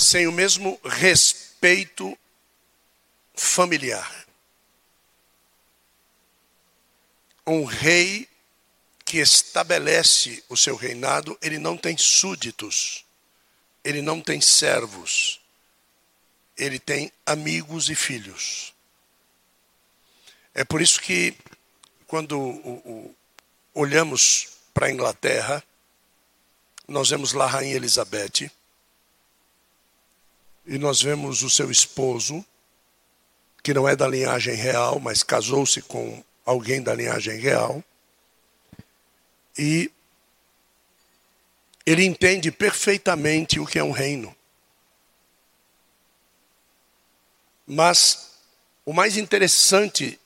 sem 0.00 0.26
o 0.26 0.32
mesmo 0.32 0.80
respeito 0.82 2.18
familiar. 3.34 4.26
Um 7.46 7.64
rei 7.64 8.26
que 9.04 9.18
estabelece 9.18 10.42
o 10.48 10.56
seu 10.56 10.74
reinado, 10.74 11.36
ele 11.42 11.58
não 11.58 11.76
tem 11.76 11.98
súditos, 11.98 13.04
ele 13.84 14.00
não 14.00 14.22
tem 14.22 14.40
servos, 14.40 15.38
ele 16.56 16.78
tem 16.78 17.12
amigos 17.26 17.90
e 17.90 17.94
filhos. 17.94 18.72
É 20.54 20.64
por 20.64 20.80
isso 20.80 20.98
que, 20.98 21.36
quando 22.06 22.40
o, 22.40 22.70
o, 22.86 23.16
olhamos 23.74 24.48
para 24.72 24.86
a 24.86 24.90
Inglaterra, 24.90 25.62
nós 26.88 27.10
vemos 27.10 27.34
lá 27.34 27.44
a 27.44 27.48
Rainha 27.48 27.76
Elizabeth, 27.76 28.50
e 30.66 30.78
nós 30.78 31.00
vemos 31.02 31.42
o 31.42 31.50
seu 31.50 31.70
esposo, 31.70 32.44
que 33.62 33.74
não 33.74 33.88
é 33.88 33.96
da 33.96 34.06
linhagem 34.06 34.54
real, 34.54 35.00
mas 35.00 35.22
casou-se 35.22 35.82
com 35.82 36.22
alguém 36.44 36.82
da 36.82 36.94
linhagem 36.94 37.38
real. 37.38 37.82
E 39.58 39.90
ele 41.84 42.04
entende 42.04 42.50
perfeitamente 42.50 43.58
o 43.58 43.66
que 43.66 43.78
é 43.78 43.84
um 43.84 43.90
reino. 43.90 44.34
Mas 47.66 48.30
o 48.84 48.92
mais 48.92 49.16
interessante 49.16 50.18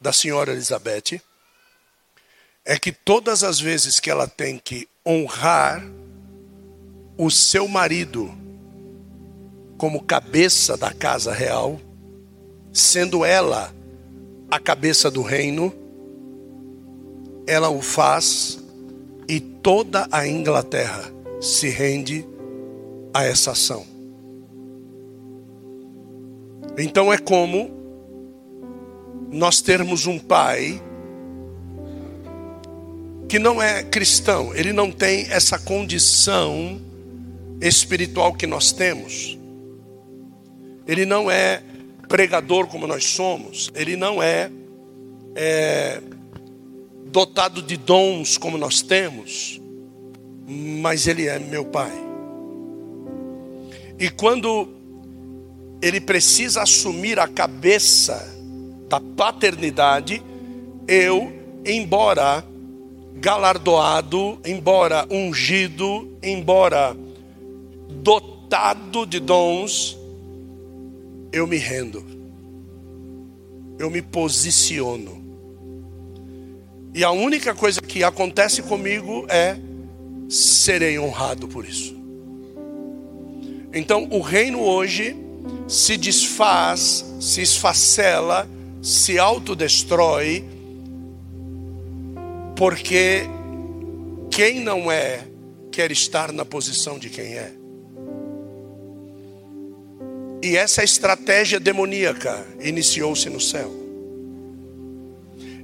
da 0.00 0.12
senhora 0.12 0.52
Elizabeth 0.52 1.20
é 2.64 2.78
que 2.78 2.92
todas 2.92 3.42
as 3.42 3.58
vezes 3.60 4.00
que 4.00 4.10
ela 4.10 4.26
tem 4.26 4.58
que 4.58 4.88
honrar 5.04 5.82
o 7.16 7.30
seu 7.30 7.66
marido 7.68 8.39
como 9.80 10.02
cabeça 10.02 10.76
da 10.76 10.92
casa 10.92 11.32
real, 11.32 11.80
sendo 12.70 13.24
ela 13.24 13.74
a 14.50 14.58
cabeça 14.58 15.10
do 15.10 15.22
reino, 15.22 15.72
ela 17.46 17.70
o 17.70 17.80
faz 17.80 18.62
e 19.26 19.40
toda 19.40 20.06
a 20.12 20.28
Inglaterra 20.28 21.10
se 21.40 21.70
rende 21.70 22.28
a 23.14 23.24
essa 23.24 23.52
ação. 23.52 23.86
Então 26.76 27.10
é 27.10 27.16
como 27.16 27.70
nós 29.32 29.62
termos 29.62 30.04
um 30.04 30.18
pai 30.18 30.78
que 33.26 33.38
não 33.38 33.62
é 33.62 33.82
cristão, 33.82 34.54
ele 34.54 34.74
não 34.74 34.92
tem 34.92 35.26
essa 35.30 35.58
condição 35.58 36.78
espiritual 37.62 38.34
que 38.34 38.46
nós 38.46 38.72
temos. 38.72 39.39
Ele 40.90 41.06
não 41.06 41.30
é 41.30 41.62
pregador 42.08 42.66
como 42.66 42.84
nós 42.84 43.04
somos, 43.04 43.70
ele 43.76 43.94
não 43.94 44.20
é, 44.20 44.50
é 45.36 46.02
dotado 47.06 47.62
de 47.62 47.76
dons 47.76 48.36
como 48.36 48.58
nós 48.58 48.82
temos, 48.82 49.60
mas 50.48 51.06
ele 51.06 51.28
é 51.28 51.38
meu 51.38 51.64
pai. 51.64 51.92
E 54.00 54.10
quando 54.10 54.68
ele 55.80 56.00
precisa 56.00 56.62
assumir 56.62 57.20
a 57.20 57.28
cabeça 57.28 58.28
da 58.88 59.00
paternidade, 59.00 60.20
eu, 60.88 61.32
embora 61.64 62.44
galardoado, 63.14 64.40
embora 64.44 65.06
ungido, 65.08 66.18
embora 66.20 66.96
dotado 68.02 69.06
de 69.06 69.20
dons, 69.20 69.99
eu 71.32 71.46
me 71.46 71.56
rendo, 71.56 72.04
eu 73.78 73.90
me 73.90 74.02
posiciono. 74.02 75.20
E 76.92 77.04
a 77.04 77.10
única 77.10 77.54
coisa 77.54 77.80
que 77.80 78.02
acontece 78.02 78.62
comigo 78.62 79.24
é 79.28 79.56
serei 80.28 80.98
honrado 80.98 81.46
por 81.48 81.64
isso. 81.64 81.96
Então, 83.72 84.08
o 84.10 84.20
reino 84.20 84.60
hoje 84.60 85.16
se 85.68 85.96
desfaz, 85.96 87.04
se 87.20 87.42
esfacela, 87.42 88.48
se 88.82 89.18
autodestrói, 89.18 90.44
porque 92.56 93.22
quem 94.30 94.60
não 94.60 94.90
é 94.90 95.26
quer 95.70 95.92
estar 95.92 96.32
na 96.32 96.44
posição 96.44 96.98
de 96.98 97.08
quem 97.08 97.34
é. 97.34 97.59
E 100.42 100.56
essa 100.56 100.82
estratégia 100.82 101.60
demoníaca 101.60 102.46
iniciou-se 102.60 103.28
no 103.28 103.40
céu. 103.40 103.70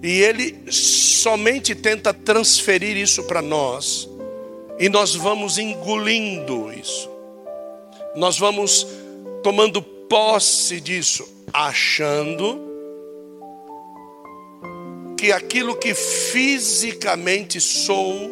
E 0.02 0.20
ele 0.20 0.70
somente 0.70 1.74
tenta 1.74 2.12
transferir 2.12 2.96
isso 2.96 3.24
para 3.24 3.40
nós, 3.40 4.08
e 4.78 4.88
nós 4.88 5.14
vamos 5.14 5.56
engolindo 5.58 6.70
isso. 6.72 7.10
Nós 8.14 8.38
vamos 8.38 8.86
tomando 9.42 9.82
posse 9.82 10.80
disso, 10.80 11.26
achando 11.52 12.60
que 15.16 15.32
aquilo 15.32 15.76
que 15.76 15.94
fisicamente 15.94 17.60
sou 17.60 18.30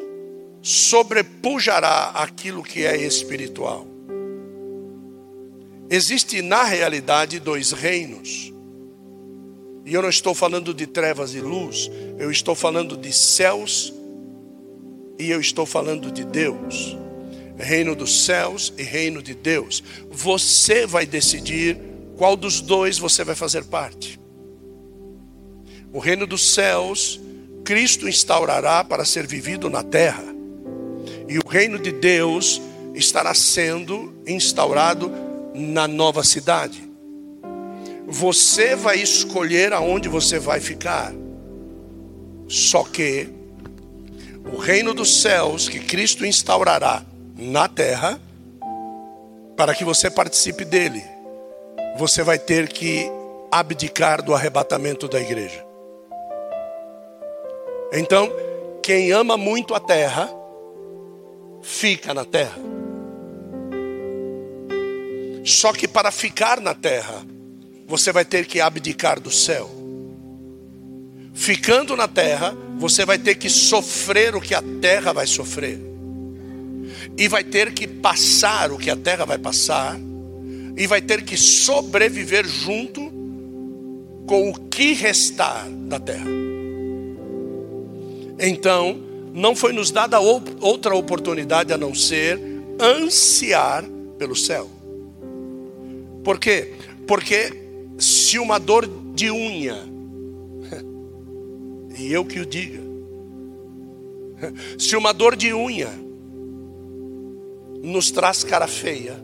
sobrepujará 0.63 2.11
aquilo 2.15 2.63
que 2.63 2.85
é 2.85 2.97
espiritual. 2.97 3.94
Existe 5.95 6.43
na 6.43 6.65
realidade 6.65 7.39
dois 7.39 7.71
reinos. 7.71 8.53
E 9.87 9.95
eu 9.95 10.03
não 10.03 10.09
estou 10.09 10.35
falando 10.35 10.75
de 10.75 10.89
trevas 10.89 11.35
e 11.35 11.41
luz, 11.41 11.89
eu 12.19 12.33
estou 12.33 12.57
falando 12.57 12.97
de 12.97 13.13
céus 13.13 13.95
e 15.17 15.31
eu 15.31 15.41
estou 15.41 15.65
falando 15.65 16.11
de 16.11 16.25
Deus. 16.25 16.99
Reino 17.57 17.95
dos 17.95 18.25
céus 18.25 18.75
e 18.77 18.83
reino 18.83 19.23
de 19.23 19.37
Deus. 19.37 19.85
Você 20.11 20.85
vai 20.85 21.07
decidir 21.07 21.79
qual 22.17 22.35
dos 22.35 22.61
dois 22.61 22.99
você 22.99 23.23
vai 23.23 23.37
fazer 23.37 23.63
parte. 23.63 24.19
O 25.93 26.01
reino 26.01 26.27
dos 26.27 26.55
céus, 26.55 27.21
Cristo 27.63 28.09
instaurará 28.09 28.83
para 28.83 29.05
ser 29.05 29.29
vivido 29.29 29.71
na 29.71 29.85
terra. 29.85 30.25
E 31.29 31.39
o 31.39 31.49
reino 31.49 31.79
de 31.79 31.93
Deus 31.93 32.61
estará 32.97 33.33
sendo 33.33 34.13
instaurado 34.27 35.34
na 35.55 35.87
nova 35.87 36.25
cidade. 36.25 36.83
Você 38.07 38.75
vai 38.75 38.99
escolher 38.99 39.73
aonde 39.73 40.09
você 40.09 40.39
vai 40.39 40.61
ficar. 40.61 41.15
Só 42.49 42.83
que 42.83 43.29
o 44.53 44.59
reino 44.59 44.93
dos 44.93 45.23
céus 45.23 45.69
que 45.69 45.79
Cristo 45.79 46.27
instaurará 46.27 47.03
na 47.37 47.69
terra, 47.69 48.21
para 49.57 49.75
que 49.75 49.85
você 49.85 50.11
participe 50.11 50.65
dele, 50.65 51.03
você 51.97 52.23
vai 52.23 52.39
ter 52.39 52.69
que 52.69 53.11
abdicar 53.51 54.23
do 54.23 54.35
arrebatamento 54.35 55.09
da 55.09 55.21
igreja. 55.21 55.65
Então, 57.93 58.31
quem 58.83 59.13
ama 59.13 59.37
muito 59.37 59.75
a 59.75 59.81
terra, 59.81 60.29
fica 61.63 62.13
na 62.13 62.25
terra. 62.25 62.59
Só 65.45 65.75
que 65.75 65.87
para 65.87 66.11
ficar 66.11 66.59
na 66.59 66.75
terra, 66.75 67.23
você 67.87 68.11
vai 68.11 68.25
ter 68.25 68.47
que 68.47 68.63
abdicar 68.63 69.21
do 69.21 69.31
céu. 69.31 69.71
Ficando 71.35 71.95
na 71.97 72.09
terra, 72.09 72.57
você 72.79 73.05
vai 73.05 73.19
ter 73.19 73.35
que 73.35 73.51
sofrer 73.51 74.35
o 74.35 74.41
que 74.41 74.55
a 74.55 74.63
terra 74.81 75.13
vai 75.13 75.27
sofrer. 75.27 75.79
E 77.19 77.29
vai 77.29 77.45
ter 77.45 77.73
que 77.73 77.87
passar 77.87 78.73
o 78.73 78.79
que 78.79 78.91
a 78.91 78.97
terra 78.97 79.27
vai 79.27 79.37
passar. 79.37 80.01
E 80.77 80.87
vai 80.87 81.03
ter 81.03 81.23
que 81.23 81.37
sobreviver 81.37 82.47
junto 82.49 83.13
com 84.27 84.49
o 84.49 84.55
que 84.55 84.95
restar 84.95 85.69
da 85.69 86.01
terra. 86.01 86.27
Então, 88.39 88.99
não 89.35 89.55
foi 89.55 89.73
nos 89.73 89.91
dada 89.91 90.19
outra 90.19 90.95
oportunidade 90.95 91.73
a 91.73 91.79
não 91.79 91.95
ser 91.95 92.41
ansiar 92.81 93.85
pelo 94.19 94.35
céu. 94.35 94.74
Por 96.25 96.41
quê? 96.41 96.73
Porque 97.07 97.53
se 97.99 98.39
uma 98.39 98.59
dor 98.59 98.89
de 99.15 99.31
unha, 99.31 99.77
e 101.99 102.11
eu 102.11 102.25
que 102.25 102.41
o 102.41 102.47
diga, 102.47 102.81
se 104.79 104.97
uma 104.97 105.13
dor 105.13 105.37
de 105.37 105.53
unha 105.53 105.93
nos 107.83 108.11
traz 108.11 108.43
cara 108.43 108.67
feia, 108.67 109.23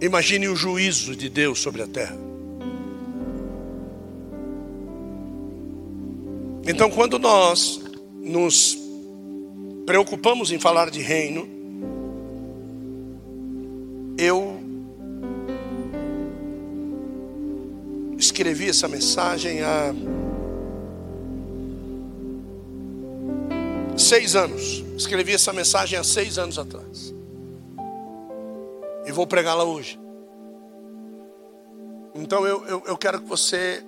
imagine 0.00 0.48
o 0.48 0.56
juízo 0.56 1.14
de 1.14 1.28
Deus 1.28 1.60
sobre 1.60 1.82
a 1.82 1.86
terra. 1.86 2.18
Então, 6.66 6.90
quando 6.90 7.18
nós 7.18 7.80
nos 8.20 8.78
preocupamos 9.86 10.52
em 10.52 10.58
falar 10.58 10.90
de 10.90 11.00
reino, 11.00 11.59
eu 14.20 14.60
escrevi 18.18 18.68
essa 18.68 18.86
mensagem 18.86 19.62
há 19.62 19.94
seis 23.96 24.36
anos. 24.36 24.84
Escrevi 24.94 25.32
essa 25.32 25.54
mensagem 25.54 25.98
há 25.98 26.04
seis 26.04 26.36
anos 26.36 26.58
atrás. 26.58 27.14
E 29.06 29.12
vou 29.12 29.26
pregá-la 29.26 29.64
hoje. 29.64 29.98
Então 32.14 32.46
eu, 32.46 32.62
eu, 32.66 32.82
eu, 32.88 32.98
quero 32.98 33.22
que 33.22 33.26
você 33.26 33.82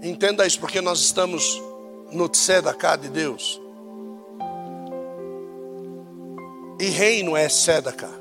entenda 0.00 0.46
isso, 0.46 0.60
porque 0.60 0.80
nós 0.80 1.00
estamos 1.00 1.60
no 2.12 2.28
tzedakah 2.28 2.94
de 2.94 3.08
Deus. 3.08 3.60
E 6.78 6.84
reino 6.84 7.36
é 7.36 7.48
tzedakah. 7.48 8.13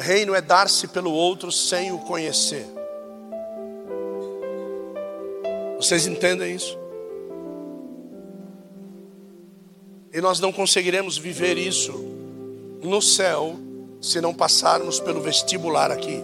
Reino 0.00 0.32
é 0.32 0.40
dar-se 0.40 0.86
pelo 0.86 1.10
outro 1.10 1.50
sem 1.50 1.90
o 1.90 1.98
conhecer. 1.98 2.64
Vocês 5.76 6.06
entendem 6.06 6.54
isso? 6.54 6.78
E 10.14 10.20
nós 10.20 10.38
não 10.38 10.52
conseguiremos 10.52 11.18
viver 11.18 11.58
isso 11.58 11.92
no 12.80 13.02
céu 13.02 13.56
se 14.00 14.20
não 14.20 14.32
passarmos 14.32 15.00
pelo 15.00 15.20
vestibular 15.20 15.90
aqui. 15.90 16.22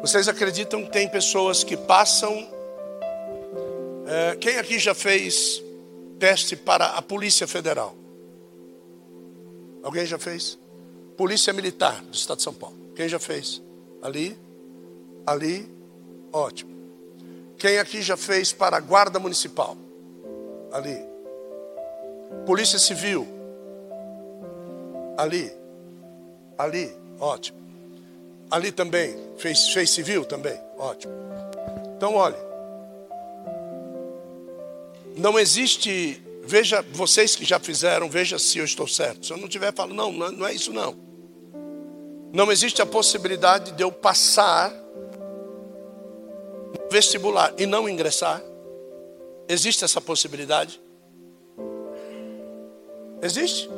Vocês 0.00 0.28
acreditam 0.28 0.82
que 0.82 0.90
tem 0.90 1.06
pessoas 1.06 1.62
que 1.62 1.76
passam. 1.76 2.48
É, 4.06 4.36
quem 4.36 4.56
aqui 4.56 4.78
já 4.78 4.94
fez 4.94 5.62
teste 6.18 6.56
para 6.56 6.86
a 6.86 7.02
Polícia 7.02 7.46
Federal? 7.46 7.99
Alguém 9.82 10.04
já 10.06 10.18
fez? 10.18 10.58
Polícia 11.16 11.52
Militar 11.52 12.00
do 12.02 12.14
Estado 12.14 12.38
de 12.38 12.42
São 12.42 12.54
Paulo. 12.54 12.76
Quem 12.94 13.08
já 13.08 13.18
fez? 13.18 13.62
Ali? 14.02 14.38
Ali? 15.26 15.70
Ótimo. 16.32 16.70
Quem 17.58 17.78
aqui 17.78 18.00
já 18.00 18.16
fez 18.16 18.52
para 18.52 18.76
a 18.76 18.80
Guarda 18.80 19.18
Municipal? 19.18 19.76
Ali. 20.72 20.98
Polícia 22.46 22.78
Civil? 22.78 23.26
Ali. 25.16 25.52
Ali. 26.56 26.96
Ótimo. 27.18 27.58
Ali 28.50 28.72
também. 28.72 29.16
Fez, 29.36 29.68
fez 29.68 29.90
civil 29.90 30.24
também? 30.24 30.58
Ótimo. 30.76 31.12
Então, 31.96 32.14
olhe. 32.14 32.36
Não 35.16 35.38
existe 35.38 36.22
Veja, 36.50 36.84
vocês 36.90 37.36
que 37.36 37.44
já 37.44 37.60
fizeram, 37.60 38.10
veja 38.10 38.36
se 38.36 38.58
eu 38.58 38.64
estou 38.64 38.88
certo. 38.88 39.24
Se 39.24 39.32
eu 39.32 39.36
não 39.36 39.46
tiver, 39.46 39.72
falo, 39.72 39.94
não, 39.94 40.10
não 40.10 40.44
é 40.44 40.52
isso 40.52 40.72
não. 40.72 40.98
Não 42.32 42.50
existe 42.50 42.82
a 42.82 42.86
possibilidade 42.86 43.70
de 43.70 43.84
eu 43.84 43.92
passar 43.92 44.72
no 44.72 44.80
vestibular 46.90 47.54
e 47.56 47.66
não 47.66 47.88
ingressar. 47.88 48.42
Existe 49.48 49.84
essa 49.84 50.00
possibilidade? 50.00 50.80
Existe? 53.22 53.70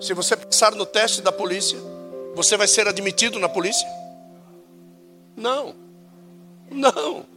Se 0.00 0.14
você 0.14 0.36
passar 0.36 0.76
no 0.76 0.86
teste 0.86 1.22
da 1.22 1.32
polícia, 1.32 1.80
você 2.36 2.56
vai 2.56 2.68
ser 2.68 2.86
admitido 2.86 3.40
na 3.40 3.48
polícia? 3.48 3.88
Não. 5.36 5.74
Não. 6.70 7.31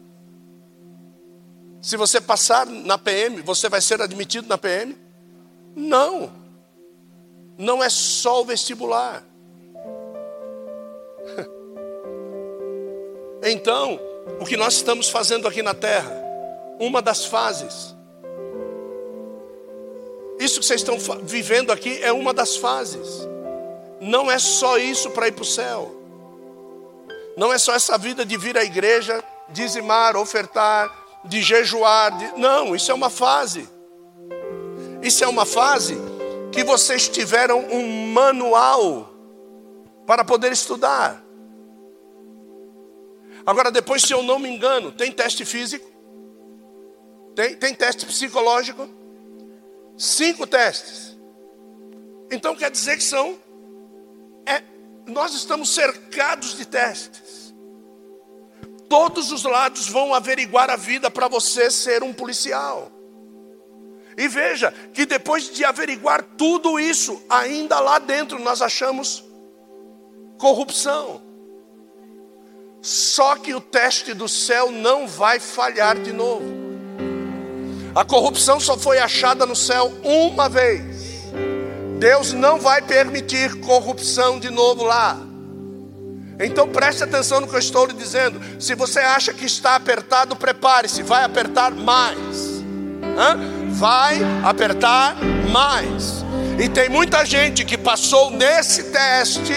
Se 1.86 1.98
você 1.98 2.20
passar 2.20 2.66
na 2.66 2.98
PM, 2.98 3.44
você 3.44 3.70
vai 3.70 3.80
ser 3.80 4.02
admitido 4.02 4.48
na 4.48 4.58
PM? 4.58 4.98
Não. 5.76 6.34
Não 7.60 7.84
é 7.84 7.92
só 7.92 8.42
o 8.42 8.46
vestibular. 8.46 9.24
Então, 13.48 14.00
o 14.40 14.46
que 14.46 14.58
nós 14.58 14.74
estamos 14.74 15.08
fazendo 15.08 15.48
aqui 15.48 15.62
na 15.62 15.76
terra, 15.76 16.12
uma 16.80 17.00
das 17.00 17.26
fases. 17.26 17.96
Isso 20.40 20.60
que 20.60 20.66
vocês 20.66 20.81
estão 20.81 20.98
vivendo 21.22 21.72
aqui 21.72 22.02
é 22.02 22.12
uma 22.12 22.34
das 22.34 22.56
fases. 22.56 23.08
Não 24.02 24.31
é 24.31 24.40
só 24.40 24.80
isso 24.80 25.12
para 25.12 25.28
ir 25.28 25.34
para 25.34 25.44
o 25.44 25.46
céu. 25.46 25.96
Não 27.38 27.54
é 27.54 27.60
só 27.60 27.76
essa 27.76 28.00
vida 28.00 28.26
de 28.26 28.36
vir 28.36 28.58
à 28.58 28.64
igreja, 28.64 29.24
dizimar, 29.50 30.18
ofertar, 30.18 31.05
de 31.27 31.42
jejuar. 31.42 32.18
De... 32.18 32.39
Não, 32.39 32.75
isso 32.75 32.92
é 32.92 32.94
uma 32.94 33.10
fase. 33.10 33.68
Isso 35.01 35.24
é 35.24 35.27
uma 35.27 35.45
fase 35.45 35.95
que 36.51 36.63
vocês 36.63 37.07
tiveram 37.07 37.60
um 37.72 38.12
manual 38.12 39.13
para 40.06 40.24
poder 40.24 40.51
estudar. 40.51 41.24
Agora, 43.45 43.69
depois, 43.69 44.01
se 44.01 44.13
eu 44.13 44.24
não 44.24 44.39
me 44.39 44.50
engano, 44.50 44.92
tem 44.92 45.12
teste 45.12 45.45
físico, 45.45 45.86
tem, 47.36 47.56
tem 47.56 47.75
teste 47.75 48.06
psicológico, 48.06 48.88
cinco 49.98 50.48
testes. 50.48 51.16
Então 52.31 52.56
quer 52.56 52.71
dizer 52.71 52.98
que 52.98 53.04
são. 53.04 53.38
É, 54.48 54.63
nós 55.06 55.33
estamos 55.33 55.69
cercados 55.69 56.56
de 56.57 56.66
testes 56.66 57.25
todos 58.90 59.32
os 59.32 59.44
lados 59.44 59.88
vão 59.88 60.14
averiguar 60.14 60.70
a 60.70 60.76
vida 60.76 61.10
para 61.10 61.28
você 61.28 61.70
ser 61.70 62.04
um 62.04 62.14
policial. 62.14 62.92
E 64.18 64.28
veja 64.28 64.74
que 64.94 65.06
depois 65.06 65.50
de 65.52 65.66
averiguar 65.66 66.24
tudo 66.38 66.80
isso, 66.80 67.22
ainda 67.30 67.80
lá 67.80 68.00
dentro 68.00 68.40
nós 68.40 68.62
achamos 68.62 69.24
corrupção. 70.38 71.22
Só 72.82 73.36
que 73.36 73.54
o 73.54 73.60
teste 73.60 74.14
do 74.14 74.30
céu 74.30 74.72
não 74.72 75.08
vai 75.08 75.40
falhar 75.40 76.00
de 76.00 76.14
novo. 76.14 76.46
A 77.96 78.06
corrupção 78.06 78.60
só 78.60 78.78
foi 78.78 79.00
achada 79.00 79.46
no 79.46 79.56
céu 79.56 79.92
uma 80.04 80.48
vez. 80.48 80.84
Deus 81.98 82.31
não 82.34 82.60
vai 82.60 82.81
permitir 82.81 83.60
corrupção 83.62 84.40
de 84.40 84.50
novo 84.50 84.84
lá. 84.84 85.18
Então 86.40 86.68
preste 86.68 87.04
atenção 87.04 87.42
no 87.42 87.48
que 87.48 87.56
eu 87.56 87.60
estou 87.60 87.86
lhe 87.86 87.94
dizendo. 87.94 88.42
Se 88.60 88.76
você 88.76 89.00
acha 89.00 89.34
que 89.34 89.46
está 89.46 89.76
apertado, 89.76 90.36
prepare-se, 90.36 91.02
vai 91.02 91.24
apertar 91.24 91.72
mais. 91.72 92.64
Hã? 93.18 93.38
Vai 93.71 94.19
apertar 94.44 95.16
mais. 95.52 96.26
E 96.62 96.68
tem 96.68 96.90
muita 96.90 97.26
gente 97.26 97.64
que 97.64 97.78
passou 97.78 98.31
nesse 98.31 98.92
teste. 98.92 99.54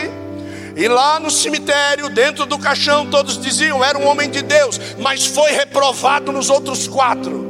E 0.77 0.87
lá 0.87 1.19
no 1.19 1.31
cemitério, 1.31 2.09
dentro 2.09 2.47
do 2.47 2.57
caixão, 2.57 3.05
todos 3.11 3.41
diziam 3.41 3.85
era 3.85 3.99
um 3.99 4.07
homem 4.07 4.31
de 4.31 4.43
Deus, 4.43 4.79
mas 4.99 5.27
foi 5.27 5.51
reprovado 5.51 6.31
nos 6.31 6.49
outros 6.49 6.87
quatro. 6.87 7.49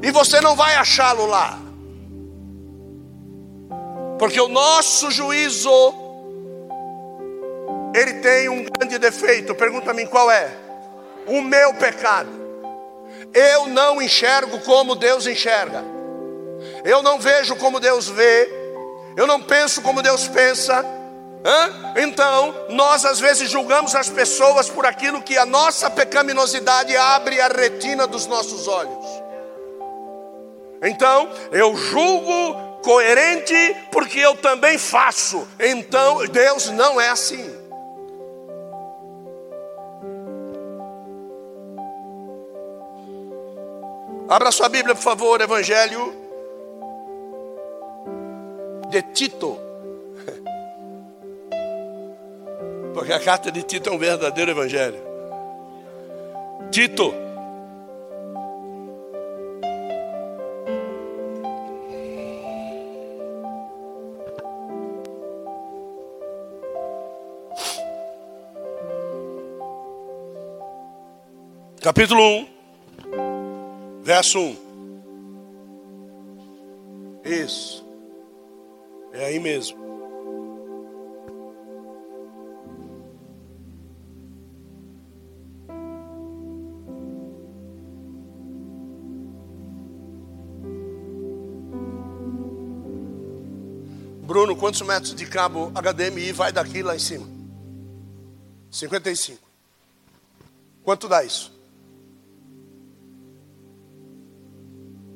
E 0.00 0.12
você 0.12 0.40
não 0.40 0.54
vai 0.54 0.76
achá-lo 0.76 1.26
lá, 1.26 1.58
porque 4.18 4.40
o 4.40 4.48
nosso 4.48 5.10
juízo 5.10 5.70
ele 7.94 8.14
tem 8.14 8.48
um 8.48 8.64
grande 8.64 8.98
defeito. 8.98 9.54
Pergunta 9.54 9.90
a 9.90 9.94
mim 9.94 10.06
qual 10.06 10.30
é? 10.30 10.50
O 11.26 11.40
meu 11.40 11.74
pecado. 11.74 12.30
Eu 13.34 13.66
não 13.66 14.00
enxergo 14.00 14.60
como 14.60 14.94
Deus 14.94 15.26
enxerga. 15.26 15.82
Eu 16.84 17.02
não 17.02 17.18
vejo 17.18 17.56
como 17.56 17.80
Deus 17.80 18.08
vê. 18.08 18.48
Eu 19.16 19.26
não 19.26 19.40
penso 19.40 19.82
como 19.82 20.02
Deus 20.02 20.26
pensa. 20.28 20.84
Hã? 21.44 21.94
Então, 21.96 22.54
nós 22.70 23.04
às 23.04 23.18
vezes 23.18 23.50
julgamos 23.50 23.94
as 23.94 24.08
pessoas 24.08 24.68
por 24.68 24.86
aquilo 24.86 25.22
que 25.22 25.36
a 25.36 25.44
nossa 25.44 25.90
pecaminosidade 25.90 26.96
abre 26.96 27.40
a 27.40 27.48
retina 27.48 28.06
dos 28.06 28.26
nossos 28.26 28.68
olhos. 28.68 29.22
Então, 30.82 31.30
eu 31.52 31.76
julgo 31.76 32.80
coerente 32.82 33.76
porque 33.90 34.18
eu 34.18 34.36
também 34.36 34.78
faço. 34.78 35.46
Então, 35.58 36.26
Deus 36.26 36.70
não 36.70 37.00
é 37.00 37.08
assim. 37.08 37.61
Abra 44.32 44.50
sua 44.50 44.70
Bíblia, 44.70 44.94
por 44.94 45.02
favor, 45.02 45.42
Evangelho 45.42 46.14
de 48.88 49.02
Tito. 49.12 49.58
Porque 52.94 53.12
a 53.12 53.20
carta 53.20 53.52
de 53.52 53.62
Tito 53.62 53.90
é 53.90 53.92
um 53.92 53.98
verdadeiro 53.98 54.52
evangelho. 54.52 54.96
Tito. 56.70 57.12
Capítulo 71.82 72.22
1. 72.22 72.51
Verso 74.02 74.40
1. 74.40 74.56
Isso. 77.24 77.86
É 79.12 79.26
aí 79.26 79.38
mesmo. 79.38 79.80
Bruno, 94.24 94.56
quantos 94.56 94.80
metros 94.82 95.14
de 95.14 95.26
cabo 95.26 95.70
HDMI 95.70 96.32
vai 96.32 96.50
daqui 96.50 96.82
lá 96.82 96.96
em 96.96 96.98
cima? 96.98 97.28
55. 98.68 99.38
Quanto 100.82 101.06
dá 101.06 101.22
isso? 101.22 101.61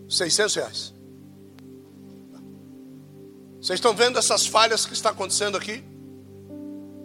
600 0.08 0.54
reais. 0.54 0.94
Vocês 3.60 3.78
estão 3.78 3.94
vendo 3.94 4.18
essas 4.18 4.46
falhas 4.46 4.86
que 4.86 4.92
está 4.92 5.10
acontecendo 5.10 5.56
aqui? 5.56 5.82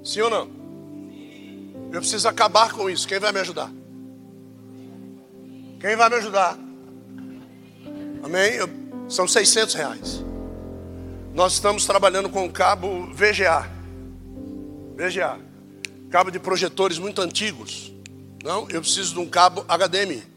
Sim 0.03 0.21
ou 0.21 0.29
não? 0.29 0.61
Eu 1.91 1.99
preciso 1.99 2.27
acabar 2.27 2.71
com 2.71 2.89
isso. 2.89 3.07
Quem 3.07 3.19
vai 3.19 3.31
me 3.31 3.39
ajudar? 3.39 3.71
Quem 5.79 5.95
vai 5.95 6.09
me 6.09 6.15
ajudar? 6.15 6.57
Amém? 8.23 8.53
Eu, 8.53 8.69
são 9.09 9.27
600 9.27 9.73
reais. 9.73 10.23
Nós 11.33 11.53
estamos 11.53 11.85
trabalhando 11.85 12.29
com 12.29 12.45
o 12.45 12.51
cabo 12.51 13.07
VGA. 13.13 13.67
VGA. 14.95 15.39
Cabo 16.09 16.29
de 16.29 16.39
projetores 16.39 16.99
muito 16.99 17.21
antigos. 17.21 17.91
Não, 18.43 18.69
eu 18.69 18.81
preciso 18.81 19.13
de 19.13 19.19
um 19.19 19.27
cabo 19.27 19.65
HDMI. 19.67 20.30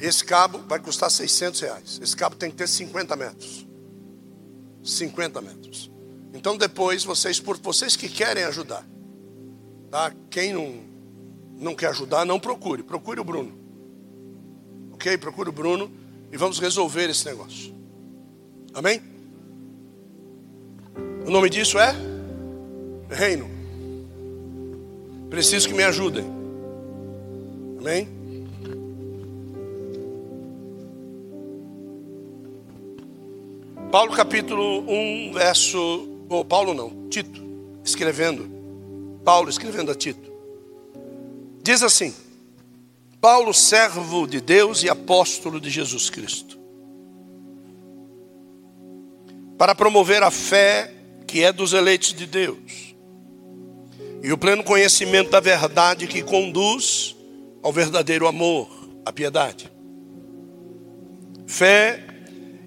Esse 0.00 0.24
cabo 0.24 0.58
vai 0.66 0.78
custar 0.78 1.10
600 1.10 1.60
reais. 1.60 2.00
Esse 2.02 2.16
cabo 2.16 2.36
tem 2.36 2.50
que 2.50 2.56
ter 2.56 2.66
50 2.66 3.14
metros. 3.16 3.66
50 4.82 5.40
metros. 5.42 5.90
Então 6.32 6.56
depois 6.56 7.04
vocês, 7.04 7.38
por 7.38 7.58
vocês 7.58 7.96
que 7.96 8.08
querem 8.08 8.44
ajudar, 8.44 8.86
tá? 9.90 10.12
Quem 10.30 10.54
não, 10.54 10.80
não 11.58 11.74
quer 11.74 11.88
ajudar, 11.88 12.24
não 12.24 12.40
procure. 12.40 12.82
Procure 12.82 13.20
o 13.20 13.24
Bruno. 13.24 13.52
Ok? 14.92 15.18
Procure 15.18 15.50
o 15.50 15.52
Bruno 15.52 15.90
e 16.32 16.36
vamos 16.36 16.58
resolver 16.58 17.10
esse 17.10 17.26
negócio. 17.26 17.74
Amém? 18.72 19.02
O 21.26 21.30
nome 21.30 21.50
disso 21.50 21.78
é 21.78 21.94
Reino. 23.10 23.50
Preciso 25.28 25.68
que 25.68 25.74
me 25.74 25.82
ajudem. 25.82 26.24
Amém? 27.78 28.19
Paulo 33.90 34.12
capítulo 34.12 34.84
1, 34.88 35.32
verso. 35.32 36.08
Ou 36.28 36.44
Paulo 36.44 36.72
não, 36.72 37.08
Tito, 37.08 37.42
escrevendo. 37.84 38.48
Paulo 39.24 39.50
escrevendo 39.50 39.90
a 39.90 39.96
Tito. 39.96 40.30
Diz 41.60 41.82
assim: 41.82 42.14
Paulo, 43.20 43.52
servo 43.52 44.28
de 44.28 44.40
Deus 44.40 44.84
e 44.84 44.88
apóstolo 44.88 45.60
de 45.60 45.68
Jesus 45.68 46.08
Cristo, 46.08 46.56
para 49.58 49.74
promover 49.74 50.22
a 50.22 50.30
fé 50.30 50.94
que 51.26 51.42
é 51.42 51.52
dos 51.52 51.72
eleitos 51.72 52.14
de 52.14 52.26
Deus, 52.26 52.94
e 54.22 54.32
o 54.32 54.38
pleno 54.38 54.62
conhecimento 54.62 55.30
da 55.30 55.40
verdade 55.40 56.06
que 56.06 56.22
conduz 56.22 57.16
ao 57.60 57.72
verdadeiro 57.72 58.28
amor, 58.28 58.68
à 59.04 59.12
piedade. 59.12 59.68
Fé 61.44 62.09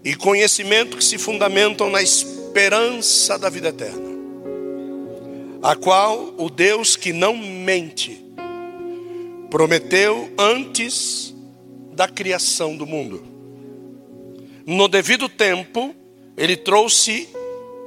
e 0.04 0.16
conhecimento 0.16 0.98
que 0.98 1.04
se 1.04 1.18
fundamentam 1.18 1.90
na 1.90 2.02
esperança 2.02 3.40
da 3.40 3.50
vida 3.50 3.70
eterna, 3.70 4.10
a 5.62 5.76
qual 5.76 6.34
o 6.38 6.50
Deus 6.50 6.96
que 6.98 7.14
não 7.14 7.38
mente 7.38 8.22
prometeu 9.50 10.30
antes 10.38 11.34
da 11.94 12.08
criação 12.08 12.76
do 12.76 12.86
mundo. 12.86 13.24
No 14.66 14.88
devido 14.88 15.30
tempo, 15.30 15.96
ele 16.36 16.58
trouxe 16.58 17.30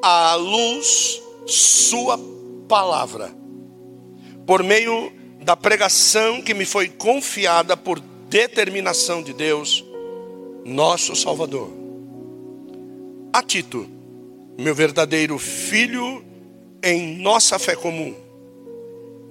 à 0.02 0.34
luz 0.36 1.20
sua 1.46 2.18
palavra, 2.66 3.34
por 4.46 4.62
meio 4.62 5.12
da 5.42 5.56
pregação 5.56 6.40
que 6.40 6.54
me 6.54 6.64
foi 6.64 6.88
confiada 6.88 7.76
por 7.76 8.00
determinação 8.00 9.22
de 9.22 9.32
Deus, 9.32 9.84
nosso 10.64 11.14
Salvador 11.14 11.85
a 13.36 13.42
Tito, 13.42 13.86
meu 14.56 14.74
verdadeiro 14.74 15.38
filho 15.38 16.24
em 16.82 17.18
nossa 17.18 17.58
fé 17.58 17.76
comum. 17.76 18.14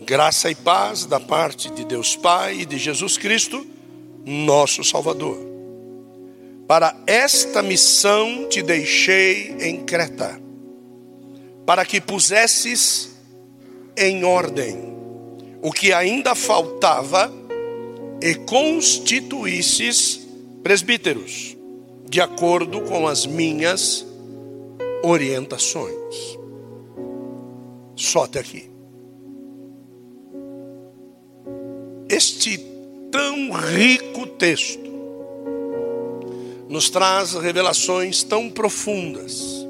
Graça 0.01 0.51
e 0.51 0.53
paz 0.53 1.07
da 1.07 1.19
parte 1.19 1.71
de 1.71 1.83
Deus 1.83 2.15
Pai 2.15 2.59
e 2.59 2.65
de 2.67 2.77
Jesus 2.77 3.17
Cristo, 3.17 3.65
nosso 4.23 4.83
Salvador. 4.83 5.39
Para 6.67 6.95
esta 7.07 7.63
missão 7.63 8.47
te 8.47 8.61
deixei 8.61 9.55
em 9.59 9.83
Creta, 9.83 10.39
para 11.65 11.83
que 11.83 11.99
pusesses 11.99 13.15
em 13.97 14.23
ordem 14.23 14.77
o 15.63 15.71
que 15.71 15.91
ainda 15.91 16.35
faltava 16.35 17.33
e 18.21 18.35
constituísses 18.35 20.19
presbíteros 20.61 21.54
de 22.09 22.21
acordo 22.21 22.81
com 22.81 23.07
as 23.07 23.25
minhas 23.25 24.05
orientações. 25.03 26.37
Só 27.95 28.23
até 28.23 28.39
aqui. 28.39 28.69
Este 32.09 32.57
tão 33.11 33.51
rico 33.51 34.27
texto 34.27 34.85
nos 36.67 36.89
traz 36.89 37.33
revelações 37.33 38.23
tão 38.23 38.49
profundas 38.49 39.65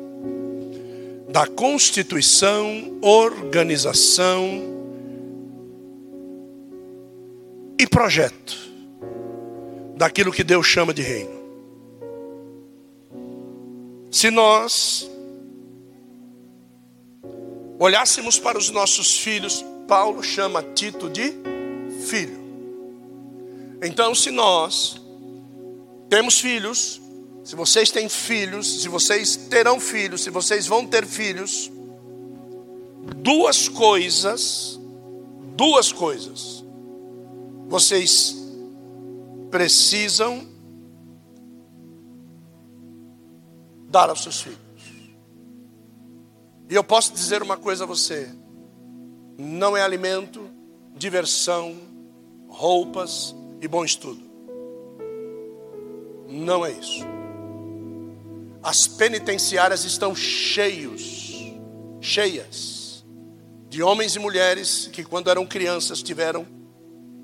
da 1.29 1.45
constituição, 1.45 2.97
organização 3.01 4.73
e 7.77 7.85
projeto 7.85 8.55
daquilo 9.97 10.31
que 10.31 10.43
Deus 10.43 10.65
chama 10.65 10.93
de 10.93 11.01
reino. 11.01 11.34
Se 14.15 14.31
nós 14.31 15.11
olhássemos 17.77 18.39
para 18.39 18.57
os 18.57 18.69
nossos 18.69 19.17
filhos, 19.17 19.61
Paulo 19.89 20.23
chama 20.23 20.63
Tito 20.63 21.09
de 21.09 21.33
filho. 22.07 22.39
Então, 23.83 24.15
se 24.15 24.31
nós 24.31 24.95
temos 26.09 26.39
filhos, 26.39 27.01
se 27.43 27.57
vocês 27.57 27.91
têm 27.91 28.07
filhos, 28.07 28.83
se 28.83 28.87
vocês 28.87 29.35
terão 29.35 29.81
filhos, 29.81 30.23
se 30.23 30.29
vocês 30.29 30.65
vão 30.65 30.87
ter 30.87 31.05
filhos, 31.05 31.69
duas 33.17 33.67
coisas, 33.67 34.79
duas 35.57 35.91
coisas, 35.91 36.63
vocês 37.67 38.33
precisam 39.51 40.54
dar 43.95 44.09
aos 44.09 44.23
seus 44.23 44.41
filhos. 44.41 44.59
E 46.69 46.75
eu 46.75 46.83
posso 46.83 47.13
dizer 47.13 47.41
uma 47.41 47.55
coisa 47.55 47.85
a 47.85 47.87
você: 47.87 48.29
não 49.37 49.77
é 49.77 49.81
alimento, 49.81 50.49
diversão, 50.97 51.77
roupas 52.49 53.33
e 53.61 53.67
bom 53.69 53.85
estudo. 53.85 54.21
Não 56.27 56.65
é 56.65 56.71
isso. 56.71 57.05
As 58.61 58.85
penitenciárias 58.85 59.85
estão 59.85 60.13
cheios, 60.13 61.53
cheias 62.01 63.05
de 63.69 63.81
homens 63.81 64.17
e 64.17 64.19
mulheres 64.19 64.89
que 64.91 65.05
quando 65.05 65.29
eram 65.29 65.45
crianças 65.45 66.03
tiveram 66.03 66.45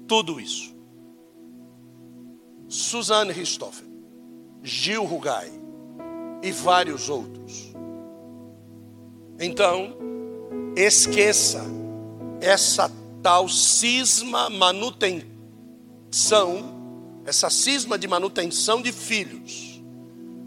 tudo 0.07 0.39
isso. 0.39 0.73
Suzanne 2.69 3.33
Ristoffen, 3.33 3.87
Gil 4.63 5.03
Rugai, 5.03 5.60
e 6.41 6.51
vários 6.51 7.09
outros. 7.09 7.73
Então, 9.39 9.95
esqueça 10.75 11.63
essa 12.39 12.91
tal 13.21 13.47
cisma 13.47 14.49
manutenção, 14.49 15.29
essa 17.25 17.49
cisma 17.49 17.97
de 17.97 18.07
manutenção 18.07 18.81
de 18.81 18.91
filhos. 18.91 19.81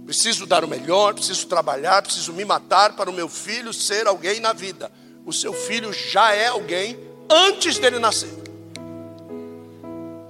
Preciso 0.05 0.47
dar 0.47 0.65
o 0.65 0.69
melhor, 0.69 1.15
preciso 1.15 1.47
trabalhar, 1.47 2.03
preciso 2.03 2.33
me 2.33 2.45
matar 2.45 2.95
para 2.95 3.09
o 3.09 3.13
meu 3.13 3.29
filho 3.29 3.73
ser 3.73 4.07
alguém 4.07 4.39
na 4.39 4.53
vida. 4.53 4.93
O 5.25 5.33
seu 5.33 5.53
filho 5.53 5.93
já 5.93 6.35
é 6.35 6.49
alguém 6.49 6.99
antes 7.31 7.79
dele 7.79 7.99
nascer. 7.99 8.45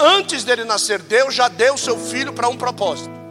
antes 0.00 0.44
dele 0.44 0.64
nascer, 0.64 1.00
Deus 1.00 1.34
já 1.34 1.48
deu 1.48 1.76
seu 1.78 1.98
filho 1.98 2.32
para 2.32 2.48
um 2.48 2.56
propósito. 2.56 3.23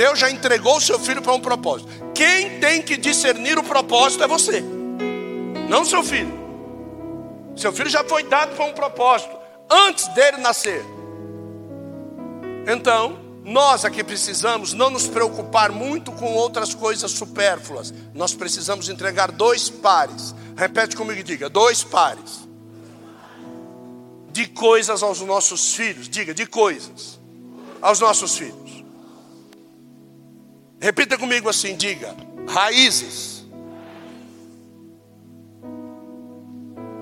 Deus 0.00 0.18
já 0.18 0.30
entregou 0.30 0.78
o 0.78 0.80
seu 0.80 0.98
filho 0.98 1.20
para 1.20 1.34
um 1.34 1.40
propósito. 1.40 1.90
Quem 2.14 2.58
tem 2.58 2.80
que 2.80 2.96
discernir 2.96 3.58
o 3.58 3.62
propósito 3.62 4.24
é 4.24 4.26
você, 4.26 4.64
não 5.68 5.84
seu 5.84 6.02
filho. 6.02 6.40
Seu 7.54 7.70
filho 7.70 7.90
já 7.90 8.02
foi 8.02 8.22
dado 8.22 8.56
para 8.56 8.64
um 8.64 8.72
propósito 8.72 9.36
antes 9.68 10.08
dele 10.14 10.38
nascer. 10.38 10.82
Então, 12.66 13.18
nós 13.44 13.84
aqui 13.84 14.02
precisamos 14.02 14.72
não 14.72 14.88
nos 14.88 15.06
preocupar 15.06 15.70
muito 15.70 16.12
com 16.12 16.32
outras 16.32 16.72
coisas 16.72 17.10
supérfluas. 17.10 17.92
Nós 18.14 18.32
precisamos 18.32 18.88
entregar 18.88 19.30
dois 19.30 19.68
pares. 19.68 20.34
Repete 20.56 20.96
comigo 20.96 21.20
e 21.20 21.22
diga: 21.22 21.50
dois 21.50 21.84
pares 21.84 22.48
de 24.32 24.46
coisas 24.46 25.02
aos 25.02 25.20
nossos 25.20 25.74
filhos. 25.74 26.08
Diga, 26.08 26.32
de 26.32 26.46
coisas 26.46 27.20
aos 27.82 28.00
nossos 28.00 28.38
filhos. 28.38 28.69
Repita 30.80 31.18
comigo 31.18 31.48
assim: 31.48 31.76
diga, 31.76 32.16
raízes. 32.48 33.44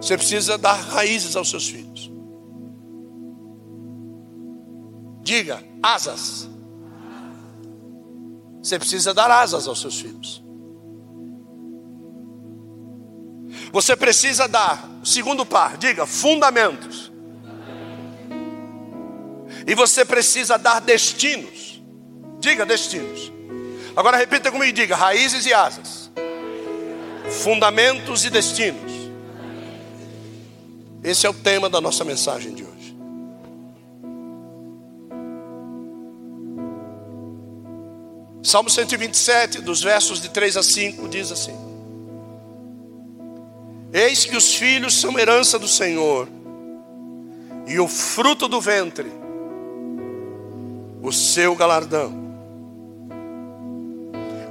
Você 0.01 0.17
precisa 0.17 0.59
dar 0.59 0.75
raízes 0.75 1.37
aos 1.37 1.49
seus 1.49 1.69
filhos. 1.69 2.11
Diga, 5.23 5.63
asas. 5.83 6.49
Você 8.63 8.79
precisa 8.79 9.15
dar 9.15 9.31
asas 9.31 9.69
aos 9.69 9.81
seus 9.81 10.01
filhos. 10.01 10.43
Você 13.73 13.95
precisa 13.95 14.49
dar, 14.49 14.89
segundo 15.05 15.45
par, 15.45 15.77
diga, 15.77 16.07
fundamentos. 16.07 17.13
E 19.67 19.75
você 19.75 20.05
precisa 20.05 20.57
dar 20.57 20.81
destinos. 20.81 21.83
Diga 22.41 22.65
destinos. 22.65 23.38
Agora 23.97 24.17
repita 24.17 24.51
comigo 24.51 24.71
e 24.71 24.73
diga: 24.73 24.97
raízes 24.97 25.47
e 25.47 25.53
asas. 25.53 26.11
Fundamentos 27.43 28.25
e 28.25 28.31
destinos. 28.31 28.93
Esse 31.03 31.27
é 31.27 31.31
o 31.31 31.35
tema 31.35 31.69
da 31.69 31.81
nossa 31.81 32.05
mensagem 32.05 32.55
de 32.55 32.65
hoje. 32.65 32.97
Salmo 38.43 38.71
127, 38.71 39.61
dos 39.61 39.83
versos 39.83 40.21
de 40.21 40.31
3 40.31 40.57
a 40.57 40.63
5, 40.63 41.09
diz 41.09 41.31
assim: 41.31 41.57
Eis 43.93 44.25
que 44.25 44.37
os 44.37 44.55
filhos 44.55 44.99
são 44.99 45.19
herança 45.19 45.59
do 45.59 45.69
Senhor, 45.69 46.29
e 47.67 47.79
o 47.79 47.87
fruto 47.87 48.49
do 48.49 48.61
ventre, 48.61 49.13
o 51.03 51.13
seu 51.13 51.55
galardão. 51.55 52.28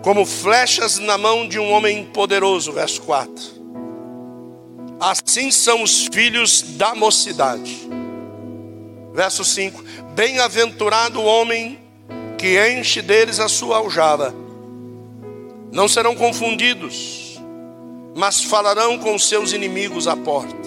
Como 0.07 0.25
flechas 0.25 0.99
na 0.99 1.17
mão 1.17 1.45
de 1.45 1.59
um 1.59 1.69
homem 1.69 2.05
poderoso, 2.05 2.71
verso 2.71 3.01
4. 3.01 3.43
Assim 5.01 5.51
são 5.51 5.83
os 5.83 6.07
filhos 6.07 6.61
da 6.61 6.95
mocidade. 6.95 7.77
Verso 9.13 9.43
5: 9.43 9.83
Bem-aventurado 10.15 11.19
o 11.19 11.25
homem 11.25 11.77
que 12.37 12.57
enche 12.69 13.01
deles 13.01 13.41
a 13.41 13.49
sua 13.49 13.79
aljava. 13.79 14.33
Não 15.73 15.89
serão 15.89 16.15
confundidos, 16.15 17.37
mas 18.15 18.41
falarão 18.41 18.97
com 18.97 19.19
seus 19.19 19.51
inimigos 19.51 20.07
à 20.07 20.15
porta. 20.15 20.66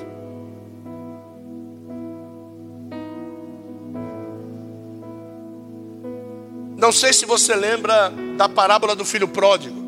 Não 6.80 6.90
sei 6.90 7.12
se 7.12 7.26
você 7.26 7.54
lembra 7.54 8.10
da 8.38 8.48
parábola 8.48 8.96
do 8.96 9.04
filho 9.04 9.28
pródigo. 9.28 9.78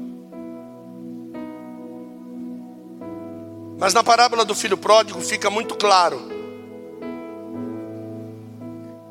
Mas 3.79 3.95
na 3.95 4.05
parábola 4.05 4.45
do 4.45 4.55
filho 4.55 4.77
pródigo 4.77 5.19
fica 5.23 5.49
muito 5.49 5.75
claro 5.75 6.21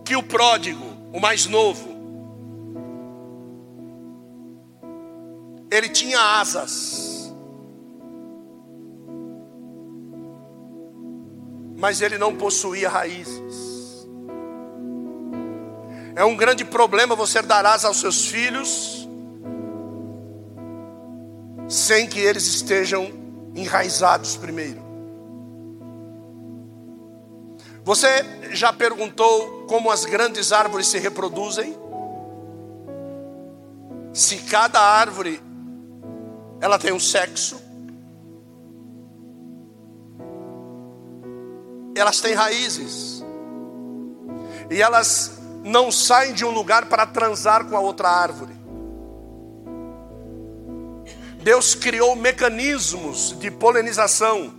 que 0.05 0.15
o 0.15 0.21
pródigo, 0.21 0.85
o 1.11 1.19
mais 1.19 1.47
novo, 1.47 1.89
ele 5.71 5.89
tinha 5.89 6.39
asas, 6.39 7.33
mas 11.77 11.99
ele 11.99 12.19
não 12.19 12.35
possuía 12.35 12.87
raízes. 12.87 13.50
É 16.15 16.25
um 16.25 16.35
grande 16.35 16.65
problema 16.65 17.15
você 17.15 17.41
dar 17.41 17.65
asas 17.65 17.85
aos 17.85 17.99
seus 17.99 18.25
filhos 18.27 19.07
sem 21.67 22.07
que 22.07 22.19
eles 22.19 22.45
estejam 22.47 23.09
enraizados 23.55 24.35
primeiro. 24.35 24.81
Você 27.83 28.07
já 28.51 28.71
perguntou 28.71 29.65
como 29.67 29.89
as 29.89 30.05
grandes 30.05 30.51
árvores 30.51 30.87
se 30.87 30.99
reproduzem? 30.99 31.75
Se 34.13 34.37
cada 34.39 34.79
árvore 34.79 35.41
ela 36.59 36.77
tem 36.77 36.91
um 36.91 36.99
sexo, 36.99 37.59
elas 41.95 42.19
têm 42.19 42.33
raízes, 42.33 43.23
e 44.69 44.81
elas 44.81 45.40
não 45.63 45.91
saem 45.91 46.33
de 46.33 46.43
um 46.43 46.51
lugar 46.51 46.85
para 46.85 47.05
transar 47.05 47.65
com 47.65 47.75
a 47.75 47.79
outra 47.79 48.09
árvore. 48.09 48.53
Deus 51.43 51.73
criou 51.73 52.15
mecanismos 52.15 53.35
de 53.39 53.49
polinização. 53.49 54.53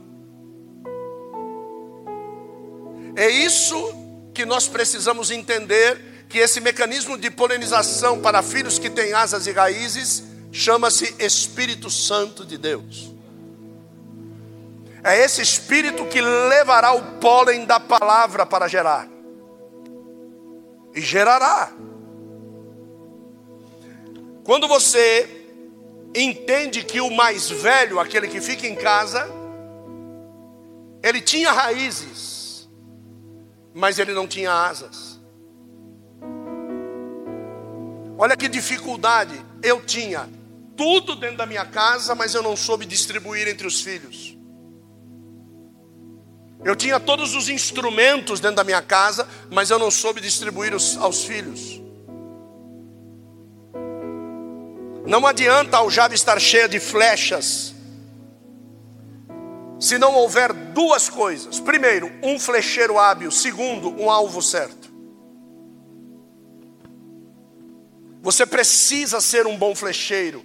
É 3.14 3.28
isso 3.28 3.94
que 4.34 4.44
nós 4.44 4.66
precisamos 4.66 5.30
entender: 5.30 6.26
que 6.28 6.38
esse 6.38 6.60
mecanismo 6.60 7.16
de 7.16 7.30
polinização 7.30 8.20
para 8.20 8.42
filhos 8.42 8.78
que 8.78 8.90
têm 8.90 9.12
asas 9.12 9.46
e 9.46 9.52
raízes 9.52 10.24
chama-se 10.50 11.14
Espírito 11.18 11.88
Santo 11.90 12.44
de 12.44 12.58
Deus. 12.58 13.12
É 15.04 15.22
esse 15.24 15.42
Espírito 15.42 16.04
que 16.06 16.20
levará 16.20 16.92
o 16.92 17.18
pólen 17.18 17.64
da 17.64 17.78
palavra 17.78 18.46
para 18.46 18.68
gerar. 18.68 19.11
E 20.94 21.00
gerará. 21.00 21.72
Quando 24.44 24.66
você 24.66 25.28
entende 26.14 26.84
que 26.84 27.00
o 27.00 27.10
mais 27.10 27.48
velho, 27.48 27.98
aquele 27.98 28.28
que 28.28 28.40
fica 28.40 28.66
em 28.66 28.74
casa, 28.74 29.28
ele 31.02 31.20
tinha 31.20 31.50
raízes, 31.50 32.68
mas 33.72 33.98
ele 33.98 34.12
não 34.12 34.26
tinha 34.26 34.52
asas. 34.52 35.20
Olha 38.18 38.36
que 38.36 38.48
dificuldade 38.48 39.44
eu 39.62 39.80
tinha 39.84 40.28
tudo 40.76 41.16
dentro 41.16 41.38
da 41.38 41.46
minha 41.46 41.64
casa, 41.64 42.14
mas 42.14 42.34
eu 42.34 42.42
não 42.42 42.56
soube 42.56 42.84
distribuir 42.84 43.48
entre 43.48 43.66
os 43.66 43.80
filhos. 43.80 44.36
Eu 46.64 46.76
tinha 46.76 47.00
todos 47.00 47.34
os 47.34 47.48
instrumentos 47.48 48.38
dentro 48.38 48.56
da 48.56 48.64
minha 48.64 48.80
casa, 48.80 49.26
mas 49.50 49.70
eu 49.70 49.78
não 49.78 49.90
soube 49.90 50.20
distribuir 50.20 50.74
os, 50.74 50.96
aos 50.96 51.24
filhos. 51.24 51.80
Não 55.04 55.26
adianta 55.26 55.76
a 55.76 55.80
aljava 55.80 56.14
estar 56.14 56.40
cheia 56.40 56.68
de 56.68 56.78
flechas, 56.78 57.74
se 59.80 59.98
não 59.98 60.14
houver 60.14 60.52
duas 60.52 61.08
coisas: 61.08 61.58
primeiro, 61.58 62.10
um 62.22 62.38
flecheiro 62.38 62.96
hábil, 62.98 63.32
segundo, 63.32 63.90
um 64.00 64.08
alvo 64.08 64.40
certo. 64.40 64.92
Você 68.22 68.46
precisa 68.46 69.20
ser 69.20 69.48
um 69.48 69.56
bom 69.58 69.74
flecheiro. 69.74 70.44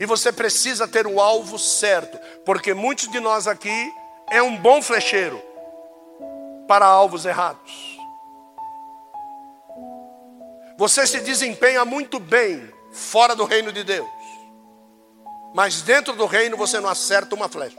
E 0.00 0.06
você 0.06 0.32
precisa 0.32 0.88
ter 0.88 1.06
o 1.06 1.20
alvo 1.20 1.58
certo, 1.58 2.18
porque 2.44 2.74
muitos 2.74 3.08
de 3.08 3.20
nós 3.20 3.46
aqui 3.46 3.92
é 4.30 4.42
um 4.42 4.56
bom 4.56 4.80
flecheiro 4.80 5.42
para 6.68 6.86
alvos 6.86 7.26
errados. 7.26 7.98
Você 10.78 11.06
se 11.06 11.20
desempenha 11.20 11.84
muito 11.84 12.18
bem 12.18 12.72
fora 12.92 13.34
do 13.34 13.44
reino 13.44 13.72
de 13.72 13.84
Deus, 13.84 14.08
mas 15.54 15.82
dentro 15.82 16.14
do 16.14 16.26
reino 16.26 16.56
você 16.56 16.80
não 16.80 16.88
acerta 16.88 17.34
uma 17.34 17.48
flecha. 17.48 17.76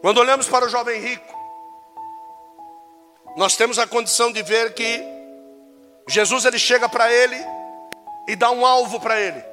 Quando 0.00 0.18
olhamos 0.18 0.48
para 0.48 0.64
o 0.64 0.68
jovem 0.68 0.98
rico, 1.00 1.34
nós 3.36 3.56
temos 3.56 3.78
a 3.78 3.86
condição 3.86 4.32
de 4.32 4.42
ver 4.42 4.72
que 4.72 5.02
Jesus 6.08 6.44
ele 6.44 6.58
chega 6.58 6.88
para 6.88 7.12
ele 7.12 7.36
e 8.26 8.34
dá 8.34 8.50
um 8.50 8.64
alvo 8.64 8.98
para 8.98 9.20
ele. 9.20 9.49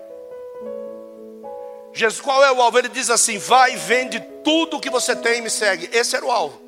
Jesus, 1.98 2.22
qual 2.22 2.46
é 2.46 2.52
o 2.52 2.62
alvo? 2.62 2.78
Ele 2.78 2.90
diz 2.90 3.10
assim: 3.10 3.40
vai, 3.40 3.76
vende 3.76 4.20
tudo 4.44 4.78
o 4.78 4.80
que 4.80 4.90
você 4.90 5.16
tem 5.16 5.40
e 5.40 5.42
me 5.42 5.50
segue. 5.50 5.90
Esse 5.92 6.16
era 6.16 6.24
o 6.24 6.32
alvo. 6.32 6.62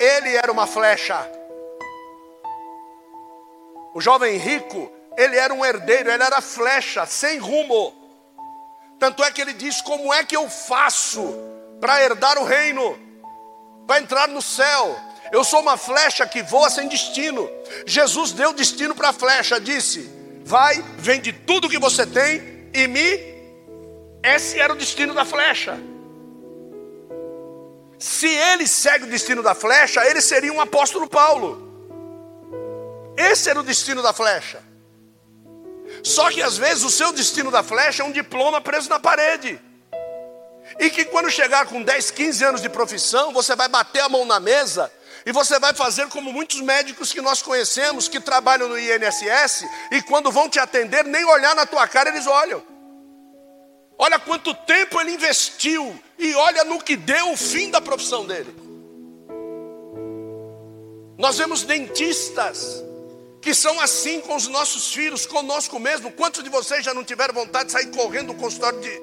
ele 0.00 0.34
era 0.34 0.50
uma 0.50 0.66
flecha. 0.66 1.16
O 3.94 4.00
jovem 4.00 4.36
rico, 4.36 4.90
ele 5.16 5.36
era 5.36 5.54
um 5.54 5.64
herdeiro, 5.64 6.10
ele 6.10 6.22
era 6.22 6.40
flecha, 6.40 7.06
sem 7.06 7.38
rumo. 7.38 7.94
Tanto 8.98 9.22
é 9.22 9.30
que 9.30 9.40
ele 9.40 9.52
diz: 9.52 9.80
Como 9.80 10.12
é 10.12 10.24
que 10.24 10.36
eu 10.36 10.50
faço 10.50 11.36
para 11.80 12.02
herdar 12.02 12.36
o 12.36 12.44
reino, 12.44 12.98
para 13.86 14.00
entrar 14.00 14.26
no 14.26 14.42
céu? 14.42 14.98
Eu 15.30 15.44
sou 15.44 15.60
uma 15.60 15.76
flecha 15.76 16.26
que 16.26 16.42
voa 16.42 16.68
sem 16.68 16.88
destino. 16.88 17.48
Jesus 17.86 18.32
deu 18.32 18.52
destino 18.52 18.92
para 18.92 19.10
a 19.10 19.12
flecha, 19.12 19.60
disse: 19.60 20.10
Vai, 20.44 20.82
vende 20.96 21.32
tudo 21.32 21.68
que 21.68 21.78
você 21.78 22.04
tem 22.04 22.57
e 22.80 22.88
me. 22.88 23.38
Esse 24.22 24.58
era 24.58 24.72
o 24.72 24.76
destino 24.76 25.14
da 25.14 25.24
flecha. 25.24 25.78
Se 27.98 28.28
ele 28.28 28.66
segue 28.66 29.04
o 29.04 29.08
destino 29.08 29.42
da 29.42 29.54
flecha, 29.54 30.04
ele 30.06 30.20
seria 30.20 30.52
um 30.52 30.60
apóstolo 30.60 31.08
Paulo. 31.08 31.66
Esse 33.16 33.50
era 33.50 33.58
o 33.58 33.64
destino 33.64 34.02
da 34.02 34.12
flecha. 34.12 34.62
Só 36.02 36.30
que 36.30 36.42
às 36.42 36.56
vezes 36.56 36.84
o 36.84 36.90
seu 36.90 37.12
destino 37.12 37.50
da 37.50 37.62
flecha 37.62 38.02
é 38.02 38.06
um 38.06 38.12
diploma 38.12 38.60
preso 38.60 38.88
na 38.88 39.00
parede. 39.00 39.60
E 40.78 40.90
que 40.90 41.04
quando 41.06 41.30
chegar 41.30 41.66
com 41.66 41.82
10, 41.82 42.10
15 42.10 42.44
anos 42.44 42.62
de 42.62 42.68
profissão, 42.68 43.32
você 43.32 43.56
vai 43.56 43.68
bater 43.68 44.00
a 44.00 44.08
mão 44.08 44.24
na 44.24 44.38
mesa 44.38 44.92
e 45.28 45.32
você 45.32 45.58
vai 45.58 45.74
fazer 45.74 46.08
como 46.08 46.32
muitos 46.32 46.58
médicos 46.62 47.12
que 47.12 47.20
nós 47.20 47.42
conhecemos 47.42 48.08
que 48.08 48.18
trabalham 48.18 48.66
no 48.66 48.78
INSS 48.78 49.62
e 49.90 50.00
quando 50.00 50.32
vão 50.32 50.48
te 50.48 50.58
atender, 50.58 51.04
nem 51.04 51.22
olhar 51.22 51.54
na 51.54 51.66
tua 51.66 51.86
cara 51.86 52.08
eles 52.08 52.26
olham. 52.26 52.62
Olha 53.98 54.18
quanto 54.18 54.54
tempo 54.54 54.98
ele 54.98 55.12
investiu 55.12 56.02
e 56.18 56.34
olha 56.34 56.64
no 56.64 56.82
que 56.82 56.96
deu 56.96 57.30
o 57.30 57.36
fim 57.36 57.70
da 57.70 57.78
profissão 57.78 58.24
dele. 58.24 58.56
Nós 61.18 61.36
vemos 61.36 61.62
dentistas 61.62 62.82
que 63.42 63.52
são 63.52 63.78
assim 63.80 64.22
com 64.22 64.34
os 64.34 64.48
nossos 64.48 64.94
filhos, 64.94 65.26
conosco 65.26 65.78
mesmo. 65.78 66.10
Quantos 66.10 66.42
de 66.42 66.48
vocês 66.48 66.82
já 66.82 66.94
não 66.94 67.04
tiveram 67.04 67.34
vontade 67.34 67.66
de 67.66 67.72
sair 67.72 67.88
correndo 67.88 68.28
do 68.28 68.34
consultório 68.34 68.80
de, 68.80 69.02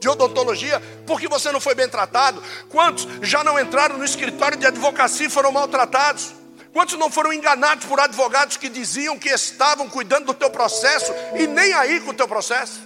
de 0.00 0.08
odontologia 0.08 0.80
porque 1.06 1.28
você 1.28 1.50
não 1.50 1.60
foi 1.60 1.74
bem 1.74 1.88
tratado? 1.88 2.42
Quantos 2.68 3.06
já 3.22 3.42
não 3.42 3.58
entraram 3.58 3.98
no 3.98 4.04
escritório 4.04 4.56
de 4.56 4.66
advocacia 4.66 5.26
e 5.26 5.30
foram 5.30 5.52
maltratados? 5.52 6.34
Quantos 6.72 6.98
não 6.98 7.10
foram 7.10 7.32
enganados 7.32 7.86
por 7.86 7.98
advogados 7.98 8.56
que 8.56 8.68
diziam 8.68 9.18
que 9.18 9.28
estavam 9.30 9.88
cuidando 9.88 10.26
do 10.26 10.34
teu 10.34 10.50
processo 10.50 11.12
e 11.36 11.46
nem 11.46 11.72
aí 11.72 12.00
com 12.00 12.10
o 12.10 12.14
teu 12.14 12.28
processo? 12.28 12.80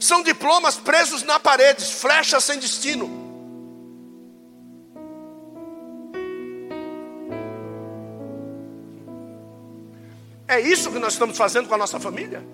São 0.00 0.22
diplomas 0.22 0.76
presos 0.76 1.22
na 1.22 1.38
parede, 1.38 1.84
flechas 1.84 2.42
sem 2.42 2.58
destino. 2.58 3.22
É 10.48 10.60
isso 10.60 10.90
que 10.90 10.98
nós 10.98 11.12
estamos 11.12 11.36
fazendo 11.36 11.68
com 11.68 11.74
a 11.74 11.78
nossa 11.78 11.98
família? 12.00 12.44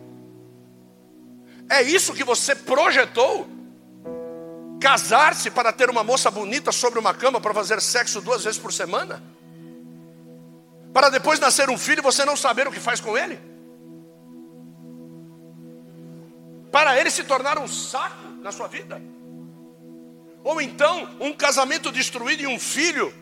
É 1.69 1.83
isso 1.83 2.13
que 2.13 2.25
você 2.25 2.55
projetou? 2.55 3.49
Casar-se 4.81 5.51
para 5.51 5.73
ter 5.73 5.91
uma 5.91 6.03
moça 6.03 6.31
bonita 6.31 6.73
sobre 6.73 6.99
uma 6.99 7.13
cama 7.13 7.41
para 7.41 7.53
fazer 7.53 7.81
sexo 7.81 8.21
duas 8.21 8.45
vezes 8.45 8.59
por 8.59 8.73
semana? 8.73 9.23
Para 10.93 11.11
depois 11.11 11.39
nascer 11.39 11.69
um 11.69 11.79
filho 11.79 12.01
e 12.01 12.03
você 12.03 12.25
não 12.25 12.37
saber 12.37 12.67
o 12.67 12.73
que 12.73 12.81
faz 12.81 13.01
com 13.01 13.17
ele? 13.17 13.51
para 16.71 16.99
ele 16.99 17.11
se 17.11 17.25
tornar 17.25 17.59
um 17.59 17.69
saco 17.69 18.29
na 18.43 18.53
sua 18.53 18.69
vida? 18.69 19.01
Ou 20.43 20.61
então, 20.61 21.09
um 21.21 21.33
casamento 21.33 21.93
destruído 21.93 22.43
e 22.43 22.47
um 22.47 22.59
filho 22.59 23.13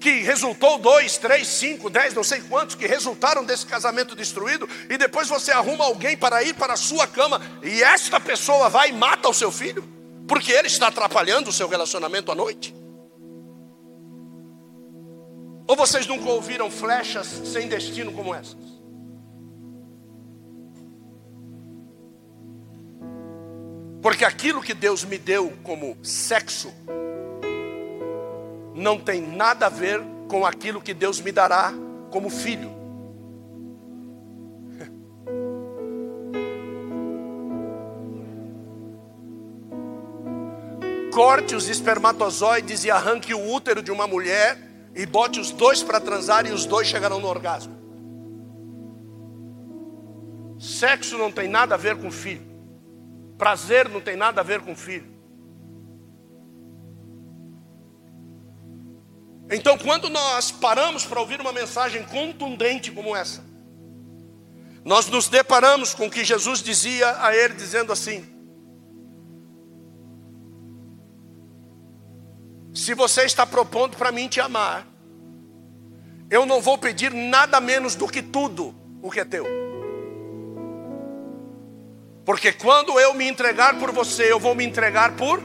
que 0.00 0.20
resultou 0.20 0.78
dois, 0.78 1.16
três, 1.18 1.46
cinco, 1.46 1.88
dez, 1.88 2.14
não 2.14 2.24
sei 2.24 2.40
quantos 2.40 2.74
que 2.74 2.86
resultaram 2.86 3.44
desse 3.44 3.64
casamento 3.64 4.16
destruído, 4.16 4.68
e 4.90 4.96
depois 4.96 5.28
você 5.28 5.52
arruma 5.52 5.84
alguém 5.84 6.16
para 6.16 6.42
ir 6.42 6.54
para 6.54 6.72
a 6.72 6.76
sua 6.76 7.06
cama, 7.06 7.40
e 7.62 7.82
esta 7.84 8.18
pessoa 8.18 8.68
vai 8.68 8.88
e 8.88 8.92
mata 8.92 9.28
o 9.28 9.34
seu 9.34 9.52
filho, 9.52 9.84
porque 10.32 10.50
ele 10.50 10.66
está 10.66 10.86
atrapalhando 10.86 11.50
o 11.50 11.52
seu 11.52 11.68
relacionamento 11.68 12.32
à 12.32 12.34
noite? 12.34 12.74
Ou 15.68 15.76
vocês 15.76 16.06
nunca 16.06 16.24
ouviram 16.30 16.70
flechas 16.70 17.26
sem 17.26 17.68
destino 17.68 18.10
como 18.14 18.34
essas? 18.34 18.56
Porque 24.00 24.24
aquilo 24.24 24.62
que 24.62 24.72
Deus 24.72 25.04
me 25.04 25.18
deu 25.18 25.52
como 25.62 25.98
sexo 26.02 26.72
não 28.74 28.98
tem 28.98 29.20
nada 29.20 29.66
a 29.66 29.68
ver 29.68 30.02
com 30.28 30.46
aquilo 30.46 30.80
que 30.80 30.94
Deus 30.94 31.20
me 31.20 31.30
dará 31.30 31.74
como 32.10 32.30
filho. 32.30 32.81
Corte 41.12 41.54
os 41.54 41.68
espermatozoides 41.68 42.84
e 42.84 42.90
arranque 42.90 43.34
o 43.34 43.52
útero 43.52 43.82
de 43.82 43.92
uma 43.92 44.06
mulher 44.06 44.58
e 44.94 45.04
bote 45.04 45.38
os 45.38 45.50
dois 45.50 45.82
para 45.82 46.00
transar 46.00 46.46
e 46.46 46.52
os 46.52 46.64
dois 46.64 46.88
chegarão 46.88 47.20
no 47.20 47.28
orgasmo. 47.28 47.76
Sexo 50.58 51.18
não 51.18 51.30
tem 51.30 51.48
nada 51.48 51.74
a 51.74 51.78
ver 51.78 51.96
com 51.96 52.10
filho. 52.10 52.50
Prazer 53.36 53.90
não 53.90 54.00
tem 54.00 54.16
nada 54.16 54.40
a 54.40 54.44
ver 54.44 54.62
com 54.62 54.74
filho. 54.74 55.12
Então, 59.50 59.76
quando 59.76 60.08
nós 60.08 60.50
paramos 60.50 61.04
para 61.04 61.20
ouvir 61.20 61.42
uma 61.42 61.52
mensagem 61.52 62.04
contundente 62.04 62.90
como 62.90 63.14
essa, 63.14 63.44
nós 64.82 65.08
nos 65.08 65.28
deparamos 65.28 65.94
com 65.94 66.06
o 66.06 66.10
que 66.10 66.24
Jesus 66.24 66.62
dizia 66.62 67.22
a 67.22 67.36
ele, 67.36 67.52
dizendo 67.52 67.92
assim: 67.92 68.31
Se 72.74 72.94
você 72.94 73.22
está 73.22 73.46
propondo 73.46 73.96
para 73.96 74.10
mim 74.10 74.28
te 74.28 74.40
amar, 74.40 74.86
eu 76.30 76.46
não 76.46 76.60
vou 76.60 76.78
pedir 76.78 77.12
nada 77.12 77.60
menos 77.60 77.94
do 77.94 78.08
que 78.08 78.22
tudo 78.22 78.74
o 79.02 79.10
que 79.10 79.20
é 79.20 79.24
teu. 79.24 79.46
Porque 82.24 82.52
quando 82.52 82.98
eu 82.98 83.12
me 83.12 83.28
entregar 83.28 83.78
por 83.78 83.90
você, 83.90 84.32
eu 84.32 84.38
vou 84.38 84.54
me 84.54 84.64
entregar 84.64 85.12
por 85.16 85.42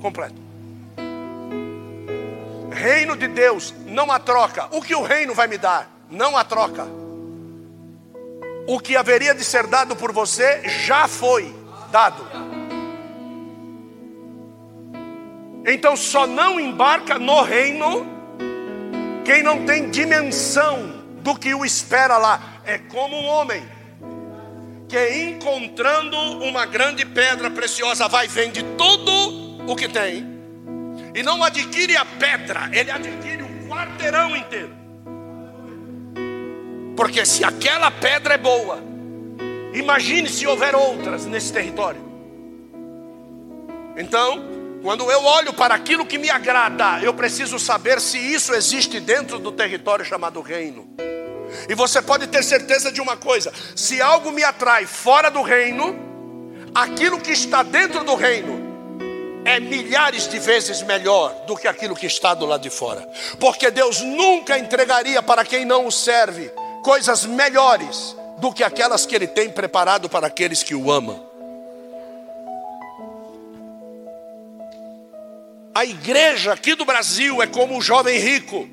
completo. 0.00 0.34
Reino 2.72 3.16
de 3.16 3.28
Deus, 3.28 3.72
não 3.86 4.10
há 4.10 4.18
troca. 4.18 4.68
O 4.72 4.82
que 4.82 4.94
o 4.94 5.02
reino 5.02 5.34
vai 5.34 5.46
me 5.46 5.58
dar? 5.58 5.90
Não 6.10 6.36
há 6.36 6.44
troca. 6.44 6.86
O 8.66 8.80
que 8.80 8.96
haveria 8.96 9.34
de 9.34 9.44
ser 9.44 9.66
dado 9.66 9.94
por 9.94 10.12
você 10.12 10.68
já 10.68 11.06
foi 11.06 11.54
dado. 11.92 12.26
Então 15.66 15.96
só 15.96 16.28
não 16.28 16.60
embarca 16.60 17.18
no 17.18 17.42
reino 17.42 18.06
quem 19.24 19.42
não 19.42 19.66
tem 19.66 19.90
dimensão 19.90 21.02
do 21.20 21.34
que 21.34 21.52
o 21.52 21.64
espera 21.64 22.16
lá. 22.16 22.60
É 22.64 22.78
como 22.78 23.16
um 23.16 23.26
homem 23.26 23.62
que 24.88 25.24
encontrando 25.24 26.16
uma 26.44 26.64
grande 26.64 27.04
pedra 27.04 27.50
preciosa 27.50 28.06
vai 28.06 28.28
vende 28.28 28.62
tudo 28.78 29.70
o 29.70 29.74
que 29.74 29.88
tem 29.88 30.24
e 31.12 31.22
não 31.24 31.42
adquire 31.42 31.96
a 31.96 32.04
pedra, 32.04 32.70
ele 32.72 32.90
adquire 32.90 33.42
o 33.42 33.68
quarteirão 33.68 34.36
inteiro. 34.36 34.70
Porque 36.96 37.26
se 37.26 37.42
aquela 37.42 37.90
pedra 37.90 38.34
é 38.34 38.38
boa, 38.38 38.78
imagine 39.72 40.28
se 40.28 40.46
houver 40.46 40.76
outras 40.76 41.26
nesse 41.26 41.52
território. 41.52 42.00
Então, 43.96 44.55
quando 44.86 45.10
eu 45.10 45.24
olho 45.24 45.52
para 45.52 45.74
aquilo 45.74 46.06
que 46.06 46.16
me 46.16 46.30
agrada, 46.30 47.00
eu 47.02 47.12
preciso 47.12 47.58
saber 47.58 48.00
se 48.00 48.18
isso 48.18 48.54
existe 48.54 49.00
dentro 49.00 49.36
do 49.36 49.50
território 49.50 50.04
chamado 50.04 50.40
reino. 50.40 50.88
E 51.68 51.74
você 51.74 52.00
pode 52.00 52.28
ter 52.28 52.44
certeza 52.44 52.92
de 52.92 53.00
uma 53.00 53.16
coisa: 53.16 53.52
se 53.74 54.00
algo 54.00 54.30
me 54.30 54.44
atrai 54.44 54.86
fora 54.86 55.28
do 55.28 55.42
reino, 55.42 55.98
aquilo 56.72 57.20
que 57.20 57.32
está 57.32 57.64
dentro 57.64 58.04
do 58.04 58.14
reino 58.14 58.64
é 59.44 59.58
milhares 59.58 60.28
de 60.28 60.38
vezes 60.38 60.80
melhor 60.82 61.34
do 61.48 61.56
que 61.56 61.66
aquilo 61.66 61.96
que 61.96 62.06
está 62.06 62.32
do 62.32 62.46
lado 62.46 62.62
de 62.62 62.70
fora. 62.70 63.10
Porque 63.40 63.72
Deus 63.72 64.02
nunca 64.02 64.56
entregaria 64.56 65.20
para 65.20 65.44
quem 65.44 65.64
não 65.64 65.88
o 65.88 65.90
serve 65.90 66.48
coisas 66.84 67.24
melhores 67.24 68.14
do 68.38 68.52
que 68.52 68.62
aquelas 68.62 69.04
que 69.04 69.16
Ele 69.16 69.26
tem 69.26 69.50
preparado 69.50 70.08
para 70.08 70.28
aqueles 70.28 70.62
que 70.62 70.76
o 70.76 70.92
amam. 70.92 71.25
A 75.76 75.84
igreja 75.84 76.54
aqui 76.54 76.74
do 76.74 76.86
Brasil 76.86 77.42
é 77.42 77.46
como 77.46 77.76
o 77.76 77.82
jovem 77.82 78.18
rico. 78.18 78.66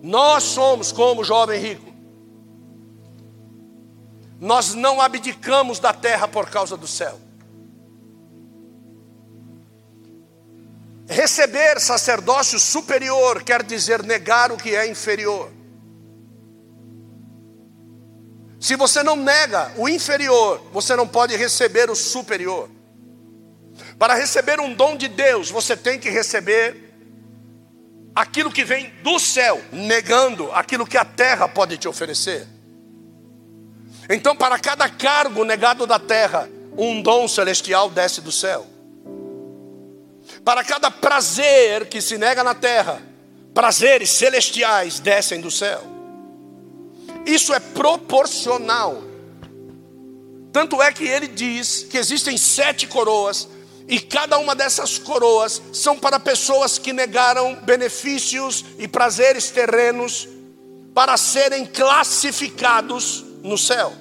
Nós 0.00 0.44
somos 0.44 0.92
como 0.92 1.22
o 1.22 1.24
jovem 1.24 1.60
rico. 1.60 1.92
Nós 4.38 4.74
não 4.74 5.00
abdicamos 5.00 5.80
da 5.80 5.92
terra 5.92 6.28
por 6.28 6.48
causa 6.48 6.76
do 6.76 6.86
céu. 6.86 7.18
Receber 11.08 11.80
sacerdócio 11.80 12.60
superior 12.60 13.42
quer 13.42 13.64
dizer 13.64 14.04
negar 14.04 14.52
o 14.52 14.56
que 14.56 14.72
é 14.76 14.88
inferior. 14.88 15.50
Se 18.60 18.76
você 18.76 19.02
não 19.02 19.16
nega 19.16 19.72
o 19.76 19.88
inferior, 19.88 20.62
você 20.72 20.94
não 20.94 21.08
pode 21.08 21.34
receber 21.34 21.90
o 21.90 21.96
superior. 21.96 22.75
Para 23.98 24.14
receber 24.14 24.60
um 24.60 24.74
dom 24.74 24.96
de 24.96 25.08
Deus, 25.08 25.50
você 25.50 25.76
tem 25.76 25.98
que 25.98 26.10
receber 26.10 26.86
aquilo 28.14 28.50
que 28.50 28.64
vem 28.64 28.90
do 29.02 29.18
céu, 29.18 29.60
negando 29.72 30.50
aquilo 30.52 30.86
que 30.86 30.96
a 30.96 31.04
terra 31.04 31.48
pode 31.48 31.76
te 31.78 31.88
oferecer. 31.88 32.46
Então, 34.08 34.36
para 34.36 34.58
cada 34.58 34.88
cargo 34.88 35.44
negado 35.44 35.86
da 35.86 35.98
terra, 35.98 36.48
um 36.76 37.02
dom 37.02 37.26
celestial 37.26 37.90
desce 37.90 38.20
do 38.20 38.30
céu. 38.30 38.66
Para 40.44 40.62
cada 40.62 40.90
prazer 40.90 41.88
que 41.88 42.00
se 42.00 42.16
nega 42.18 42.44
na 42.44 42.54
terra, 42.54 43.02
prazeres 43.52 44.10
celestiais 44.10 45.00
descem 45.00 45.40
do 45.40 45.50
céu. 45.50 45.82
Isso 47.24 47.52
é 47.52 47.58
proporcional. 47.58 49.02
Tanto 50.52 50.80
é 50.80 50.92
que 50.92 51.04
ele 51.04 51.26
diz 51.26 51.82
que 51.82 51.98
existem 51.98 52.38
sete 52.38 52.86
coroas, 52.86 53.48
e 53.88 54.00
cada 54.00 54.38
uma 54.38 54.54
dessas 54.54 54.98
coroas 54.98 55.62
são 55.72 55.98
para 55.98 56.18
pessoas 56.18 56.78
que 56.78 56.92
negaram 56.92 57.54
benefícios 57.62 58.64
e 58.78 58.88
prazeres 58.88 59.50
terrenos 59.50 60.28
para 60.92 61.16
serem 61.16 61.64
classificados 61.64 63.24
no 63.42 63.56
céu. 63.56 63.92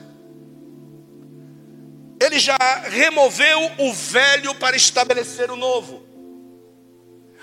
Ele 2.19 2.39
já 2.39 2.57
removeu 2.89 3.71
o 3.77 3.93
velho 3.93 4.55
para 4.55 4.75
estabelecer 4.75 5.51
o 5.51 5.55
novo. 5.55 6.03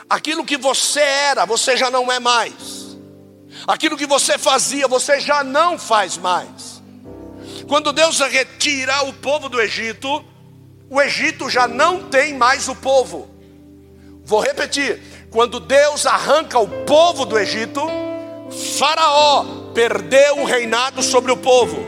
Aquilo 0.09 0.45
que 0.45 0.57
você 0.57 1.01
era, 1.01 1.45
você 1.45 1.77
já 1.77 1.91
não 1.91 2.11
é 2.11 2.19
mais. 2.19 2.97
Aquilo 3.67 3.97
que 3.97 4.07
você 4.07 4.37
fazia, 4.37 4.89
você 4.89 5.21
já 5.21 5.45
não 5.45 5.79
faz 5.79 6.17
mais. 6.17 6.83
Quando 7.69 7.93
Deus 7.93 8.19
retira 8.19 9.05
o 9.05 9.13
povo 9.13 9.49
do 9.49 9.61
Egito, 9.61 10.25
o 10.93 11.01
Egito 11.01 11.49
já 11.49 11.67
não 11.67 12.05
tem 12.05 12.37
mais 12.37 12.69
o 12.69 12.75
povo. 12.77 13.29
Vou 14.25 14.41
repetir: 14.41 15.01
quando 15.31 15.59
Deus 15.59 16.07
arranca 16.07 16.59
o 16.59 16.69
povo 16.69 17.25
do 17.25 17.37
Egito, 17.39 17.81
Faraó 18.79 19.45
perdeu 19.75 20.39
o 20.41 20.45
reinado 20.45 21.03
sobre 21.03 21.33
o 21.33 21.37
povo. 21.37 21.85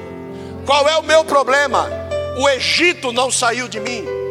Qual 0.66 0.88
é 0.88 0.96
o 0.96 1.02
meu 1.02 1.24
problema? 1.24 1.88
O 2.38 2.48
Egito 2.48 3.12
não 3.12 3.30
saiu 3.30 3.68
de 3.68 3.78
mim 3.78 4.24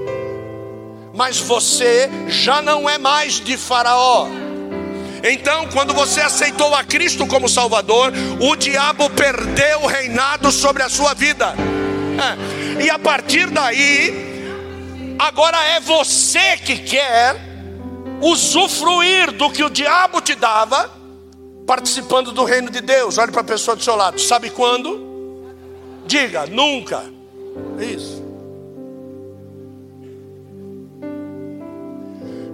mas 1.14 1.38
você 1.38 2.10
já 2.28 2.62
não 2.62 2.90
é 2.90 2.98
mais 2.98 3.34
de 3.34 3.56
Faraó. 3.56 4.28
Então, 5.24 5.70
quando 5.72 5.94
você 5.94 6.20
aceitou 6.20 6.76
a 6.76 6.84
Cristo 6.84 7.26
como 7.28 7.48
Salvador, 7.48 8.12
o 8.42 8.56
diabo 8.56 9.10
perdeu 9.12 9.84
o 9.84 9.88
reinado 9.88 10.52
sobre 10.52 10.84
a 10.84 10.90
sua 10.90 11.14
vida. 11.14 11.54
É. 12.80 12.84
E 12.84 12.90
a 12.90 13.00
partir 13.00 13.50
daí, 13.50 14.33
agora 15.24 15.58
é 15.64 15.80
você 15.80 16.58
que 16.58 16.78
quer 16.78 17.36
usufruir 18.22 19.32
do 19.32 19.50
que 19.50 19.64
o 19.64 19.70
diabo 19.70 20.22
te 20.22 20.36
dava, 20.36 20.92
participando 21.66 22.32
do 22.32 22.44
reino 22.44 22.70
de 22.70 22.82
Deus. 22.82 23.18
Olhe 23.18 23.32
para 23.32 23.42
a 23.42 23.46
pessoa 23.46 23.76
do 23.76 23.84
seu 23.84 23.96
lado. 23.96 24.20
Sabe 24.20 24.50
quando? 24.50 25.14
Diga, 26.06 26.46
nunca. 26.46 27.06
Isso. 27.80 28.22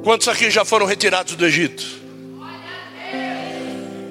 Quantos 0.04 0.28
aqui 0.28 0.50
já 0.50 0.64
foram 0.64 0.86
retirados 0.86 1.36
do 1.36 1.46
Egito? 1.46 2.00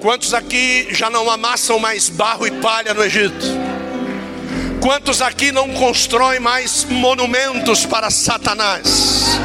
Quantos 0.01 0.33
aqui 0.33 0.93
já 0.93 1.09
não 1.09 1.29
amassam 1.29 1.79
mais 1.79 2.09
barro 2.09 2.47
e 2.47 2.51
palha 2.51 2.93
no 2.93 3.03
Egito? 3.03 3.68
Quantos 4.81 5.21
aqui 5.21 5.51
não 5.51 5.69
constroem 5.73 6.39
mais 6.39 6.85
monumentos 6.85 7.85
para 7.85 8.09
Satanás? 8.09 9.37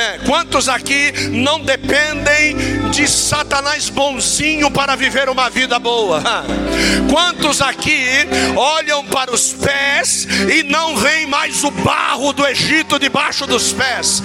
É, 0.00 0.18
quantos 0.24 0.66
aqui 0.66 1.12
não 1.30 1.60
dependem 1.60 2.56
de 2.90 3.06
Satanás 3.06 3.90
bonzinho 3.90 4.70
para 4.70 4.96
viver 4.96 5.28
uma 5.28 5.50
vida 5.50 5.78
boa? 5.78 6.22
Quantos 7.10 7.60
aqui 7.60 8.26
olham 8.56 9.04
para 9.04 9.30
os 9.30 9.52
pés 9.52 10.26
e 10.48 10.62
não 10.62 10.96
veem 10.96 11.26
mais 11.26 11.62
o 11.64 11.70
barro 11.70 12.32
do 12.32 12.46
Egito 12.46 12.98
debaixo 12.98 13.46
dos 13.46 13.74
pés? 13.74 14.22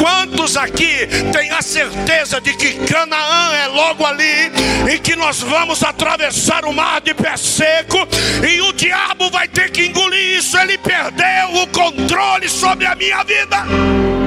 Quantos 0.00 0.56
aqui 0.56 1.06
têm 1.34 1.50
a 1.50 1.60
certeza 1.60 2.40
de 2.40 2.54
que 2.54 2.72
Canaã 2.86 3.52
é 3.62 3.66
logo 3.66 4.06
ali 4.06 4.50
e 4.90 4.98
que 4.98 5.14
nós 5.14 5.40
vamos 5.40 5.82
atravessar 5.82 6.64
o 6.64 6.72
mar 6.72 7.02
de 7.02 7.12
pé 7.12 7.36
seco 7.36 8.08
e 8.42 8.62
o 8.62 8.72
diabo 8.72 9.28
vai 9.30 9.48
ter 9.48 9.70
que 9.70 9.84
engolir 9.84 10.38
isso? 10.38 10.56
Ele 10.56 10.78
perdeu 10.78 11.62
o 11.62 11.66
controle 11.66 12.48
sobre 12.48 12.86
a 12.86 12.94
minha 12.94 13.22
vida. 13.22 14.23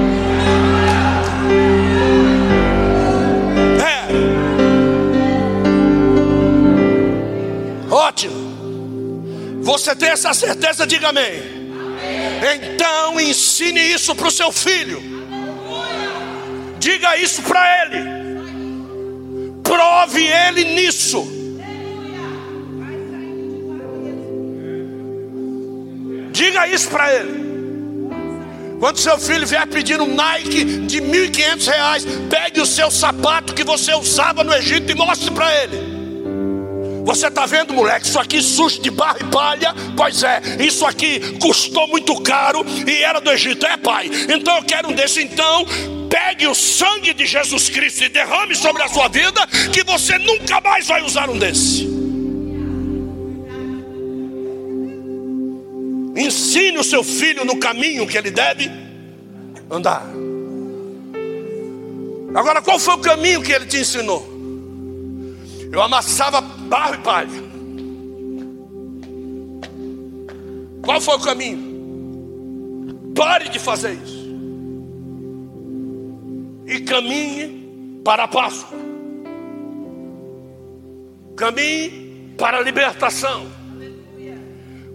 Ótimo. 7.98 9.60
Você 9.60 9.94
tem 9.96 10.10
essa 10.10 10.32
certeza? 10.32 10.86
Diga 10.86 11.08
amém. 11.08 11.24
amém. 11.24 12.74
Então 12.74 13.20
ensine 13.20 13.80
isso 13.80 14.14
para 14.14 14.28
o 14.28 14.30
seu 14.30 14.52
filho. 14.52 15.02
Diga 16.78 17.16
isso 17.16 17.42
para 17.42 17.82
ele. 17.82 17.98
Prove 19.64 20.24
ele 20.24 20.64
nisso. 20.64 21.26
Diga 26.30 26.68
isso 26.68 26.88
para 26.88 27.12
ele. 27.16 27.48
Quando 28.78 28.96
seu 28.98 29.18
filho 29.18 29.44
vier 29.44 29.66
pedir 29.66 30.00
um 30.00 30.14
Nike 30.14 30.64
de 30.86 31.00
R$ 31.00 31.30
1.500, 31.30 32.28
pegue 32.30 32.60
o 32.60 32.66
seu 32.66 32.92
sapato 32.92 33.52
que 33.52 33.64
você 33.64 33.92
usava 33.92 34.44
no 34.44 34.54
Egito 34.54 34.92
e 34.92 34.94
mostre 34.94 35.32
para 35.32 35.52
ele. 35.64 35.97
Você 37.08 37.28
está 37.28 37.46
vendo, 37.46 37.72
moleque? 37.72 38.06
Isso 38.06 38.18
aqui 38.18 38.42
sujo 38.42 38.82
de 38.82 38.90
barro 38.90 39.16
e 39.22 39.24
palha. 39.24 39.74
Pois 39.96 40.22
é, 40.22 40.42
isso 40.60 40.84
aqui 40.84 41.38
custou 41.38 41.88
muito 41.88 42.20
caro 42.20 42.62
e 42.86 43.02
era 43.02 43.18
do 43.18 43.30
Egito. 43.30 43.64
É, 43.64 43.78
pai. 43.78 44.10
Então 44.28 44.58
eu 44.58 44.62
quero 44.62 44.90
um 44.90 44.92
desse. 44.92 45.22
Então, 45.22 45.64
pegue 46.10 46.46
o 46.46 46.54
sangue 46.54 47.14
de 47.14 47.24
Jesus 47.24 47.70
Cristo 47.70 48.04
e 48.04 48.10
derrame 48.10 48.54
sobre 48.54 48.82
a 48.82 48.88
sua 48.88 49.08
vida, 49.08 49.40
que 49.72 49.82
você 49.84 50.18
nunca 50.18 50.60
mais 50.60 50.86
vai 50.86 51.02
usar 51.02 51.30
um 51.30 51.38
desse. 51.38 51.88
Ensine 56.14 56.76
o 56.76 56.84
seu 56.84 57.02
filho 57.02 57.42
no 57.42 57.56
caminho 57.56 58.06
que 58.06 58.18
ele 58.18 58.30
deve 58.30 58.70
andar. 59.70 60.06
Agora, 62.34 62.60
qual 62.60 62.78
foi 62.78 62.96
o 62.96 62.98
caminho 62.98 63.40
que 63.40 63.50
ele 63.50 63.64
te 63.64 63.78
ensinou? 63.78 64.37
Eu 65.70 65.82
amassava 65.82 66.40
barro 66.40 66.94
e 66.94 66.98
palha. 66.98 67.48
Qual 70.82 71.00
foi 71.00 71.16
o 71.16 71.20
caminho? 71.20 73.12
Pare 73.14 73.48
de 73.48 73.58
fazer 73.58 73.92
isso. 73.92 74.28
E 76.66 76.80
caminhe 76.80 78.00
para 78.04 78.24
a 78.24 78.28
Páscoa. 78.28 78.78
Caminhe 81.36 82.34
para 82.38 82.58
a 82.58 82.62
libertação. 82.62 83.46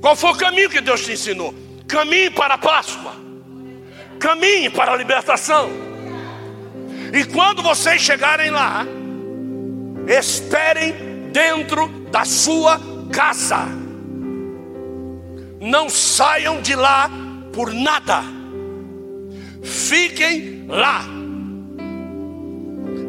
Qual 0.01 0.15
foi 0.15 0.31
o 0.31 0.35
caminho 0.35 0.69
que 0.69 0.81
Deus 0.81 1.05
te 1.05 1.13
ensinou? 1.13 1.53
Caminhe 1.87 2.31
para 2.31 2.55
a 2.55 2.57
Páscoa. 2.57 3.13
Caminhe 4.19 4.69
para 4.69 4.93
a 4.93 4.97
libertação. 4.97 5.69
E 7.13 7.23
quando 7.25 7.61
vocês 7.61 8.01
chegarem 8.01 8.49
lá, 8.49 8.85
esperem 10.07 11.29
dentro 11.31 11.87
da 12.11 12.25
sua 12.25 12.79
casa. 13.11 13.67
Não 15.59 15.89
saiam 15.89 16.61
de 16.61 16.75
lá 16.75 17.09
por 17.53 17.73
nada. 17.73 18.23
Fiquem 19.63 20.65
lá. 20.67 21.01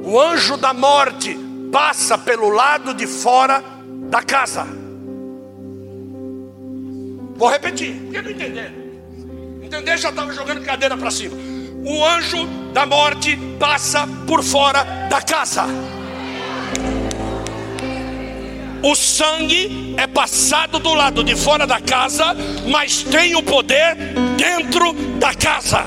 O 0.04 0.20
anjo 0.20 0.56
da 0.56 0.72
morte 0.72 1.36
passa 1.72 2.16
pelo 2.16 2.50
lado 2.50 2.94
de 2.94 3.06
fora 3.06 3.62
da 4.10 4.22
casa. 4.22 4.66
Vou 7.36 7.48
repetir, 7.48 7.94
porque 8.02 8.22
não 8.22 8.30
entenderam. 8.30 8.74
Entender 9.62 9.96
já 9.98 10.10
estava 10.10 10.32
jogando 10.32 10.64
cadeira 10.64 10.96
para 10.96 11.10
cima. 11.10 11.36
O 11.84 12.04
anjo 12.04 12.46
da 12.72 12.86
morte 12.86 13.36
passa 13.58 14.06
por 14.26 14.42
fora 14.42 14.84
da 15.10 15.20
casa. 15.20 15.64
O 18.84 18.94
sangue 18.94 19.94
é 19.96 20.06
passado 20.06 20.78
do 20.78 20.92
lado 20.92 21.24
de 21.24 21.34
fora 21.34 21.66
da 21.66 21.80
casa, 21.80 22.36
mas 22.68 23.02
tem 23.02 23.34
o 23.34 23.42
poder 23.42 23.96
dentro 24.36 24.92
da 25.18 25.34
casa. 25.34 25.86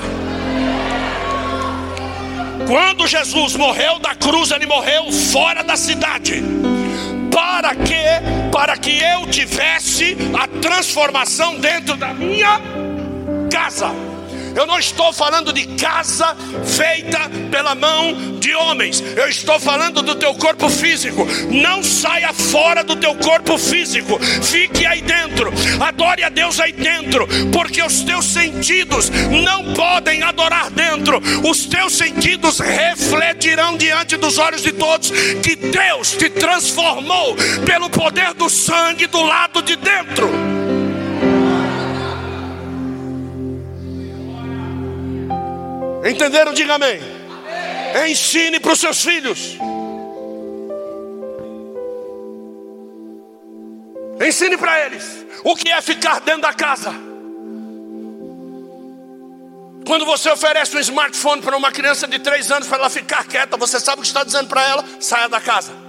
Quando 2.66 3.06
Jesus 3.06 3.54
morreu 3.54 4.00
da 4.00 4.16
cruz, 4.16 4.50
ele 4.50 4.66
morreu 4.66 5.12
fora 5.12 5.62
da 5.62 5.76
cidade. 5.76 6.42
Para 7.30 7.72
que? 7.76 8.50
Para 8.50 8.76
que 8.76 8.98
eu 9.00 9.28
tivesse 9.28 10.16
a 10.36 10.48
transformação 10.60 11.56
dentro 11.60 11.96
da 11.96 12.12
minha 12.12 12.60
casa. 13.48 14.07
Eu 14.58 14.66
não 14.66 14.76
estou 14.76 15.12
falando 15.12 15.52
de 15.52 15.66
casa 15.76 16.36
feita 16.64 17.30
pela 17.48 17.76
mão 17.76 18.40
de 18.40 18.52
homens. 18.56 19.00
Eu 19.16 19.28
estou 19.28 19.60
falando 19.60 20.02
do 20.02 20.16
teu 20.16 20.34
corpo 20.34 20.68
físico. 20.68 21.24
Não 21.48 21.80
saia 21.80 22.32
fora 22.32 22.82
do 22.82 22.96
teu 22.96 23.14
corpo 23.14 23.56
físico. 23.56 24.18
Fique 24.18 24.84
aí 24.84 25.00
dentro. 25.00 25.52
Adore 25.78 26.24
a 26.24 26.28
Deus 26.28 26.58
aí 26.58 26.72
dentro, 26.72 27.28
porque 27.52 27.80
os 27.80 28.00
teus 28.00 28.24
sentidos 28.24 29.10
não 29.44 29.74
podem 29.74 30.24
adorar 30.24 30.70
dentro. 30.70 31.22
Os 31.48 31.66
teus 31.66 31.92
sentidos 31.92 32.58
refletirão 32.58 33.76
diante 33.76 34.16
dos 34.16 34.38
olhos 34.38 34.62
de 34.64 34.72
todos 34.72 35.12
que 35.40 35.54
Deus 35.54 36.16
te 36.16 36.28
transformou 36.30 37.36
pelo 37.64 37.88
poder 37.88 38.34
do 38.34 38.50
sangue 38.50 39.06
do 39.06 39.22
lado 39.22 39.62
de 39.62 39.76
dentro. 39.76 40.57
Entenderam? 46.04 46.52
Diga 46.52 46.74
amém. 46.74 47.00
amém. 47.00 48.12
Ensine 48.12 48.60
para 48.60 48.72
os 48.72 48.80
seus 48.80 49.02
filhos. 49.02 49.56
Ensine 54.20 54.56
para 54.56 54.86
eles 54.86 55.26
o 55.44 55.54
que 55.54 55.70
é 55.70 55.80
ficar 55.80 56.20
dentro 56.20 56.42
da 56.42 56.52
casa. 56.52 56.92
Quando 59.86 60.04
você 60.04 60.30
oferece 60.30 60.76
um 60.76 60.80
smartphone 60.80 61.40
para 61.40 61.56
uma 61.56 61.72
criança 61.72 62.06
de 62.06 62.18
3 62.18 62.50
anos 62.50 62.68
para 62.68 62.78
ela 62.78 62.90
ficar 62.90 63.24
quieta, 63.26 63.56
você 63.56 63.80
sabe 63.80 64.00
o 64.00 64.02
que 64.02 64.08
está 64.08 64.22
dizendo 64.22 64.48
para 64.48 64.62
ela? 64.62 64.84
Saia 65.00 65.28
da 65.28 65.40
casa. 65.40 65.87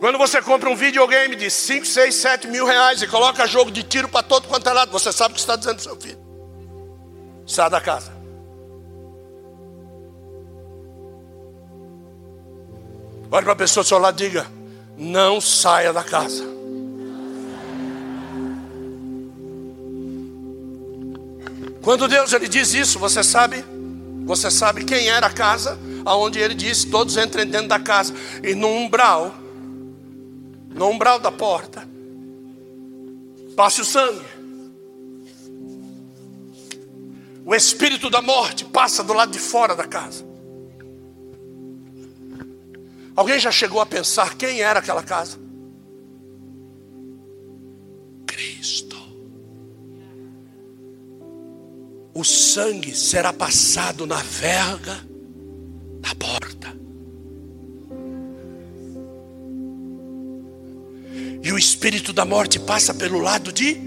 Quando 0.00 0.16
você 0.16 0.40
compra 0.40 0.70
um 0.70 0.76
videogame 0.76 1.34
de 1.34 1.50
5, 1.50 1.84
6, 1.84 2.14
7 2.14 2.46
mil 2.46 2.64
reais 2.64 3.02
e 3.02 3.06
coloca 3.06 3.46
jogo 3.46 3.70
de 3.70 3.82
tiro 3.82 4.08
para 4.08 4.22
todo 4.22 4.46
quanto 4.46 4.68
é 4.68 4.72
lado, 4.72 4.92
você 4.92 5.12
sabe 5.12 5.32
o 5.32 5.34
que 5.34 5.40
está 5.40 5.56
dizendo 5.56 5.80
seu 5.80 5.96
filho. 5.96 6.18
Sai 7.46 7.68
da 7.68 7.80
casa. 7.80 8.12
Olhe 13.30 13.44
para 13.44 13.52
a 13.52 13.56
pessoa 13.56 13.82
do 13.82 13.88
seu 13.88 13.98
lado 13.98 14.22
e 14.22 14.26
diga: 14.28 14.46
Não 14.96 15.40
saia 15.40 15.92
da 15.92 16.04
casa. 16.04 16.44
Quando 21.82 22.06
Deus 22.06 22.32
ele 22.32 22.48
diz 22.48 22.72
isso, 22.72 22.98
você 22.98 23.24
sabe, 23.24 23.64
você 24.24 24.50
sabe 24.50 24.84
quem 24.84 25.08
era 25.08 25.26
a 25.26 25.30
casa, 25.30 25.78
aonde 26.04 26.38
ele 26.38 26.54
disse: 26.54 26.86
Todos 26.86 27.16
entrem 27.16 27.46
dentro 27.46 27.68
da 27.68 27.80
casa, 27.80 28.14
e 28.44 28.54
no 28.54 28.68
umbral 28.68 29.34
no 30.68 30.88
umbral 30.88 31.18
da 31.18 31.32
porta, 31.32 31.88
passe 33.56 33.80
o 33.80 33.84
sangue. 33.84 34.38
O 37.44 37.54
espírito 37.54 38.10
da 38.10 38.20
morte 38.20 38.64
passa 38.64 39.02
do 39.02 39.12
lado 39.12 39.32
de 39.32 39.38
fora 39.38 39.74
da 39.74 39.86
casa. 39.86 40.24
Alguém 43.16 43.40
já 43.40 43.50
chegou 43.50 43.80
a 43.80 43.86
pensar 43.86 44.36
quem 44.36 44.60
era 44.60 44.78
aquela 44.78 45.02
casa? 45.02 45.38
Cristo. 48.26 48.96
O 52.14 52.22
sangue 52.22 52.94
será 52.94 53.32
passado 53.32 54.06
na 54.06 54.22
verga 54.22 55.04
da 56.00 56.14
porta. 56.14 56.77
E 61.42 61.52
o 61.52 61.58
espírito 61.58 62.12
da 62.12 62.24
morte 62.24 62.58
passa 62.58 62.92
pelo 62.92 63.20
lado 63.20 63.52
de 63.52 63.80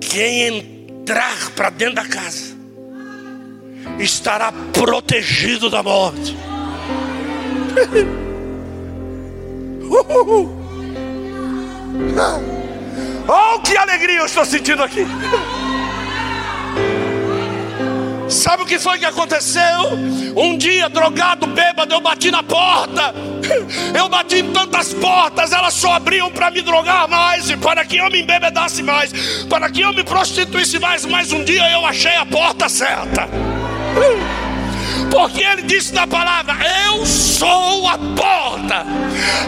quem 0.00 0.42
entrar 0.42 1.50
para 1.52 1.70
dentro 1.70 1.96
da 1.96 2.06
casa 2.06 2.56
estará 3.98 4.52
protegido 4.72 5.70
da 5.70 5.82
morte. 5.82 6.36
Oh, 13.30 13.60
que 13.60 13.76
alegria 13.76 14.18
eu 14.18 14.26
estou 14.26 14.44
sentindo 14.44 14.82
aqui. 14.82 15.04
Sabe 18.28 18.62
o 18.62 18.66
que 18.66 18.78
foi 18.78 18.98
que 18.98 19.06
aconteceu? 19.06 19.92
Um 20.36 20.56
dia, 20.58 20.88
drogado, 20.88 21.46
bêbado, 21.46 21.94
eu 21.94 22.00
bati 22.00 22.30
na 22.30 22.42
porta. 22.42 23.14
Eu 23.94 24.08
bati 24.08 24.40
em 24.40 24.52
tantas 24.52 24.92
portas, 24.92 25.52
elas 25.52 25.72
só 25.72 25.94
abriam 25.94 26.30
para 26.30 26.50
me 26.50 26.60
drogar 26.60 27.08
mais, 27.08 27.50
para 27.56 27.84
que 27.84 27.96
eu 27.96 28.10
me 28.10 28.20
embebedasse 28.20 28.82
mais, 28.82 29.12
para 29.48 29.70
que 29.70 29.80
eu 29.80 29.94
me 29.94 30.04
prostituísse 30.04 30.78
mais. 30.78 31.06
Mas 31.06 31.32
um 31.32 31.42
dia 31.42 31.70
eu 31.70 31.86
achei 31.86 32.14
a 32.16 32.26
porta 32.26 32.68
certa. 32.68 33.28
Porque 35.10 35.42
ele 35.42 35.62
disse 35.62 35.94
na 35.94 36.06
palavra: 36.06 36.54
Eu 36.86 37.06
sou 37.06 37.88
a 37.88 37.96
porta, 37.96 38.86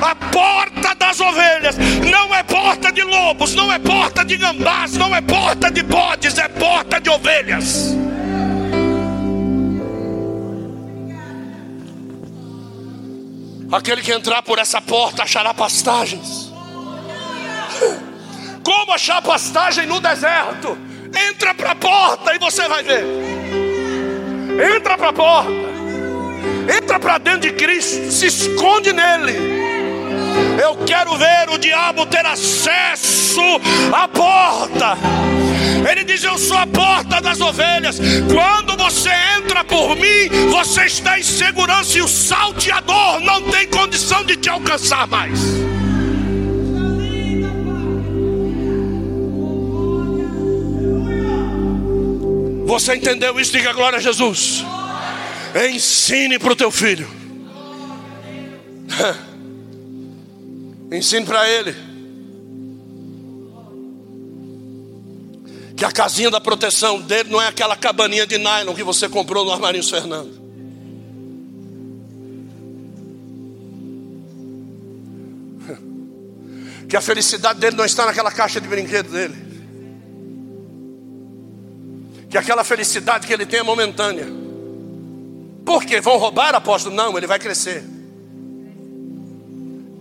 a 0.01 0.15
porta 0.15 0.95
das 0.95 1.21
ovelhas. 1.21 1.77
Não 2.11 2.35
é 2.35 2.43
porta 2.43 2.91
de 2.91 3.03
lobos, 3.03 3.55
não 3.55 3.71
é 3.71 3.79
porta 3.79 4.25
de 4.25 4.39
gambás, 4.39 4.97
não 4.97 5.15
é 5.15 5.21
porta 5.21 5.71
de 5.71 5.83
bodes, 5.83 6.39
é 6.39 6.49
porta 6.49 6.99
de 6.99 7.11
ovelhas. 7.11 7.95
Aquele 13.73 14.03
que 14.03 14.13
entrar 14.13 14.43
por 14.43 14.59
essa 14.59 14.81
porta 14.81 15.23
achará 15.23 15.55
pastagens. 15.55 16.53
Como 18.65 18.93
achar 18.93 19.23
pastagem 19.23 19.87
no 19.87 20.01
deserto? 20.01 20.77
Entra 21.31 21.55
para 21.55 21.71
a 21.73 21.75
porta 21.75 22.35
e 22.35 22.39
você 22.39 22.69
vai 22.69 22.83
ver. 22.83 23.05
Entra 24.77 24.99
para 24.99 25.09
a 25.11 25.13
porta. 25.13 25.51
Entra 26.77 26.99
para 26.99 27.19
dentro 27.19 27.41
de 27.41 27.53
Cristo. 27.53 28.11
Se 28.11 28.27
esconde 28.27 28.93
nele. 28.93 29.60
Eu 30.61 30.77
quero 30.85 31.17
ver 31.17 31.49
o 31.49 31.57
diabo 31.57 32.05
ter 32.05 32.27
acesso 32.27 33.41
à 33.91 34.07
porta. 34.07 34.99
Ele 35.91 36.05
diz: 36.05 36.23
Eu 36.23 36.37
sou 36.37 36.59
a 36.59 36.67
porta 36.67 37.19
das 37.19 37.41
ovelhas. 37.41 37.99
Quando 38.31 38.77
você 38.77 39.09
entra 39.39 39.65
por 39.65 39.97
mim, 39.97 40.29
você 40.51 40.85
está 40.85 41.19
em 41.19 41.23
segurança 41.23 41.97
e 41.97 42.03
o 42.03 42.09
salteador 42.09 43.21
não 43.21 43.41
tem 43.51 43.67
condição 43.69 44.23
de 44.23 44.37
te 44.37 44.51
alcançar 44.51 45.07
mais. 45.07 45.41
Você 52.67 52.95
entendeu 52.97 53.41
isso? 53.41 53.53
Diga 53.53 53.73
glória 53.73 53.97
a 53.97 54.03
Jesus. 54.03 54.63
Ensine 55.73 56.39
para 56.39 56.53
o 56.53 56.57
teu 56.57 56.71
filho. 56.71 57.09
Ensine 60.91 61.25
para 61.25 61.49
ele. 61.49 61.91
que 65.81 65.85
a 65.87 65.91
casinha 65.91 66.31
da 66.31 66.39
proteção 66.39 67.01
dele 67.01 67.31
não 67.31 67.41
é 67.41 67.49
aquela 67.49 67.75
cabaninha 67.75 68.27
de 68.27 68.37
nylon 68.37 68.75
que 68.75 68.83
você 68.83 69.09
comprou 69.09 69.47
no 69.47 69.51
Armarinhos 69.51 69.89
Fernando. 69.89 70.39
Que 76.87 76.99
a 76.99 77.01
felicidade 77.01 77.59
dele 77.59 77.77
não 77.77 77.85
está 77.87 78.05
naquela 78.05 78.31
caixa 78.31 78.61
de 78.61 78.69
brinquedo 78.69 79.11
dele. 79.11 79.35
Que 82.29 82.37
aquela 82.37 82.63
felicidade 82.63 83.27
que 83.27 83.33
ele 83.33 83.47
tem 83.47 83.61
é 83.61 83.63
momentânea. 83.63 84.27
Por 85.65 85.87
quê? 85.87 85.99
Vão 85.99 86.19
roubar, 86.19 86.55
apóstolo? 86.55 86.95
Não, 86.95 87.17
ele 87.17 87.27
vai 87.27 87.39
crescer. 87.39 87.83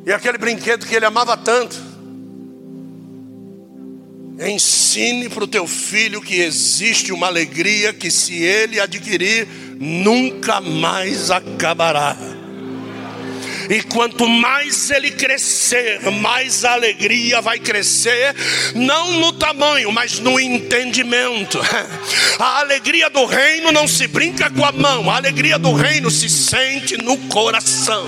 E 0.10 0.12
aquele 0.12 0.40
brinquedo 0.40 0.88
que 0.88 0.96
ele 0.96 1.06
amava 1.06 1.38
tanto, 1.38 1.80
Ensine 4.40 5.30
para 5.30 5.44
o 5.44 5.48
teu 5.48 5.68
filho 5.68 6.20
que 6.20 6.42
existe 6.42 7.14
uma 7.14 7.28
alegria 7.28 7.94
que, 7.94 8.10
se 8.10 8.42
ele 8.42 8.80
adquirir, 8.80 9.48
nunca 9.80 10.60
mais 10.60 11.30
acabará. 11.30 12.18
E 13.70 13.84
quanto 13.84 14.28
mais 14.28 14.90
ele 14.90 15.12
crescer, 15.12 16.02
mais 16.10 16.66
a 16.66 16.74
alegria 16.74 17.40
vai 17.40 17.60
crescer, 17.60 18.36
não 18.74 19.14
no 19.20 19.32
tamanho, 19.34 19.92
mas 19.92 20.20
no 20.20 20.40
entendimento. 20.40 21.60
A 22.40 22.60
alegria 22.60 23.10
do 23.10 23.26
reino 23.26 23.72
não 23.72 23.86
se 23.86 24.08
brinca 24.08 24.50
com 24.50 24.64
a 24.64 24.72
mão, 24.72 25.12
a 25.12 25.18
alegria 25.18 25.60
do 25.60 25.74
reino 25.74 26.10
se 26.10 26.30
sente 26.30 26.96
no 26.96 27.18
coração. 27.28 28.06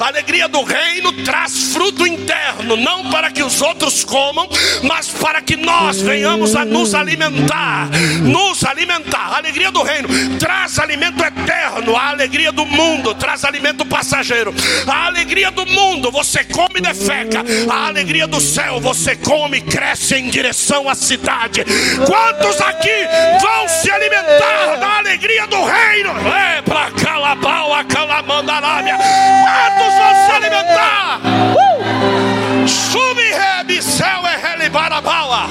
A 0.00 0.06
alegria 0.06 0.48
do 0.48 0.62
reino 0.62 1.12
traz 1.22 1.74
fruto 1.74 2.06
interno, 2.06 2.78
não 2.78 3.10
para 3.10 3.30
que 3.30 3.42
os 3.42 3.60
outros 3.60 4.04
comam, 4.04 4.48
mas 4.82 5.08
para 5.08 5.42
que 5.42 5.54
nós 5.54 6.00
venhamos 6.00 6.56
a 6.56 6.64
nos 6.64 6.94
alimentar. 6.94 7.90
Nos 8.22 8.64
alimentar. 8.64 9.34
A 9.34 9.36
alegria 9.36 9.70
do 9.70 9.82
reino 9.82 10.08
traz 10.38 10.78
alimento 10.78 11.22
eterno, 11.22 11.94
a 11.94 12.08
alegria 12.08 12.50
do 12.50 12.64
mundo 12.64 13.14
traz 13.14 13.44
alimento 13.44 13.84
passageiro. 13.84 14.54
A 14.90 15.06
alegria 15.06 15.50
do 15.50 15.66
mundo, 15.66 16.10
você 16.10 16.44
come 16.44 16.78
e 16.78 16.80
defeca. 16.80 17.44
A 17.70 17.88
alegria 17.88 18.26
do 18.26 18.40
céu, 18.40 18.80
você 18.80 19.14
come 19.16 19.58
e 19.58 19.60
cresce 19.60 20.14
em 20.14 20.30
direção 20.30 20.88
à 20.88 20.94
cidade. 20.94 21.64
Quantos 22.06 22.60
aqui 22.60 23.06
vão 23.40 23.68
se 23.68 23.90
alimentar 23.90 24.76
da 24.78 24.98
alegria 24.98 25.46
do 25.46 25.62
reino? 25.64 26.10
É 26.34 26.62
para 26.62 26.90
calabau, 26.92 27.74
a 27.74 27.84
calamandarábia. 27.84 28.96
Quantos 28.96 29.94
vão 29.94 30.14
se 30.26 30.32
alimentar? 30.32 31.20
Uh! 31.54 32.68
Sube, 32.68 33.22
rebe, 33.22 33.82
céu 33.82 34.26
é 34.26 34.36
relibarabaua. 34.36 35.48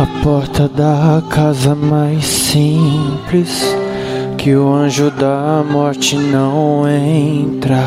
A 0.00 0.06
porta 0.22 0.68
da 0.68 1.20
casa 1.28 1.74
mais 1.74 2.24
simples 2.24 3.76
que 4.36 4.54
o 4.54 4.72
anjo 4.72 5.10
da 5.10 5.64
morte 5.68 6.16
não 6.16 6.88
entra. 6.88 7.80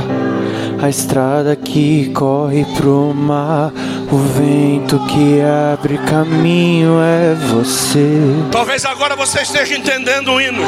A 0.82 0.90
estrada 0.90 1.56
que 1.56 2.12
corre 2.14 2.66
pro 2.76 3.14
mar, 3.14 3.72
o 4.12 4.18
vento 4.18 5.00
que 5.08 5.40
abre 5.72 5.98
caminho 6.00 7.00
é 7.00 7.34
você. 7.34 8.20
Talvez 8.52 8.84
agora 8.84 9.16
você 9.16 9.44
esteja 9.44 9.78
entendendo 9.78 10.34
o 10.34 10.42
hino. 10.42 10.64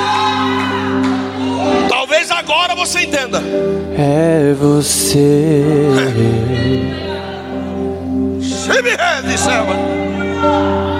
Talvez 1.89 2.31
agora 2.31 2.73
você 2.73 3.01
entenda. 3.01 3.43
É 3.97 4.53
você. 4.53 5.61
Se 8.41 8.81
me 8.81 8.91
rende. 8.91 10.92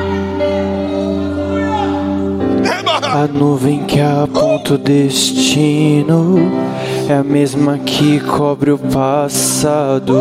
A 3.14 3.28
nuvem 3.28 3.86
que 3.86 4.02
aponta 4.02 4.74
o 4.74 4.78
destino 4.78 6.52
é 7.08 7.14
a 7.14 7.24
mesma 7.24 7.78
que 7.78 8.20
cobre 8.20 8.72
o 8.72 8.80
passado. 8.80 10.18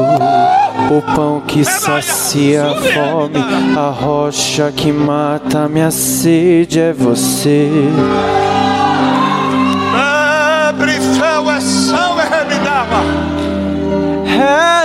O 0.90 1.00
pão 1.16 1.40
que 1.40 1.64
sacia 1.64 2.66
a 2.66 2.74
fome, 2.74 3.38
a 3.78 3.88
rocha 3.88 4.70
que 4.70 4.92
mata 4.92 5.70
minha 5.70 5.90
sede 5.90 6.80
é 6.80 6.92
você. 6.92 7.70
Abre 10.68 11.00
céu, 11.00 11.50
é 11.50 11.60
céu, 11.62 12.20
é 12.20 12.44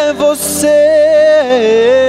É 0.09 0.13
você. 0.13 2.06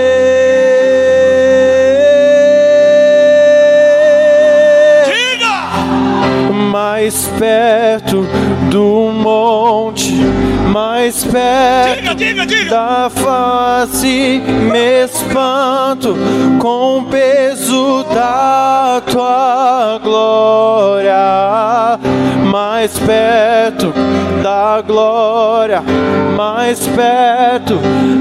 Mais 11.08 11.24
perto 11.24 12.14
diga, 12.14 12.44
diga, 12.44 12.46
diga. 12.46 12.70
da 12.70 13.08
face, 13.08 14.42
me 14.70 15.04
espanto 15.04 16.14
com 16.60 16.98
o 16.98 17.04
peso 17.04 18.04
da 18.14 19.00
tua 19.10 19.98
glória, 20.02 21.16
mais 22.44 22.98
perto 22.98 23.90
da 24.42 24.82
glória, 24.86 25.82
mais 26.36 26.86
perto 26.88 27.80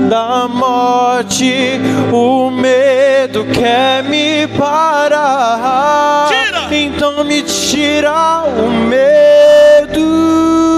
da 0.10 0.48
morte, 0.48 1.82
o 2.10 2.50
medo 2.50 3.44
quer 3.54 4.02
me 4.04 4.48
parar. 4.58 6.30
Tira. 6.30 6.74
Então 6.74 7.22
me 7.26 7.42
tira 7.42 8.44
o 8.46 8.70
medo 8.88 10.77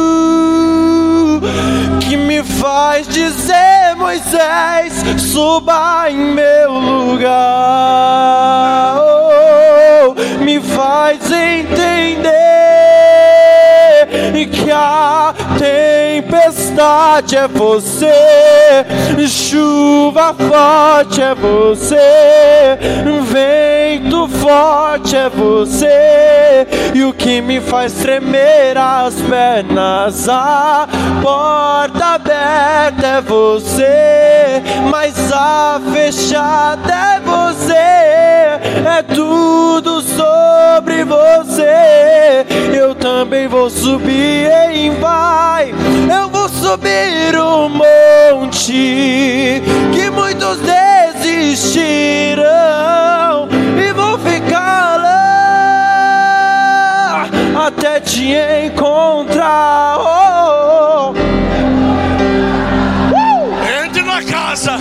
que 2.09 2.17
me 2.17 2.43
faz 2.43 3.07
dizer, 3.07 3.95
Moisés, 3.95 5.03
suba 5.31 6.09
em 6.09 6.17
meu 6.17 6.71
lugar. 6.71 7.29
Oh, 8.97 10.15
me 10.43 10.59
faz 10.59 11.19
entender 11.31 11.69
que 14.47 14.71
a 14.71 15.35
tempestade 15.59 17.35
é 17.35 17.45
você, 17.49 18.85
chuva 19.27 20.33
forte 20.33 21.21
é 21.21 21.35
você, 21.35 22.77
vento 23.23 24.29
forte 24.39 25.17
é 25.17 25.27
você, 25.27 26.65
e 26.93 27.03
o 27.03 27.11
que 27.11 27.41
me 27.41 27.59
faz 27.59 27.91
tremer 27.93 28.77
as 28.77 29.15
pernas, 29.15 30.29
a 30.29 30.87
porta 31.21 32.05
aberta 32.05 33.07
é 33.17 33.21
você, 33.21 34.63
mas 34.89 35.13
a 35.33 35.81
fechada 35.91 36.93
é 36.93 37.19
você, 37.19 37.73
é 37.73 39.03
tudo 39.13 39.78
sobre 40.01 41.03
você. 41.03 42.45
Eu 42.73 42.95
também 42.95 43.47
vou 43.47 43.69
subir 43.69 44.49
em 44.71 44.91
vai, 44.99 45.73
eu 46.13 46.29
vou 46.29 46.47
subir 46.49 47.35
o 47.35 47.69
monte 47.69 49.61
que 49.93 50.09
muitos 50.09 50.59
desistirão 50.59 52.47
e 53.77 53.91
vou 53.93 54.17
ficar 54.19 54.97
lá 54.97 56.07
até 57.67 57.99
te 57.99 58.33
encontrar. 58.65 59.97
Oh, 59.99 61.11
uh! 61.11 61.15
Entre 63.85 64.01
na 64.03 64.23
casa 64.23 64.77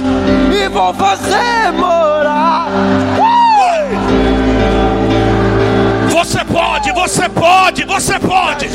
e 0.53 0.69
vou 0.69 0.95
fazer 0.95 1.73
morar. 1.73 2.69
Você 3.19 3.38
pode, 6.53 6.93
você 6.93 7.29
pode, 7.29 7.85
você 7.85 8.19
pode. 8.19 8.69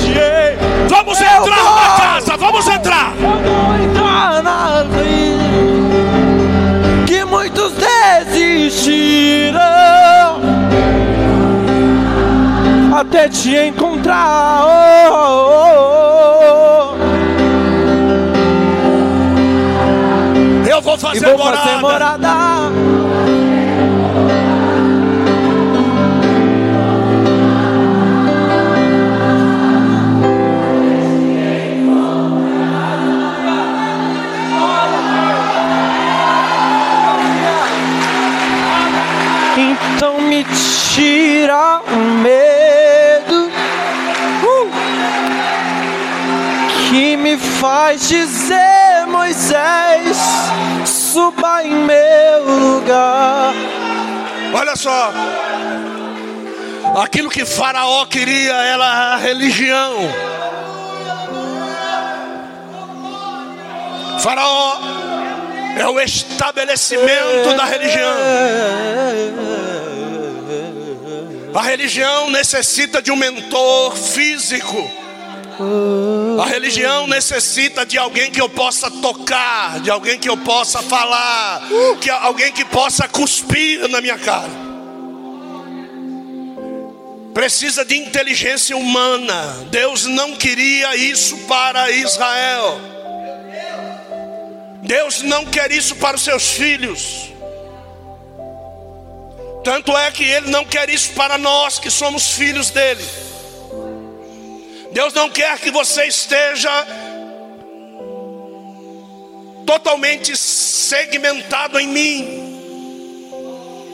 Vamos 0.88 1.19
entrar 1.19 1.63
na 1.63 1.95
casa, 2.01 2.38
vamos 2.38 2.67
entrar. 2.67 3.13
Vamos 3.19 3.86
entrar 3.86 4.43
na 4.43 4.84
que 7.05 7.26
muitos 7.26 7.74
desistirão 7.74 9.61
até 12.99 13.28
te 13.30 13.55
encontrar. 13.55 14.63
Oh, 14.65 15.13
oh, 15.13 16.39
oh. 16.39 16.93
Eu 20.69 20.82
vou 20.82 20.97
fazer 20.97 21.28
vou 21.28 21.38
morada. 21.38 21.57
Fazer 21.57 21.82
morada. 21.82 22.30
Medo 41.96 43.52
uh, 44.44 44.70
que 46.89 47.18
me 47.18 47.38
faz 47.38 48.08
dizer, 48.08 49.06
Moisés, 49.08 50.18
suba 50.86 51.64
em 51.64 51.74
meu 51.74 52.44
lugar. 52.60 53.54
Olha 54.54 54.76
só, 54.76 55.12
aquilo 57.04 57.30
que 57.30 57.46
Faraó 57.46 58.06
queria 58.06 58.54
era 58.54 58.86
a 58.86 59.18
religião. 59.18 59.94
Faraó 64.20 64.78
é 65.78 65.88
o 65.88 66.00
estabelecimento 66.00 67.56
da 67.58 67.66
religião. 67.66 68.14
A 71.56 71.62
religião 71.62 72.32
necessita 72.32 73.01
de 73.01 73.12
um 73.12 73.16
mentor 73.16 73.95
físico. 73.95 74.91
A 76.41 76.45
religião 76.47 77.06
necessita 77.06 77.86
de 77.86 77.97
alguém 77.97 78.32
que 78.32 78.41
eu 78.41 78.49
possa 78.49 78.89
tocar, 78.89 79.80
de 79.82 79.91
alguém 79.91 80.18
que 80.18 80.28
eu 80.28 80.36
possa 80.36 80.82
falar, 80.82 81.62
que 82.01 82.10
alguém 82.10 82.51
que 82.51 82.66
possa 82.66 83.08
cuspir 83.08 83.88
na 83.88 84.01
minha 84.01 84.18
cara. 84.18 84.49
Precisa 87.34 87.86
de 87.86 87.97
inteligência 87.97 88.76
humana. 88.76 89.68
Deus 89.70 90.06
não 90.06 90.36
queria 90.36 90.95
isso 90.95 91.38
para 91.39 91.91
Israel. 91.91 92.80
Deus 94.82 95.22
não 95.22 95.45
quer 95.45 95.72
isso 95.72 95.95
para 95.95 96.16
os 96.16 96.24
seus 96.24 96.49
filhos. 96.51 97.33
Tanto 99.64 99.97
é 99.97 100.11
que 100.11 100.24
Ele 100.24 100.49
não 100.49 100.66
quer 100.66 100.89
isso 100.89 101.14
para 101.14 101.38
nós 101.38 101.80
que 101.80 101.89
somos 101.89 102.34
filhos 102.34 102.70
dele. 102.70 103.03
Deus 104.91 105.14
não 105.14 105.30
quer 105.30 105.57
que 105.59 105.72
você 105.72 106.05
esteja 106.05 106.70
totalmente 109.66 110.36
segmentado 110.38 111.80
em 111.80 111.88
mim, 111.88 112.43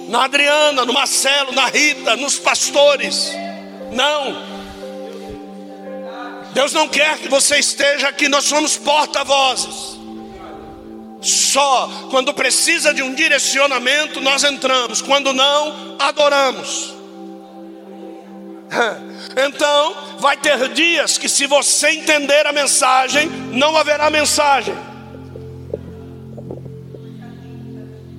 na 0.10 0.26
Adriana, 0.26 0.84
no 0.86 0.92
Marcelo, 0.92 1.52
na 1.52 1.68
Rita, 1.68 2.16
nos 2.16 2.38
pastores. 2.40 3.32
Não. 3.92 4.50
Deus 6.54 6.74
não 6.74 6.88
quer 6.88 7.20
que 7.20 7.30
você 7.30 7.60
esteja 7.60 8.10
aqui, 8.10 8.28
nós 8.28 8.46
somos 8.46 8.76
porta-vozes. 8.76 9.99
Só 11.22 11.90
quando 12.10 12.34
precisa 12.34 12.94
de 12.94 13.04
um 13.04 13.14
direcionamento 13.14 14.22
nós 14.22 14.44
entramos, 14.44 15.02
quando 15.02 15.34
não, 15.34 15.96
adoramos. 16.00 16.94
Então, 19.36 20.18
vai 20.20 20.38
ter 20.38 20.70
dias 20.70 21.18
que, 21.18 21.30
se 21.30 21.46
você 21.46 21.90
entender 21.90 22.46
a 22.48 22.52
mensagem, 22.52 23.28
não 23.52 23.78
haverá 23.78 24.10
mensagem. 24.10 24.76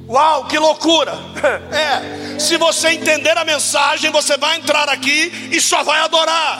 Uau, 0.08 0.46
que 0.46 0.58
loucura! 0.58 1.12
É, 1.72 2.38
se 2.38 2.56
você 2.56 2.90
entender 2.90 3.36
a 3.36 3.44
mensagem, 3.44 4.10
você 4.10 4.36
vai 4.36 4.56
entrar 4.56 4.88
aqui 4.88 5.50
e 5.52 5.60
só 5.60 5.82
vai 5.82 6.00
adorar. 6.00 6.58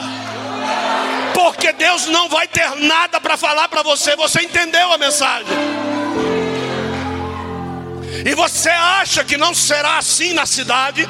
Porque 1.33 1.71
Deus 1.73 2.07
não 2.07 2.29
vai 2.29 2.47
ter 2.47 2.69
nada 2.77 3.19
para 3.19 3.37
falar 3.37 3.67
para 3.67 3.83
você, 3.83 4.15
você 4.15 4.41
entendeu 4.41 4.91
a 4.91 4.97
mensagem. 4.97 5.47
E 8.25 8.35
você 8.35 8.69
acha 8.69 9.23
que 9.23 9.37
não 9.37 9.53
será 9.53 9.97
assim 9.97 10.33
na 10.33 10.45
cidade? 10.45 11.07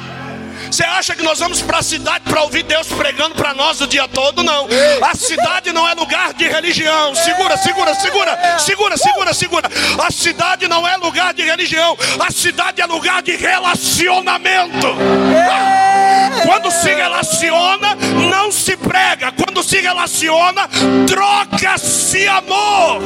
Você 0.70 0.84
acha 0.84 1.14
que 1.14 1.22
nós 1.22 1.38
vamos 1.38 1.60
para 1.60 1.78
a 1.78 1.82
cidade 1.82 2.24
para 2.24 2.42
ouvir 2.42 2.62
Deus 2.62 2.86
pregando 2.86 3.34
para 3.34 3.52
nós 3.52 3.80
o 3.80 3.86
dia 3.86 4.08
todo? 4.08 4.42
Não. 4.42 4.66
A 5.02 5.14
cidade 5.14 5.70
não 5.72 5.86
é 5.86 5.92
lugar 5.92 6.32
de 6.32 6.48
religião. 6.48 7.14
Segura, 7.14 7.56
segura, 7.58 7.94
segura, 7.94 8.58
segura, 8.58 8.96
segura, 8.96 9.34
segura. 9.34 9.68
A 10.02 10.10
cidade 10.10 10.66
não 10.68 10.88
é 10.88 10.96
lugar 10.96 11.34
de 11.34 11.42
religião. 11.42 11.96
A 12.18 12.32
cidade 12.32 12.80
é 12.80 12.86
lugar 12.86 13.22
de 13.22 13.36
relacionamento. 13.36 14.86
Quando 16.44 16.70
se 16.70 16.92
relaciona, 16.92 17.96
não 18.30 18.50
se 18.50 18.76
prega. 18.76 19.32
Quando 19.32 19.62
se 19.62 19.80
relaciona, 19.80 20.68
troca-se 21.06 22.26
amor. 22.28 23.00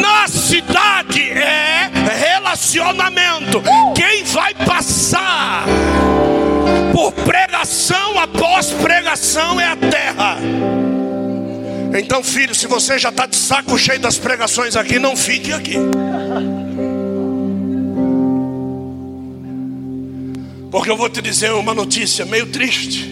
Na 0.00 0.28
cidade 0.28 1.30
é 1.30 1.90
relacionamento. 2.18 3.62
Quem 3.94 4.24
vai 4.24 4.54
passar? 4.54 5.64
por 6.96 7.12
pregação 7.12 8.18
após 8.18 8.70
pregação 8.70 9.60
é 9.60 9.66
a 9.66 9.76
terra. 9.76 10.38
Então, 11.98 12.22
filho, 12.22 12.54
se 12.54 12.66
você 12.66 12.98
já 12.98 13.10
está 13.10 13.26
de 13.26 13.36
saco 13.36 13.78
cheio 13.78 14.00
das 14.00 14.16
pregações 14.16 14.76
aqui, 14.76 14.98
não 14.98 15.14
fique 15.14 15.52
aqui. 15.52 15.76
Porque 20.76 20.90
eu 20.90 20.96
vou 20.96 21.08
te 21.08 21.22
dizer 21.22 21.54
uma 21.54 21.72
notícia 21.72 22.26
meio 22.26 22.52
triste. 22.52 23.10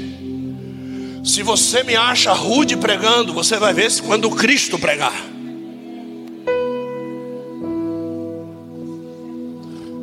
Se 1.24 1.42
você 1.42 1.82
me 1.82 1.96
acha 1.96 2.30
rude 2.30 2.76
pregando, 2.76 3.32
você 3.32 3.56
vai 3.56 3.72
ver 3.72 3.90
quando 4.02 4.26
o 4.26 4.36
Cristo 4.36 4.78
pregar. 4.78 5.14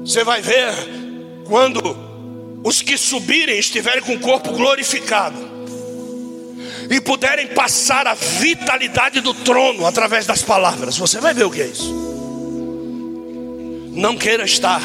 Você 0.04 0.24
vai 0.24 0.42
ver 0.42 0.74
quando 1.46 1.80
os 2.64 2.82
que 2.82 2.98
subirem 2.98 3.60
estiverem 3.60 4.02
com 4.02 4.16
o 4.16 4.20
corpo 4.20 4.54
glorificado 4.54 5.38
e 6.90 7.00
puderem 7.00 7.46
passar 7.50 8.08
a 8.08 8.16
vitalidade 8.16 9.22
do 9.22 9.36
trono 9.36 9.86
através 9.86 10.26
das 10.26 10.42
palavras, 10.42 10.98
você 10.98 11.20
vai 11.20 11.36
ver 11.36 11.44
o 11.44 11.52
que 11.52 11.62
é 11.62 11.68
isso. 11.68 11.94
Não 13.92 14.18
queira 14.18 14.46
estar, 14.46 14.82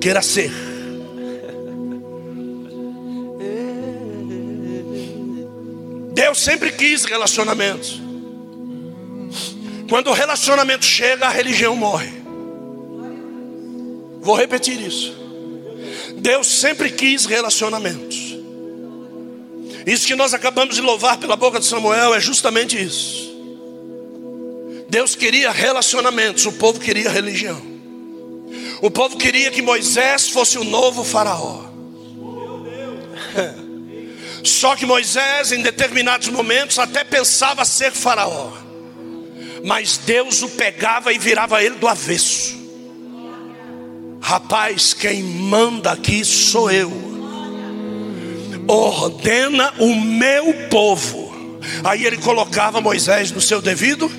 queira 0.00 0.22
ser. 0.22 0.72
Deus 6.14 6.38
sempre 6.38 6.70
quis 6.70 7.04
relacionamentos. 7.04 8.00
Quando 9.88 10.08
o 10.08 10.12
relacionamento 10.12 10.84
chega, 10.84 11.26
a 11.26 11.30
religião 11.30 11.74
morre. 11.74 12.22
Vou 14.20 14.36
repetir 14.36 14.80
isso. 14.80 15.12
Deus 16.16 16.46
sempre 16.46 16.90
quis 16.90 17.26
relacionamentos. 17.26 18.34
Isso 19.84 20.06
que 20.06 20.14
nós 20.14 20.32
acabamos 20.32 20.76
de 20.76 20.80
louvar 20.80 21.18
pela 21.18 21.36
boca 21.36 21.58
de 21.58 21.66
Samuel 21.66 22.14
é 22.14 22.20
justamente 22.20 22.80
isso. 22.82 23.34
Deus 24.88 25.16
queria 25.16 25.50
relacionamentos, 25.50 26.46
o 26.46 26.52
povo 26.52 26.78
queria 26.78 27.10
religião. 27.10 27.60
O 28.80 28.90
povo 28.90 29.16
queria 29.16 29.50
que 29.50 29.60
Moisés 29.60 30.28
fosse 30.28 30.56
o 30.58 30.64
novo 30.64 31.02
faraó. 31.02 31.64
Só 34.44 34.76
que 34.76 34.84
Moisés, 34.84 35.52
em 35.52 35.62
determinados 35.62 36.28
momentos, 36.28 36.78
até 36.78 37.02
pensava 37.02 37.64
ser 37.64 37.90
faraó. 37.92 38.52
Mas 39.64 39.96
Deus 39.96 40.42
o 40.42 40.50
pegava 40.50 41.12
e 41.12 41.18
virava 41.18 41.62
ele 41.64 41.76
do 41.76 41.88
avesso. 41.88 42.62
Rapaz, 44.20 44.92
quem 44.92 45.22
manda 45.22 45.92
aqui 45.92 46.24
sou 46.24 46.70
eu. 46.70 46.92
Ordena 48.68 49.72
o 49.78 49.94
meu 49.94 50.52
povo. 50.68 51.58
Aí 51.82 52.04
ele 52.04 52.18
colocava 52.18 52.80
Moisés 52.80 53.30
no 53.30 53.40
seu 53.40 53.62
devido. 53.62 54.10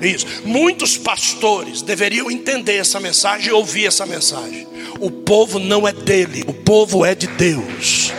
Isso. 0.00 0.26
Muitos 0.44 0.96
pastores 0.96 1.82
deveriam 1.82 2.30
entender 2.30 2.76
essa 2.76 2.98
mensagem 2.98 3.48
e 3.48 3.52
ouvir 3.52 3.86
essa 3.86 4.06
mensagem. 4.06 4.66
O 5.00 5.10
povo 5.10 5.58
não 5.58 5.86
é 5.86 5.92
dele, 5.92 6.44
o 6.46 6.54
povo 6.54 7.04
é 7.04 7.14
de 7.14 7.26
Deus. 7.26 8.12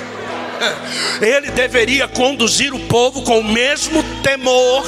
Ele 1.21 1.51
deveria 1.51 2.07
conduzir 2.07 2.73
o 2.73 2.79
povo 2.87 3.23
com 3.23 3.39
o 3.39 3.43
mesmo 3.43 4.01
temor 4.21 4.83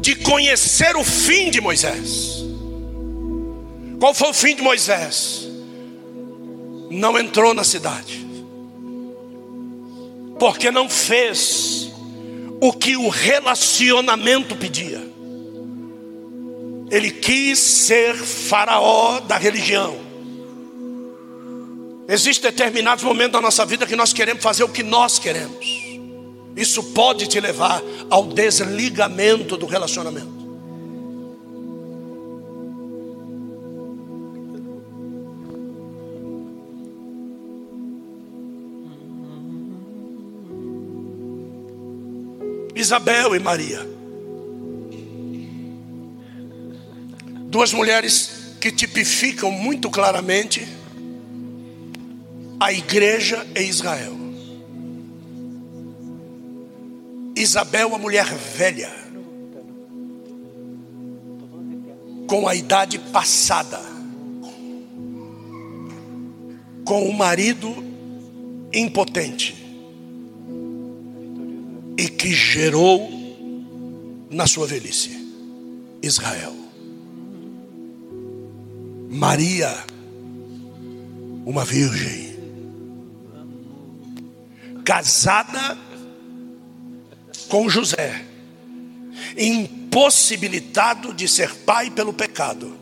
de 0.00 0.14
conhecer 0.16 0.96
o 0.96 1.04
fim 1.04 1.50
de 1.50 1.60
Moisés. 1.60 2.42
Qual 3.98 4.14
foi 4.14 4.30
o 4.30 4.34
fim 4.34 4.56
de 4.56 4.62
Moisés? 4.62 5.46
Não 6.90 7.18
entrou 7.18 7.54
na 7.54 7.62
cidade, 7.62 8.26
porque 10.38 10.70
não 10.70 10.88
fez 10.88 11.92
o 12.60 12.72
que 12.72 12.96
o 12.96 13.08
relacionamento 13.08 14.56
pedia. 14.56 15.00
Ele 16.90 17.10
quis 17.10 17.58
ser 17.58 18.16
faraó 18.16 19.20
da 19.20 19.36
religião. 19.36 20.09
Existem 22.12 22.50
determinados 22.50 23.04
momentos 23.04 23.34
da 23.34 23.40
nossa 23.40 23.64
vida 23.64 23.86
que 23.86 23.94
nós 23.94 24.12
queremos 24.12 24.42
fazer 24.42 24.64
o 24.64 24.68
que 24.68 24.82
nós 24.82 25.16
queremos. 25.16 25.64
Isso 26.56 26.82
pode 26.82 27.28
te 27.28 27.38
levar 27.38 27.80
ao 28.10 28.24
desligamento 28.24 29.56
do 29.56 29.64
relacionamento. 29.64 30.40
Isabel 42.74 43.36
e 43.36 43.38
Maria. 43.38 43.88
Duas 47.46 47.72
mulheres 47.72 48.56
que 48.60 48.72
tipificam 48.72 49.52
muito 49.52 49.88
claramente 49.88 50.79
a 52.60 52.72
igreja 52.72 53.46
em 53.56 53.68
Israel. 53.68 54.20
Isabel, 57.34 57.94
a 57.94 57.98
mulher 57.98 58.26
velha, 58.26 58.92
com 62.26 62.46
a 62.46 62.54
idade 62.54 62.98
passada, 62.98 63.80
com 66.84 67.08
o 67.08 67.14
marido 67.16 67.74
impotente 68.74 69.56
e 71.96 72.08
que 72.08 72.32
gerou 72.32 73.10
na 74.30 74.46
sua 74.46 74.66
velhice 74.66 75.10
Israel. 76.02 76.54
Maria, 79.08 79.74
uma 81.44 81.64
virgem, 81.64 82.29
casada 84.90 85.78
com 87.48 87.68
José, 87.68 88.24
impossibilitado 89.38 91.14
de 91.14 91.28
ser 91.28 91.54
pai 91.58 91.92
pelo 91.92 92.12
pecado. 92.12 92.76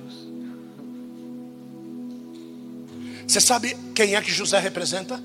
Você 3.27 3.43
sabe 3.43 3.77
quem 3.95 4.15
é 4.15 4.23
que 4.23 4.33
José 4.33 4.59
representa? 4.59 5.23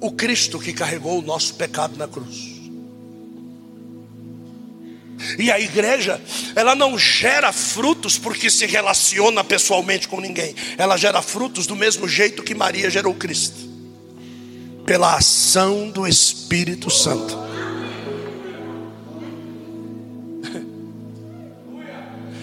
O 0.00 0.10
Cristo 0.10 0.58
que 0.58 0.72
carregou 0.72 1.20
o 1.20 1.22
nosso 1.22 1.54
pecado 1.54 1.96
na 1.96 2.08
cruz. 2.08 2.58
E 5.38 5.48
a 5.52 5.60
igreja, 5.60 6.20
ela 6.56 6.74
não 6.74 6.98
gera 6.98 7.52
frutos 7.52 8.18
porque 8.18 8.50
se 8.50 8.66
relaciona 8.66 9.44
pessoalmente 9.44 10.08
com 10.08 10.20
ninguém. 10.20 10.56
Ela 10.76 10.96
gera 10.96 11.22
frutos 11.22 11.68
do 11.68 11.76
mesmo 11.76 12.08
jeito 12.08 12.42
que 12.42 12.52
Maria 12.52 12.90
gerou 12.90 13.14
Cristo 13.14 13.67
pela 14.88 15.16
ação 15.16 15.90
do 15.90 16.08
Espírito 16.08 16.88
Santo. 16.88 17.36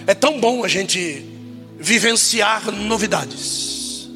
É 0.06 0.14
tão 0.14 0.38
bom 0.38 0.62
a 0.62 0.68
gente 0.68 1.26
vivenciar 1.76 2.70
novidades. 2.70 4.08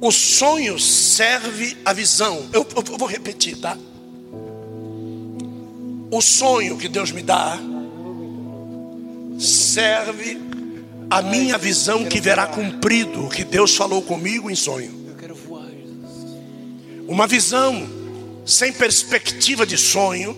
O 0.00 0.10
sonho 0.10 0.80
serve 0.80 1.76
a 1.84 1.92
visão. 1.92 2.48
Eu, 2.52 2.66
eu 2.74 2.98
vou 2.98 3.06
repetir, 3.06 3.56
tá? 3.58 3.78
O 6.10 6.20
sonho 6.20 6.76
que 6.76 6.88
Deus 6.88 7.12
me 7.12 7.22
dá 7.22 7.56
serve 9.38 10.40
a 11.08 11.22
minha 11.22 11.56
visão 11.56 12.04
que 12.04 12.20
verá 12.20 12.48
cumprido 12.48 13.26
o 13.26 13.30
que 13.30 13.44
Deus 13.44 13.76
falou 13.76 14.02
comigo 14.02 14.50
em 14.50 14.56
sonho. 14.56 15.03
Uma 17.06 17.26
visão 17.26 17.86
sem 18.46 18.72
perspectiva 18.72 19.66
de 19.66 19.76
sonho, 19.76 20.36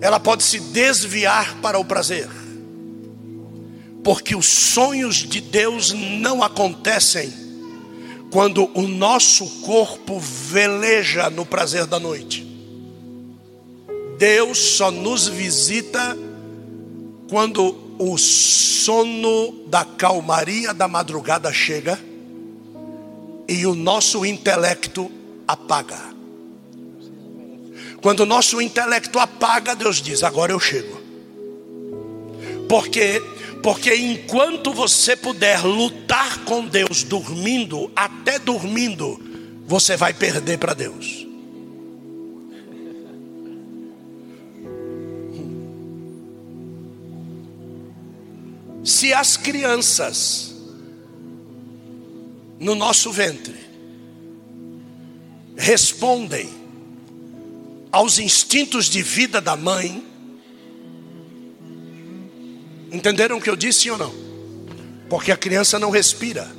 ela 0.00 0.20
pode 0.20 0.42
se 0.42 0.60
desviar 0.60 1.56
para 1.60 1.78
o 1.78 1.84
prazer, 1.84 2.28
porque 4.02 4.36
os 4.36 4.46
sonhos 4.46 5.16
de 5.16 5.40
Deus 5.40 5.92
não 5.92 6.42
acontecem 6.42 7.32
quando 8.30 8.70
o 8.74 8.82
nosso 8.82 9.46
corpo 9.62 10.18
veleja 10.18 11.30
no 11.30 11.46
prazer 11.46 11.86
da 11.86 11.98
noite. 11.98 12.46
Deus 14.18 14.58
só 14.58 14.90
nos 14.90 15.28
visita 15.28 16.16
quando 17.30 17.76
o 17.98 18.18
sono 18.18 19.64
da 19.68 19.84
calmaria 19.84 20.74
da 20.74 20.86
madrugada 20.86 21.52
chega 21.52 21.98
e 23.48 23.66
o 23.66 23.74
nosso 23.74 24.24
intelecto 24.24 25.10
apaga. 25.46 26.14
Quando 28.00 28.20
o 28.20 28.26
nosso 28.26 28.60
intelecto 28.60 29.18
apaga, 29.18 29.74
Deus 29.74 30.02
diz: 30.02 30.22
Agora 30.22 30.52
eu 30.52 30.60
chego. 30.60 31.00
Porque 32.68 33.22
porque 33.64 33.94
enquanto 33.96 34.74
você 34.74 35.16
puder 35.16 35.64
lutar 35.64 36.44
com 36.44 36.66
Deus 36.66 37.02
dormindo, 37.02 37.90
até 37.96 38.38
dormindo, 38.38 39.18
você 39.66 39.96
vai 39.96 40.12
perder 40.12 40.58
para 40.58 40.74
Deus. 40.74 41.26
Se 48.84 49.14
as 49.14 49.38
crianças 49.38 50.53
no 52.58 52.74
nosso 52.74 53.10
ventre 53.12 53.64
respondem 55.56 56.48
aos 57.90 58.18
instintos 58.18 58.86
de 58.86 59.02
vida 59.02 59.40
da 59.40 59.56
mãe, 59.56 60.04
entenderam 62.90 63.38
o 63.38 63.40
que 63.40 63.48
eu 63.48 63.56
disse 63.56 63.88
ou 63.90 63.96
não? 63.96 64.12
Porque 65.08 65.30
a 65.30 65.36
criança 65.36 65.78
não 65.78 65.90
respira, 65.90 66.50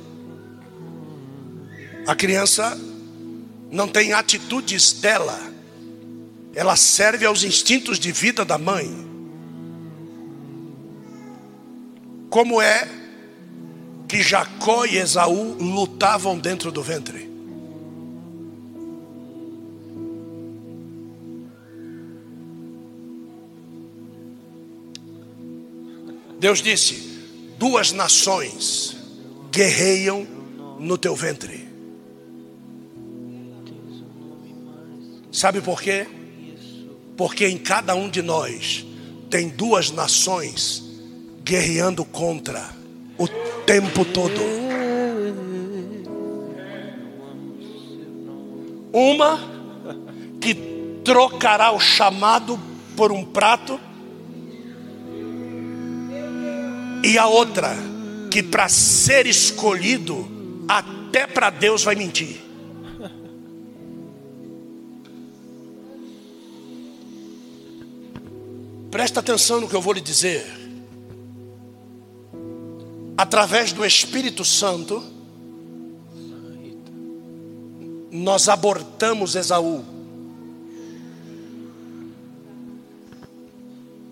a 2.06 2.14
criança 2.14 2.78
não 3.70 3.86
tem 3.86 4.12
atitudes 4.12 4.94
dela, 4.94 5.38
ela 6.54 6.74
serve 6.74 7.26
aos 7.26 7.44
instintos 7.44 7.98
de 7.98 8.10
vida 8.12 8.44
da 8.44 8.56
mãe. 8.56 9.04
Como 12.30 12.62
é 12.62 12.88
que 14.08 14.22
Jacó 14.22 14.84
e 14.84 14.96
Esaú 14.96 15.54
lutavam 15.54 16.38
dentro 16.38 16.70
do 16.70 16.82
ventre? 16.82 17.30
Deus 26.38 26.62
disse: 26.62 26.94
duas 27.58 27.92
nações 27.92 28.96
guerreiam 29.50 30.26
no 30.78 30.98
teu 30.98 31.16
ventre. 31.16 31.66
Sabe 35.32 35.60
por 35.60 35.82
quê? 35.82 36.06
Porque 37.16 37.46
em 37.46 37.58
cada 37.58 37.94
um 37.94 38.08
de 38.08 38.22
nós 38.22 38.86
tem 39.28 39.48
duas 39.48 39.90
nações 39.90 40.82
guerreando 41.42 42.04
contra 42.04 42.74
o 43.18 43.26
tempo 43.64 44.04
todo. 44.04 44.40
Uma 48.92 49.38
que 50.40 50.54
trocará 51.04 51.72
o 51.72 51.80
chamado 51.80 52.58
por 52.96 53.12
um 53.12 53.24
prato, 53.24 53.78
e 57.04 57.18
a 57.18 57.26
outra 57.26 57.76
que 58.30 58.42
para 58.42 58.68
ser 58.68 59.26
escolhido, 59.26 60.26
até 60.66 61.26
para 61.26 61.50
Deus 61.50 61.84
vai 61.84 61.94
mentir. 61.94 62.40
Presta 68.90 69.20
atenção 69.20 69.60
no 69.60 69.68
que 69.68 69.76
eu 69.76 69.80
vou 69.82 69.92
lhe 69.92 70.00
dizer 70.00 70.44
através 73.16 73.72
do 73.72 73.84
Espírito 73.84 74.44
Santo, 74.44 75.02
nós 78.10 78.48
abortamos 78.48 79.34
Esaú 79.34 79.84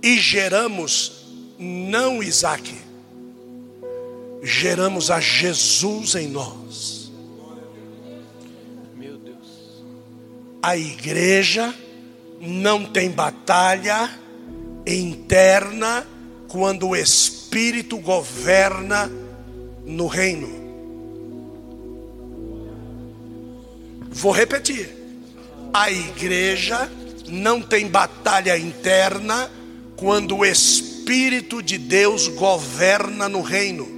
e 0.03 0.19
geramos 0.19 1.25
não 1.59 2.23
Isaac, 2.23 2.75
geramos 4.43 5.11
a 5.11 5.21
Jesus 5.21 6.15
em 6.15 6.29
nós. 6.29 7.11
Meu 8.95 9.17
Deus. 9.17 9.83
A 10.63 10.77
igreja 10.77 11.75
não 12.41 12.85
tem 12.85 13.11
batalha 13.11 14.11
interna 14.87 16.07
quando 16.49 16.89
o 16.89 16.97
Espírito 16.97 17.44
governa 18.01 19.11
no 19.85 20.07
reino. 20.07 20.49
Vou 24.11 24.33
repetir: 24.33 24.89
a 25.73 25.91
igreja 25.91 26.91
não 27.29 27.61
tem 27.61 27.89
batalha 27.89 28.57
interna 28.57 29.51
quando 29.97 30.39
o 30.39 30.45
Espírito 30.45 31.63
de 31.63 31.79
Deus 31.79 32.29
governa 32.29 33.29
no 33.29 33.43
reino. 33.43 33.95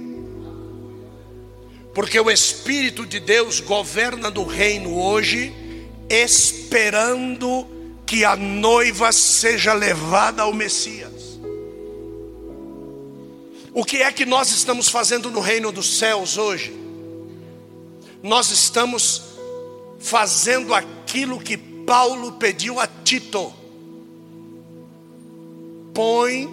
Porque 1.93 2.19
o 2.19 2.29
Espírito 2.29 3.05
de 3.05 3.19
Deus 3.19 3.59
governa 3.59 4.29
no 4.29 4.43
reino 4.43 4.99
hoje, 4.99 5.53
esperando 6.09 7.67
que 8.05 8.23
a 8.23 8.35
noiva 8.35 9.11
seja 9.11 9.73
levada 9.73 10.43
ao 10.43 10.53
Messias. 10.53 11.16
O 13.77 13.85
que 13.85 13.97
é 13.97 14.11
que 14.11 14.25
nós 14.25 14.49
estamos 14.49 14.89
fazendo 14.89 15.29
no 15.29 15.39
reino 15.39 15.71
dos 15.71 15.99
céus 15.99 16.35
hoje? 16.35 16.75
Nós 18.23 18.49
estamos 18.49 19.21
fazendo 19.99 20.73
aquilo 20.73 21.39
que 21.39 21.55
Paulo 21.55 22.31
pediu 22.31 22.79
a 22.79 22.87
Tito. 22.87 23.53
Põe 25.93 26.49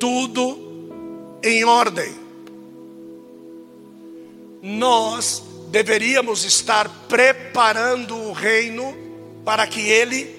tudo 0.00 0.88
em 1.42 1.66
ordem. 1.66 2.14
nós 4.62 5.42
deveríamos 5.70 6.44
estar 6.44 6.88
preparando 7.08 8.16
o 8.16 8.32
reino 8.32 8.96
para 9.44 9.66
que 9.66 9.80
ele 9.80 10.34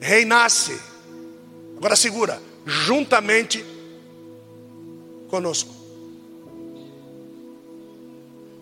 reinasse. 0.00 0.76
Agora 1.76 1.94
segura, 1.94 2.42
juntamente 2.66 3.73
conosco. 5.34 5.70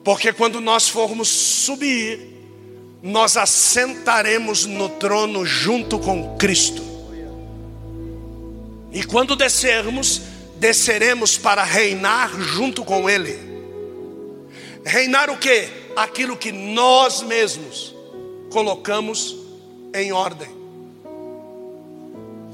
Porque 0.02 0.32
quando 0.32 0.58
nós 0.58 0.88
formos 0.88 1.28
subir, 1.28 2.18
nós 3.02 3.36
assentaremos 3.36 4.64
no 4.64 4.88
trono 4.88 5.44
junto 5.44 5.98
com 5.98 6.34
Cristo. 6.38 6.82
E 8.90 9.04
quando 9.04 9.36
descermos, 9.36 10.22
desceremos 10.56 11.36
para 11.36 11.62
reinar 11.62 12.40
junto 12.40 12.84
com 12.84 13.08
Ele. 13.08 13.38
Reinar 14.82 15.28
o 15.28 15.36
que? 15.36 15.68
Aquilo 15.94 16.38
que 16.38 16.52
nós 16.52 17.22
mesmos 17.22 17.94
colocamos 18.50 19.36
em 19.94 20.10
ordem. 20.10 20.48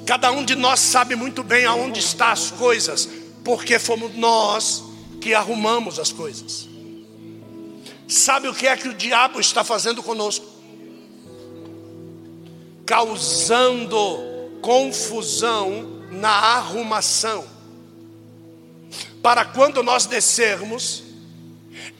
Cada 0.05 0.33
um 0.33 0.45
de 0.45 0.55
nós 0.57 0.81
sabe 0.81 1.15
muito 1.15 1.43
bem 1.43 1.67
aonde 1.67 2.01
estão 2.01 2.29
as 2.29 2.51
coisas, 2.51 3.09
porque 3.45 3.79
fomos 3.79 4.15
nós 4.15 4.85
que 5.21 5.35
arrumamos 5.35 5.99
as 5.99 6.13
coisas. 6.13 6.69
Sabe 8.07 8.49
o 8.49 8.55
que 8.55 8.67
é 8.67 8.77
que 8.77 8.89
o 8.89 8.95
diabo 8.95 9.39
está 9.39 9.63
fazendo 9.63 10.03
conosco? 10.03 10.47
Causando 12.87 13.99
confusão 14.63 16.07
na 16.11 16.31
arrumação. 16.31 17.45
Para 19.23 19.45
quando 19.45 19.83
nós 19.83 20.07
descermos, 20.07 21.05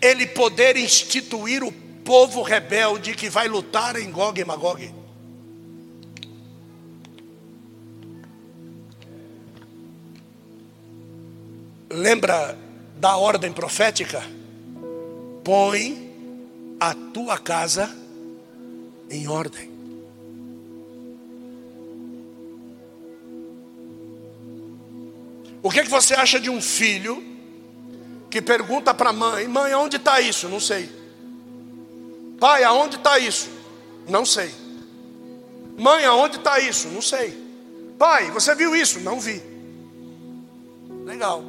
ele 0.01 0.27
poder 0.27 0.77
instituir 0.77 1.63
o 1.63 1.73
povo 1.73 2.41
rebelde 2.43 3.15
que 3.15 3.29
vai 3.29 3.49
lutar 3.49 3.97
em 3.97 4.11
Gog 4.11 4.41
e 4.41 4.45
Magog. 4.45 4.95
Lembra 11.91 12.57
da 12.97 13.17
ordem 13.17 13.53
profética? 13.53 14.23
põe 15.49 16.77
a 16.79 16.93
tua 16.93 17.39
casa 17.39 17.91
em 19.09 19.27
ordem. 19.29 19.71
O 25.63 25.71
que, 25.71 25.81
é 25.81 25.85
que 25.85 25.89
você 25.89 26.13
acha 26.13 26.39
de 26.39 26.51
um 26.51 26.61
filho 26.61 27.25
que 28.29 28.43
pergunta 28.43 28.93
para 28.93 29.09
a 29.09 29.13
mãe: 29.15 29.49
Mãe, 29.49 29.73
aonde 29.73 29.97
está 29.97 30.21
isso? 30.21 30.51
Não 30.51 30.61
sei. 30.61 30.91
Pai, 32.39 32.63
aonde 32.63 32.97
está 32.97 33.19
isso? 33.19 33.49
Não 34.07 34.27
sei. 34.27 34.55
Mãe, 35.79 36.05
aonde 36.05 36.37
está 36.37 36.61
isso? 36.61 36.89
Não 36.89 37.01
sei. 37.01 37.33
Pai, 37.99 38.31
você 38.33 38.55
viu 38.55 38.77
isso? 38.77 39.01
Não 39.01 39.19
vi. 39.19 39.43
Legal. 41.07 41.43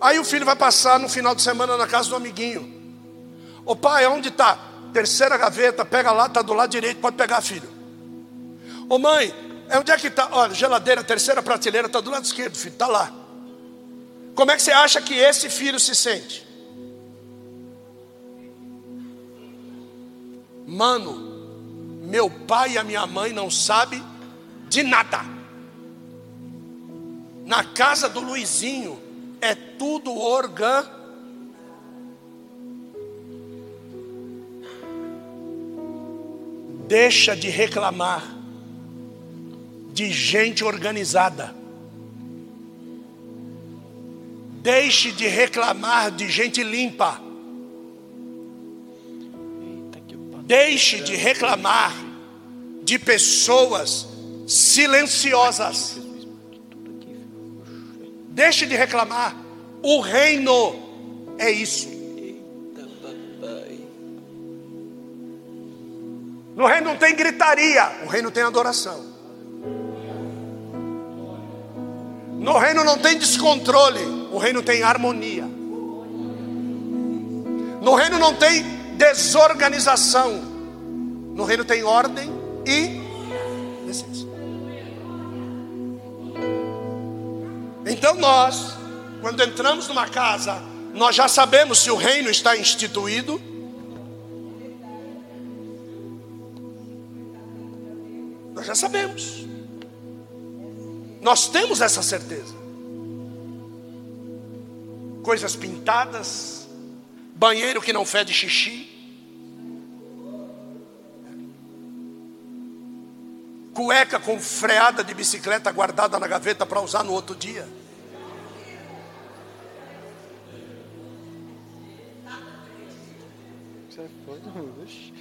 Aí 0.00 0.18
o 0.18 0.24
filho 0.24 0.46
vai 0.46 0.54
passar 0.54 0.98
no 0.98 1.08
final 1.08 1.34
de 1.34 1.42
semana 1.42 1.76
na 1.76 1.86
casa 1.86 2.08
do 2.08 2.16
amiguinho. 2.16 2.76
Ô 3.64 3.74
pai, 3.74 4.06
onde 4.06 4.28
está? 4.28 4.58
Terceira 4.92 5.36
gaveta, 5.36 5.84
pega 5.84 6.12
lá, 6.12 6.26
está 6.26 6.40
do 6.40 6.54
lado 6.54 6.70
direito, 6.70 7.00
pode 7.00 7.16
pegar, 7.16 7.40
filho. 7.40 7.68
Ô 8.88 8.98
mãe, 8.98 9.34
é 9.68 9.78
onde 9.78 9.90
é 9.90 9.96
que 9.98 10.06
está? 10.06 10.28
Olha, 10.32 10.54
geladeira, 10.54 11.04
terceira 11.04 11.42
prateleira, 11.42 11.86
está 11.86 12.00
do 12.00 12.10
lado 12.10 12.24
esquerdo, 12.24 12.56
filho, 12.56 12.72
está 12.72 12.86
lá. 12.86 13.12
Como 14.34 14.50
é 14.50 14.56
que 14.56 14.62
você 14.62 14.72
acha 14.72 15.00
que 15.00 15.14
esse 15.14 15.50
filho 15.50 15.78
se 15.80 15.94
sente? 15.94 16.46
Mano, 20.66 22.04
meu 22.04 22.30
pai 22.30 22.72
e 22.72 22.78
a 22.78 22.84
minha 22.84 23.06
mãe 23.06 23.32
não 23.32 23.50
sabem 23.50 24.02
de 24.68 24.82
nada. 24.82 25.22
Na 27.44 27.64
casa 27.64 28.08
do 28.08 28.20
Luizinho 28.20 29.07
é 29.40 29.54
tudo 29.54 30.12
orgânico 30.16 30.98
Deixa 36.88 37.36
de 37.36 37.50
reclamar 37.50 38.34
de 39.92 40.10
gente 40.10 40.64
organizada. 40.64 41.54
Deixe 44.62 45.12
de 45.12 45.28
reclamar 45.28 46.10
de 46.10 46.30
gente 46.30 46.62
limpa. 46.62 47.20
Deixe 50.46 51.02
de 51.02 51.14
reclamar 51.14 51.92
de 52.84 52.98
pessoas 52.98 54.08
silenciosas. 54.46 55.98
Deixe 58.38 58.66
de 58.66 58.76
reclamar. 58.76 59.34
O 59.82 59.98
reino 59.98 60.76
é 61.38 61.50
isso. 61.50 61.88
No 66.54 66.64
reino 66.64 66.86
não 66.86 66.96
tem 66.96 67.16
gritaria, 67.16 67.90
o 68.04 68.06
reino 68.06 68.30
tem 68.30 68.44
adoração. 68.44 69.04
No 72.38 72.56
reino 72.58 72.84
não 72.84 72.98
tem 72.98 73.18
descontrole, 73.18 74.04
o 74.32 74.38
reino 74.38 74.62
tem 74.62 74.84
harmonia. 74.84 75.44
No 77.82 77.94
reino 77.96 78.20
não 78.20 78.34
tem 78.34 78.62
desorganização, 78.96 80.30
no 81.34 81.42
reino 81.42 81.64
tem 81.64 81.82
ordem 81.82 82.30
e 82.64 83.00
decência. 83.84 84.17
Então 87.88 88.14
nós, 88.14 88.76
quando 89.20 89.42
entramos 89.42 89.88
numa 89.88 90.08
casa, 90.08 90.62
nós 90.94 91.16
já 91.16 91.26
sabemos 91.28 91.78
se 91.78 91.90
o 91.90 91.96
reino 91.96 92.30
está 92.30 92.56
instituído 92.56 93.40
Nós 98.58 98.66
já 98.66 98.74
sabemos. 98.74 99.46
Nós 101.22 101.46
temos 101.46 101.80
essa 101.80 102.02
certeza. 102.02 102.52
Coisas 105.22 105.54
pintadas, 105.54 106.66
banheiro 107.36 107.80
que 107.80 107.92
não 107.92 108.04
fede 108.04 108.34
xixi, 108.34 108.97
cueca 113.78 114.18
com 114.18 114.40
freada 114.40 115.04
de 115.04 115.14
bicicleta 115.14 115.70
guardada 115.70 116.18
na 116.18 116.26
gaveta 116.26 116.66
para 116.66 116.80
usar 116.80 117.04
no 117.04 117.12
outro 117.12 117.36
dia. 117.36 117.64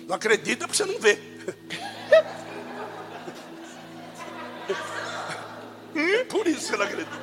Não 0.07 0.15
acredita 0.15 0.67
porque 0.67 0.75
você 0.75 0.85
não 0.91 0.99
vê. 0.99 1.19
Por 6.27 6.47
isso 6.47 6.69
que 6.69 6.73
eu 6.73 6.79
não 6.79 6.85
acredito. 6.85 7.15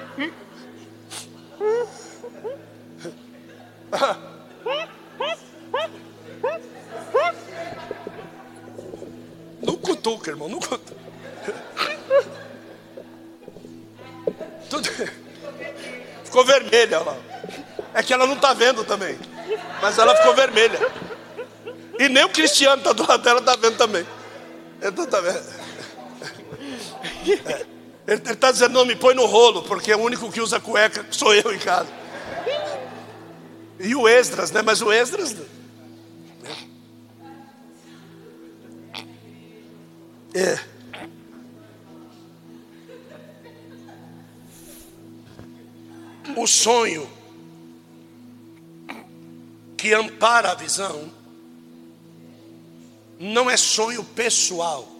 Não 9.61 9.77
cutuca, 9.77 10.31
irmão, 10.31 10.49
não 10.49 10.61
cutuca. 10.61 11.04
Tudo... 14.71 14.89
Ficou 16.25 16.45
vermelha 16.45 17.01
lá. 17.01 17.17
É 17.95 18.03
que 18.03 18.13
ela 18.13 18.27
não 18.27 18.35
está 18.35 18.53
vendo 18.53 18.85
também. 18.85 19.19
Mas 19.81 19.99
ela 19.99 20.17
ficou 20.17 20.35
vermelha. 20.35 20.79
E 21.99 22.09
nem 22.09 22.25
o 22.25 22.29
Cristiano 22.29 22.79
está 22.79 22.93
do 22.93 23.07
lado 23.07 23.23
dela, 23.23 23.39
está 23.39 23.55
vendo 23.55 23.77
também. 23.77 24.05
Então 24.83 25.07
tá 25.07 25.21
vendo. 25.21 25.65
É. 27.47 27.67
Ele 28.07 28.21
está 28.21 28.51
dizendo, 28.51 28.73
não, 28.73 28.85
me 28.85 28.97
põe 28.97 29.15
no 29.15 29.25
rolo, 29.25 29.63
porque 29.63 29.91
é 29.91 29.97
o 29.97 30.01
único 30.01 30.31
que 30.31 30.41
usa 30.41 30.61
cueca 30.61 31.07
sou 31.11 31.35
eu 31.35 31.55
em 31.55 31.59
casa. 31.59 31.89
E 33.79 33.95
o 33.95 34.09
Esdras, 34.09 34.51
né? 34.51 34.61
Mas 34.61 34.83
o 34.83 34.93
Esdras. 34.93 35.37
É. 40.35 40.59
O 46.37 46.47
sonho 46.47 47.09
que 49.77 49.93
ampara 49.93 50.53
a 50.53 50.55
visão 50.55 51.11
não 53.19 53.51
é 53.51 53.57
sonho 53.57 54.03
pessoal 54.03 54.95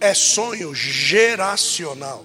é 0.00 0.14
sonho 0.14 0.74
geracional. 0.74 2.24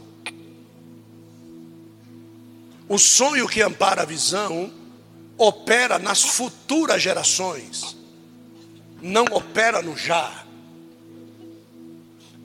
O 2.87 2.97
sonho 2.97 3.47
que 3.47 3.61
ampara 3.61 4.03
a 4.03 4.05
visão 4.05 4.71
opera 5.37 5.97
nas 5.97 6.21
futuras 6.21 7.01
gerações, 7.01 7.97
não 9.01 9.25
opera 9.31 9.81
no 9.81 9.97
já. 9.97 10.45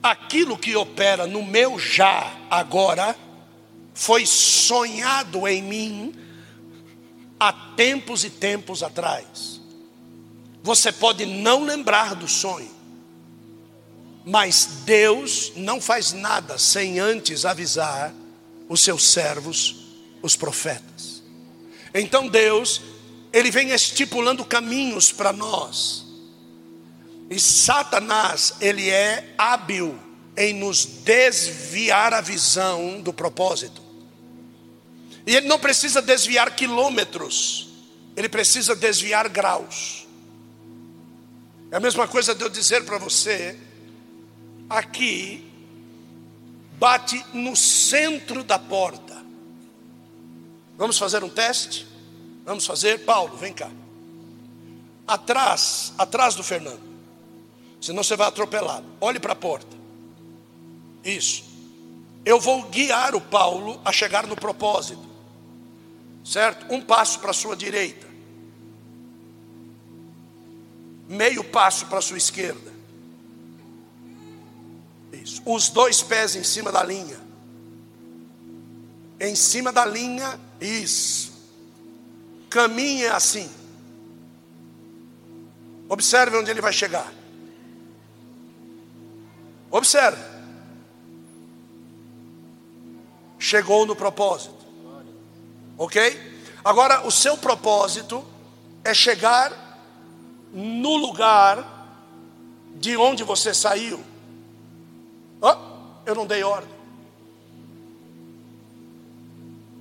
Aquilo 0.01 0.57
que 0.57 0.75
opera 0.75 1.27
no 1.27 1.43
meu 1.43 1.77
já 1.77 2.35
agora 2.49 3.15
foi 3.99 4.25
sonhado 4.25 5.45
em 5.45 5.61
mim 5.61 6.15
há 7.37 7.51
tempos 7.51 8.23
e 8.23 8.29
tempos 8.29 8.81
atrás. 8.81 9.59
Você 10.63 10.89
pode 10.89 11.25
não 11.25 11.65
lembrar 11.65 12.15
do 12.15 12.25
sonho, 12.25 12.71
mas 14.25 14.83
Deus 14.85 15.51
não 15.57 15.81
faz 15.81 16.13
nada 16.13 16.57
sem 16.57 16.97
antes 16.97 17.43
avisar 17.43 18.13
os 18.69 18.81
seus 18.81 19.05
servos, 19.05 19.75
os 20.21 20.33
profetas. 20.33 21.21
Então 21.93 22.29
Deus, 22.29 22.81
ele 23.33 23.51
vem 23.51 23.71
estipulando 23.71 24.45
caminhos 24.45 25.11
para 25.11 25.33
nós. 25.33 26.05
E 27.29 27.37
Satanás, 27.37 28.53
ele 28.61 28.89
é 28.89 29.35
hábil 29.37 29.99
em 30.37 30.53
nos 30.53 30.85
desviar 30.85 32.13
a 32.13 32.21
visão 32.21 33.01
do 33.01 33.11
propósito. 33.11 33.88
E 35.29 35.35
ele 35.35 35.47
não 35.47 35.59
precisa 35.59 36.01
desviar 36.01 36.55
quilômetros, 36.55 37.69
ele 38.17 38.27
precisa 38.27 38.75
desviar 38.75 39.29
graus. 39.29 40.07
É 41.69 41.75
a 41.75 41.79
mesma 41.79 42.07
coisa 42.07 42.33
de 42.33 42.43
eu 42.43 42.49
dizer 42.49 42.83
para 42.83 42.97
você, 42.97 43.55
aqui, 44.67 45.47
bate 46.79 47.23
no 47.31 47.55
centro 47.55 48.43
da 48.43 48.57
porta. 48.57 49.23
Vamos 50.75 50.97
fazer 50.97 51.23
um 51.23 51.29
teste? 51.29 51.85
Vamos 52.43 52.65
fazer? 52.65 53.05
Paulo, 53.05 53.37
vem 53.37 53.53
cá. 53.53 53.69
Atrás, 55.07 55.93
atrás 55.95 56.33
do 56.33 56.41
Fernando. 56.41 56.81
Senão 57.79 58.01
você 58.01 58.15
vai 58.15 58.27
atropelá-lo. 58.27 58.85
Olhe 58.99 59.19
para 59.19 59.33
a 59.33 59.35
porta. 59.35 59.77
Isso. 61.05 61.43
Eu 62.25 62.39
vou 62.39 62.63
guiar 62.63 63.13
o 63.13 63.21
Paulo 63.21 63.79
a 63.85 63.91
chegar 63.91 64.25
no 64.25 64.35
propósito 64.35 65.08
certo? 66.23 66.73
Um 66.73 66.81
passo 66.81 67.19
para 67.19 67.31
a 67.31 67.33
sua 67.33 67.55
direita, 67.55 68.07
meio 71.07 71.43
passo 71.43 71.85
para 71.87 71.99
a 71.99 72.01
sua 72.01 72.17
esquerda. 72.17 72.71
Isso. 75.11 75.41
Os 75.45 75.69
dois 75.69 76.01
pés 76.01 76.35
em 76.35 76.43
cima 76.43 76.71
da 76.71 76.83
linha. 76.83 77.19
Em 79.19 79.35
cima 79.35 79.71
da 79.71 79.85
linha, 79.85 80.39
isso. 80.61 81.31
Caminhe 82.49 83.05
assim. 83.07 83.49
Observe 85.89 86.37
onde 86.37 86.51
ele 86.51 86.61
vai 86.61 86.71
chegar. 86.71 87.11
Observe. 89.71 90.21
Chegou 93.37 93.85
no 93.85 93.95
propósito. 93.95 94.58
Ok? 95.79 95.97
Agora, 96.61 97.07
o 97.07 97.11
seu 97.11 97.37
propósito 97.37 98.21
é 98.83 98.93
chegar 98.93 99.53
no 100.51 100.97
lugar 100.97 101.87
de 102.75 102.97
onde 102.97 103.23
você 103.23 103.53
saiu. 103.53 104.03
Oh, 105.41 105.55
eu 106.05 106.13
não 106.13 106.27
dei 106.27 106.43
ordem. 106.43 106.69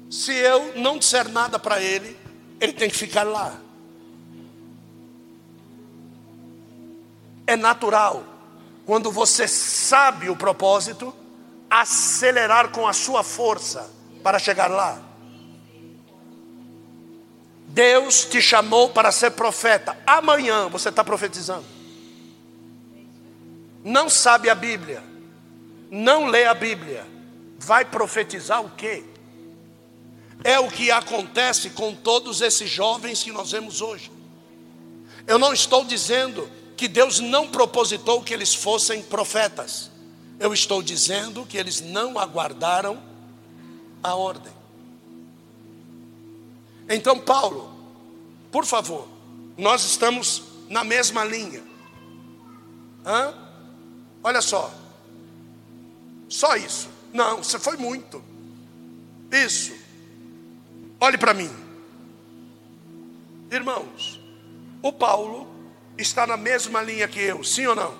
Se 0.09 0.33
eu 0.33 0.77
não 0.77 0.99
disser 0.99 1.29
nada 1.29 1.59
para 1.59 1.83
ele, 1.83 2.17
ele 2.61 2.73
tem 2.73 2.89
que 2.89 2.97
ficar 2.97 3.25
lá. 3.25 3.59
É 7.45 7.57
natural, 7.57 8.23
quando 8.87 9.11
você 9.11 9.49
sabe 9.49 10.31
o 10.31 10.37
propósito, 10.37 11.13
acelerar 11.69 12.69
com 12.69 12.87
a 12.87 12.93
sua 12.93 13.25
força 13.25 13.91
para 14.23 14.39
chegar 14.39 14.71
lá. 14.71 15.08
Deus 17.79 18.25
te 18.25 18.43
chamou 18.43 18.89
para 18.89 19.13
ser 19.13 19.31
profeta. 19.31 19.97
Amanhã 20.05 20.69
você 20.69 20.89
está 20.89 21.05
profetizando. 21.05 21.65
Não 23.85 24.11
sabe 24.11 24.51
a 24.51 24.55
Bíblia. 24.57 25.01
Não 25.89 26.27
lê 26.27 26.45
a 26.45 26.55
Bíblia. 26.55 27.07
Vai 27.57 27.85
profetizar 27.85 28.65
o 28.65 28.71
quê? 28.71 29.05
É 30.43 30.59
o 30.59 30.67
que 30.67 30.91
acontece 30.91 31.71
com 31.71 31.95
todos 31.95 32.41
esses 32.41 32.69
jovens 32.69 33.23
que 33.23 33.31
nós 33.31 33.53
vemos 33.53 33.81
hoje. 33.81 34.11
Eu 35.25 35.39
não 35.39 35.53
estou 35.53 35.85
dizendo 35.85 36.51
que 36.77 36.89
Deus 36.89 37.21
não 37.21 37.47
propositou 37.47 38.25
que 38.25 38.35
eles 38.35 38.53
fossem 38.53 39.03
profetas. 39.03 39.89
Eu 40.41 40.53
estou 40.53 40.83
dizendo 40.83 41.47
que 41.47 41.57
eles 41.57 41.81
não 41.81 42.19
aguardaram 42.19 43.01
a 44.03 44.17
ordem. 44.17 44.53
Então, 46.89 47.21
Paulo, 47.21 47.68
por 48.51 48.65
favor, 48.65 49.09
nós 49.57 49.85
estamos 49.85 50.43
na 50.69 50.85
mesma 50.85 51.25
linha. 51.25 51.63
Hã? 53.05 53.35
Olha 54.23 54.41
só. 54.41 54.73
Só 56.29 56.57
isso. 56.57 56.89
Não, 57.13 57.39
você 57.39 57.59
foi 57.59 57.77
muito. 57.77 58.23
Isso. 59.31 59.73
Olhe 61.01 61.17
para 61.17 61.33
mim. 61.33 61.51
Irmãos, 63.51 64.21
o 64.83 64.93
Paulo 64.93 65.49
está 65.97 66.27
na 66.27 66.37
mesma 66.37 66.83
linha 66.83 67.09
que 67.09 67.21
eu, 67.21 67.43
sim 67.43 67.67
ou 67.67 67.75
não? 67.75 67.97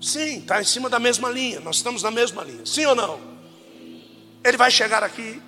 Sim, 0.00 0.38
está 0.38 0.60
em 0.60 0.64
cima 0.64 0.88
da 0.88 0.98
mesma 0.98 1.30
linha. 1.30 1.60
Nós 1.60 1.76
estamos 1.76 2.02
na 2.02 2.10
mesma 2.10 2.44
linha, 2.44 2.64
sim 2.64 2.86
ou 2.86 2.94
não? 2.94 3.18
Ele 4.44 4.56
vai 4.56 4.70
chegar 4.70 5.02
aqui 5.02 5.42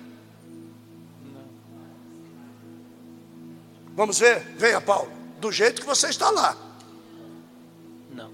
Vamos 3.97 4.19
ver? 4.19 4.41
Venha, 4.55 4.79
Paulo. 4.79 5.11
Do 5.39 5.51
jeito 5.51 5.81
que 5.81 5.87
você 5.87 6.09
está 6.09 6.29
lá. 6.29 6.55
Não. 8.13 8.31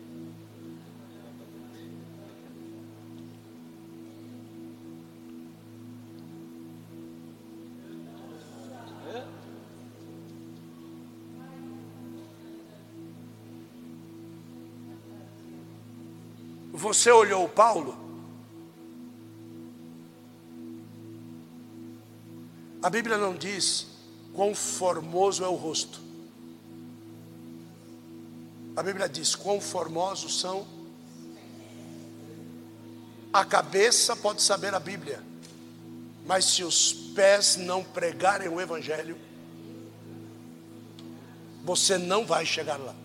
Você 16.73 17.09
olhou 17.09 17.47
Paulo? 17.47 17.97
A 22.81 22.89
Bíblia 22.89 23.17
não 23.17 23.33
diz 23.33 23.92
quão 24.33 24.53
formoso 24.55 25.43
é 25.43 25.47
o 25.47 25.55
rosto. 25.55 26.01
A 28.75 28.81
Bíblia 28.83 29.07
diz: 29.07 29.35
quão 29.35 29.61
formosos 29.61 30.39
são. 30.39 30.65
A 33.31 33.43
cabeça 33.43 34.15
pode 34.15 34.41
saber 34.41 34.73
a 34.75 34.79
Bíblia, 34.79 35.23
mas 36.25 36.45
se 36.45 36.63
os 36.63 36.93
pés 36.93 37.55
não 37.55 37.83
pregarem 37.83 38.47
o 38.47 38.61
Evangelho, 38.61 39.17
você 41.63 41.97
não 41.97 42.25
vai 42.25 42.45
chegar 42.45 42.77
lá. 42.77 42.95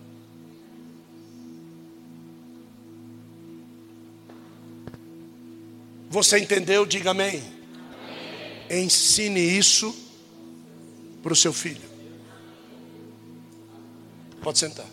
Você 6.11 6.39
entendeu? 6.39 6.85
Diga 6.85 7.11
amém. 7.11 7.43
amém. 8.69 8.83
Ensine 8.83 9.39
isso 9.39 10.08
para 11.21 11.33
o 11.33 11.35
seu 11.35 11.53
filho. 11.53 11.89
Pode 14.41 14.59
sentar. 14.59 14.85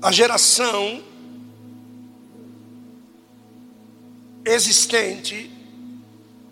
A 0.00 0.10
geração 0.10 1.00
existente 4.44 5.51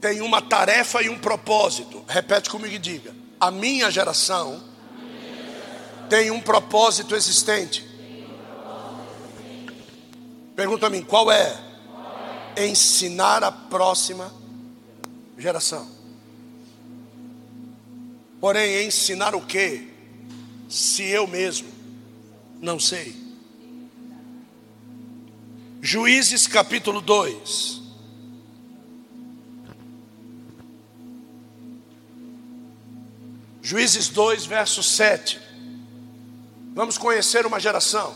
tem 0.01 0.23
uma 0.23 0.41
tarefa 0.41 1.03
e 1.03 1.09
um 1.09 1.19
propósito. 1.19 2.03
Repete 2.09 2.49
comigo 2.49 2.75
e 2.75 2.79
diga: 2.79 3.15
a 3.39 3.51
minha 3.51 3.91
geração 3.91 4.63
tem 6.09 6.31
um 6.31 6.41
propósito 6.41 7.15
existente. 7.15 7.89
Pergunta 10.57 10.87
a 10.87 10.91
mim: 10.91 11.03
qual 11.03 11.31
é? 11.31 11.57
Ensinar 12.57 13.45
a 13.45 13.53
próxima 13.53 14.33
geração. 15.39 15.89
Porém, 18.41 18.87
ensinar 18.87 19.35
o 19.35 19.41
que? 19.43 19.89
Se 20.69 21.03
eu 21.03 21.27
mesmo 21.27 21.69
não 22.61 22.79
sei. 22.79 23.15
Juízes 25.83 26.47
capítulo 26.47 27.01
2. 27.01 27.80
Juízes 33.63 34.09
2, 34.09 34.47
verso 34.47 34.83
7. 34.83 35.41
Vamos 36.75 36.97
conhecer 36.97 37.45
uma 37.45 37.61
geração. 37.61 38.15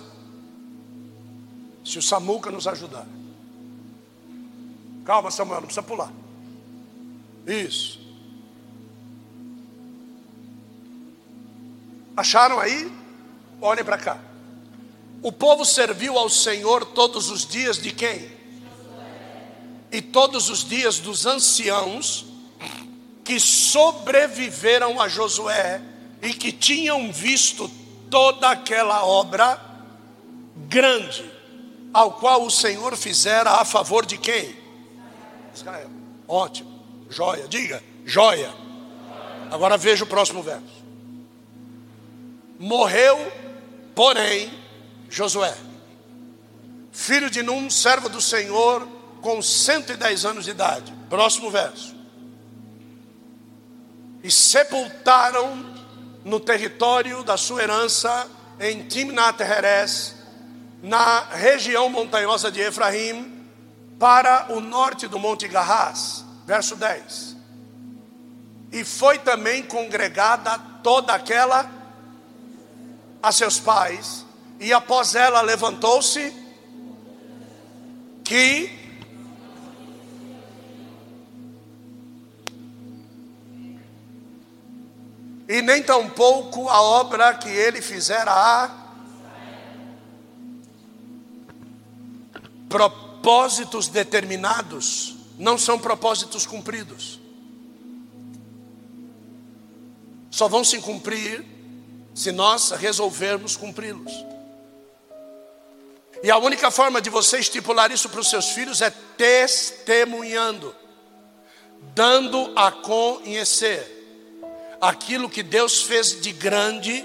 Se 1.84 1.98
o 1.98 2.02
Samuca 2.02 2.50
nos 2.50 2.66
ajudar. 2.66 3.06
Calma, 5.04 5.30
Samuel, 5.30 5.60
não 5.60 5.66
precisa 5.66 5.82
pular. 5.82 6.10
Isso. 7.46 8.00
Acharam 12.16 12.58
aí? 12.58 12.90
Olhem 13.60 13.84
para 13.84 13.98
cá. 13.98 14.18
O 15.20 15.30
povo 15.30 15.64
serviu 15.64 16.18
ao 16.18 16.28
Senhor 16.28 16.86
todos 16.86 17.28
os 17.30 17.46
dias 17.46 17.76
de 17.78 17.92
quem? 17.92 18.32
E 19.92 20.00
todos 20.00 20.48
os 20.48 20.64
dias 20.64 20.98
dos 20.98 21.26
anciãos 21.26 22.33
que 23.24 23.40
sobreviveram 23.40 25.00
a 25.00 25.08
Josué 25.08 25.80
e 26.20 26.32
que 26.34 26.52
tinham 26.52 27.10
visto 27.10 27.70
toda 28.10 28.50
aquela 28.50 29.04
obra 29.04 29.58
grande, 30.68 31.30
ao 31.92 32.12
qual 32.12 32.44
o 32.44 32.50
Senhor 32.50 32.96
fizera 32.96 33.52
a 33.52 33.64
favor 33.64 34.04
de 34.04 34.18
quem? 34.18 34.54
Israel. 35.54 35.90
Ótimo, 36.28 36.82
joia, 37.08 37.48
diga, 37.48 37.82
joia. 38.04 38.52
Agora 39.50 39.76
veja 39.76 40.04
o 40.04 40.06
próximo 40.06 40.42
verso. 40.42 40.84
Morreu, 42.58 43.32
porém, 43.94 44.52
Josué, 45.08 45.54
filho 46.92 47.30
de 47.30 47.42
Num, 47.42 47.70
servo 47.70 48.08
do 48.08 48.20
Senhor, 48.20 48.86
com 49.20 49.40
110 49.40 50.24
anos 50.24 50.44
de 50.44 50.50
idade. 50.50 50.92
Próximo 51.08 51.50
verso. 51.50 51.93
E 54.24 54.30
sepultaram 54.30 55.74
no 56.24 56.40
território 56.40 57.22
da 57.22 57.36
sua 57.36 57.62
herança 57.62 58.26
em 58.58 58.82
Timnat 58.88 59.38
Heres, 59.38 60.14
na 60.82 61.20
região 61.20 61.90
montanhosa 61.90 62.50
de 62.50 62.58
Efraim, 62.60 63.46
para 63.98 64.46
o 64.48 64.60
norte 64.60 65.06
do 65.06 65.18
Monte 65.18 65.46
Garraz. 65.46 66.24
Verso 66.46 66.74
10. 66.74 67.36
E 68.72 68.82
foi 68.82 69.18
também 69.18 69.62
congregada 69.62 70.58
toda 70.82 71.12
aquela 71.12 71.70
a 73.22 73.30
seus 73.30 73.58
pais, 73.60 74.24
e 74.58 74.72
após 74.72 75.14
ela 75.14 75.42
levantou-se 75.42 76.34
que 78.22 78.83
e 85.48 85.60
nem 85.60 85.82
tampouco 85.82 86.68
a 86.68 86.80
obra 86.80 87.34
que 87.34 87.48
ele 87.48 87.82
fizera 87.82 88.32
a 88.32 88.84
propósitos 92.68 93.88
determinados 93.88 95.14
não 95.38 95.56
são 95.56 95.78
propósitos 95.78 96.46
cumpridos. 96.46 97.20
Só 100.30 100.48
vão 100.48 100.64
se 100.64 100.80
cumprir 100.80 101.44
se 102.14 102.32
nós 102.32 102.70
resolvermos 102.72 103.56
cumpri-los. 103.56 104.12
E 106.22 106.30
a 106.30 106.38
única 106.38 106.70
forma 106.70 107.00
de 107.00 107.10
você 107.10 107.38
estipular 107.38 107.92
isso 107.92 108.08
para 108.08 108.20
os 108.20 108.30
seus 108.30 108.48
filhos 108.50 108.80
é 108.80 108.90
testemunhando, 108.90 110.74
dando 111.94 112.52
a 112.56 112.72
conhecer 112.72 113.93
aquilo 114.88 115.30
que 115.30 115.42
Deus 115.42 115.82
fez 115.82 116.20
de 116.20 116.32
grande 116.32 117.04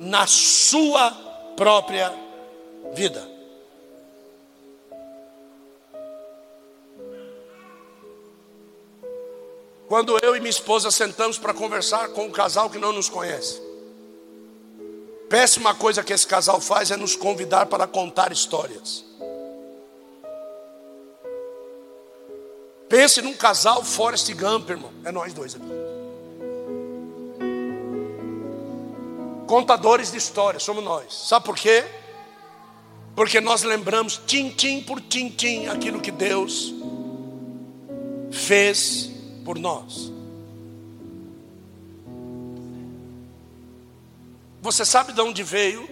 na 0.00 0.26
sua 0.26 1.10
própria 1.56 2.12
vida. 2.94 3.34
Quando 9.86 10.18
eu 10.22 10.34
e 10.34 10.40
minha 10.40 10.50
esposa 10.50 10.90
sentamos 10.90 11.38
para 11.38 11.52
conversar 11.52 12.08
com 12.08 12.24
um 12.24 12.30
casal 12.30 12.70
que 12.70 12.78
não 12.78 12.92
nos 12.92 13.08
conhece, 13.08 13.60
péssima 15.28 15.74
coisa 15.74 16.02
que 16.02 16.12
esse 16.12 16.26
casal 16.26 16.60
faz 16.60 16.90
é 16.90 16.96
nos 16.96 17.14
convidar 17.14 17.66
para 17.66 17.86
contar 17.86 18.32
histórias. 18.32 19.04
Pense 22.88 23.20
num 23.20 23.34
casal 23.34 23.84
Forrest 23.84 24.32
Gump, 24.32 24.70
irmão. 24.70 24.92
É 25.04 25.12
nós 25.12 25.32
dois 25.32 25.54
aqui. 25.54 25.93
Contadores 29.46 30.10
de 30.10 30.18
histórias, 30.18 30.62
somos 30.62 30.82
nós. 30.82 31.12
Sabe 31.28 31.44
por 31.44 31.56
quê? 31.56 31.84
Porque 33.14 33.40
nós 33.40 33.62
lembramos 33.62 34.16
tim-tim 34.26 34.82
por 34.82 35.00
tim-tim 35.00 35.68
aquilo 35.68 36.00
que 36.00 36.10
Deus 36.10 36.74
fez 38.30 39.10
por 39.44 39.58
nós. 39.58 40.12
Você 44.60 44.84
sabe 44.84 45.12
de 45.12 45.20
onde 45.20 45.42
veio 45.42 45.86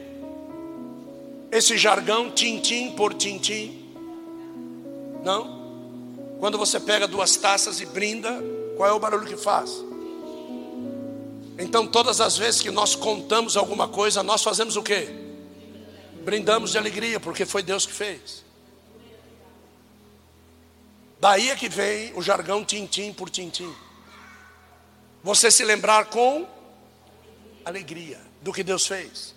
esse 1.51 1.77
jargão 1.77 2.31
tim-tim 2.31 2.93
por 2.93 3.13
tim-tim? 3.13 3.95
Não? 5.23 5.61
Quando 6.41 6.59
você 6.59 6.81
pega 6.81 7.07
duas 7.07 7.37
taças 7.37 7.81
e 7.81 7.87
brinda, 7.87 8.43
qual 8.77 8.89
é 8.89 8.93
o 8.93 8.99
barulho 8.99 9.27
que 9.27 9.37
faz? 9.37 9.85
Então, 11.59 11.87
todas 11.87 12.21
as 12.21 12.37
vezes 12.37 12.61
que 12.61 12.71
nós 12.71 12.95
contamos 12.95 13.57
alguma 13.57 13.89
coisa, 13.89 14.23
nós 14.23 14.43
fazemos 14.43 14.77
o 14.77 14.83
quê? 14.83 15.09
Brindamos 16.25 16.73
de 16.73 16.79
alegria, 16.79 17.21
porque 17.21 17.45
foi 17.45 17.63
Deus 17.63 17.85
que 17.85 17.93
fez. 17.93 18.45
Daí 21.21 21.51
é 21.51 21.57
que 21.57 21.69
vem 21.69 22.13
o 22.15 22.23
jargão 22.23 22.65
tintim 22.65 23.13
por 23.13 23.31
tintim. 23.31 23.73
Você 25.23 25.51
se 25.51 25.65
lembrar 25.65 26.07
com 26.07 26.49
alegria 27.65 28.21
do 28.41 28.53
que 28.53 28.65
Deus 28.65 28.87
fez. 28.87 29.35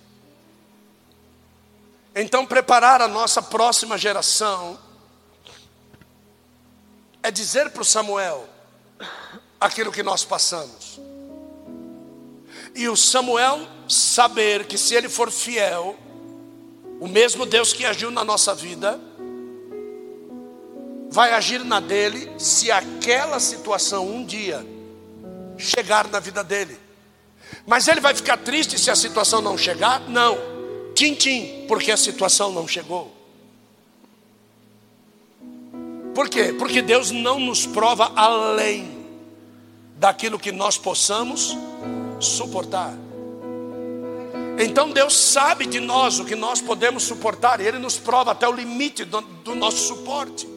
Então, 2.16 2.45
preparar 2.45 3.01
a 3.01 3.07
nossa 3.07 3.41
próxima 3.41 3.97
geração 3.97 4.80
é 7.22 7.30
dizer 7.30 7.70
para 7.72 7.82
o 7.82 7.86
Samuel 7.86 8.47
aquilo 9.59 9.91
que 9.91 10.01
nós 10.01 10.24
passamos. 10.24 10.99
E 12.76 12.90
o 12.90 12.96
Samuel 12.98 13.66
saber 13.88 14.66
que 14.66 14.78
se 14.78 14.94
ele 14.94 15.08
for 15.08 15.32
fiel, 15.32 15.96
o 17.00 17.08
mesmo 17.08 17.46
Deus 17.46 17.72
que 17.72 17.86
agiu 17.86 18.12
na 18.12 18.24
nossa 18.24 18.54
vida, 18.54 19.00
vai 21.10 21.32
agir 21.34 21.64
na 21.64 21.80
dele 21.80 22.30
se 22.38 22.70
aquela 22.70 23.40
situação 23.40 24.06
um 24.06 24.26
dia 24.26 24.66
chegar 25.58 26.10
na 26.10 26.20
vida 26.20 26.44
dele. 26.44 26.78
Mas 27.66 27.88
ele 27.88 28.02
vai 28.02 28.14
ficar 28.14 28.38
triste 28.38 28.78
se 28.78 28.92
a 28.92 28.96
situação 28.96 29.42
não 29.42 29.58
chegar? 29.58 30.02
Não. 30.10 30.38
Tim-tim, 30.94 31.66
porque 31.68 31.92
a 31.92 31.98
situação 31.98 32.52
não 32.52 32.68
chegou. 32.68 33.16
Por 36.14 36.30
quê? 36.30 36.54
Porque 36.54 36.82
Deus 36.82 37.12
não 37.12 37.40
nos 37.40 37.66
prova 37.66 38.12
além 38.16 39.06
daquilo 39.98 40.40
que 40.40 40.52
nós 40.52 40.78
possamos 40.78 41.58
suportar. 42.20 42.93
Então 44.57 44.89
Deus 44.89 45.16
sabe 45.16 45.66
de 45.66 45.80
nós 45.80 46.20
o 46.20 46.26
que 46.26 46.36
nós 46.36 46.61
podemos 46.61 47.03
suportar, 47.03 47.59
e 47.59 47.68
Ele 47.68 47.80
nos 47.80 47.97
prova 47.97 48.32
até 48.32 48.47
o 48.47 48.53
limite 48.53 49.03
do, 49.03 49.22
do 49.22 49.55
nosso 49.55 49.88
suporte. 49.88 50.47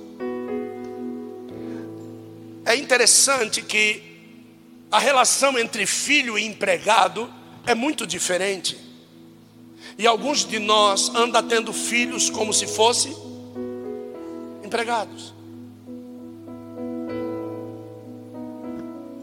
É 2.64 2.76
interessante 2.76 3.62
que 3.62 4.02
a 4.90 4.98
relação 4.98 5.59
entre 5.59 5.86
filho 5.86 6.38
e 6.38 6.44
empregado 6.44 7.32
é 7.66 7.74
muito 7.74 8.06
diferente. 8.06 8.78
E 9.96 10.06
alguns 10.06 10.44
de 10.44 10.59
nós 10.59 11.09
andam 11.14 11.42
tendo 11.42 11.72
filhos 11.72 12.30
como 12.30 12.52
se 12.52 12.66
fossem 12.66 13.16
empregados. 14.62 15.34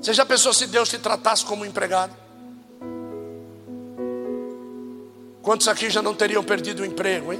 Você 0.02 0.14
já 0.14 0.26
pensou 0.26 0.54
se 0.54 0.68
Deus 0.68 0.90
te 0.90 1.00
tratasse 1.00 1.46
como 1.46 1.66
empregado? 1.66 2.25
Quantos 5.46 5.68
aqui 5.68 5.92
já 5.92 6.02
não 6.02 6.16
teriam 6.16 6.44
perdido 6.44 6.82
o 6.82 6.86
emprego, 6.86 7.32
hein? 7.32 7.40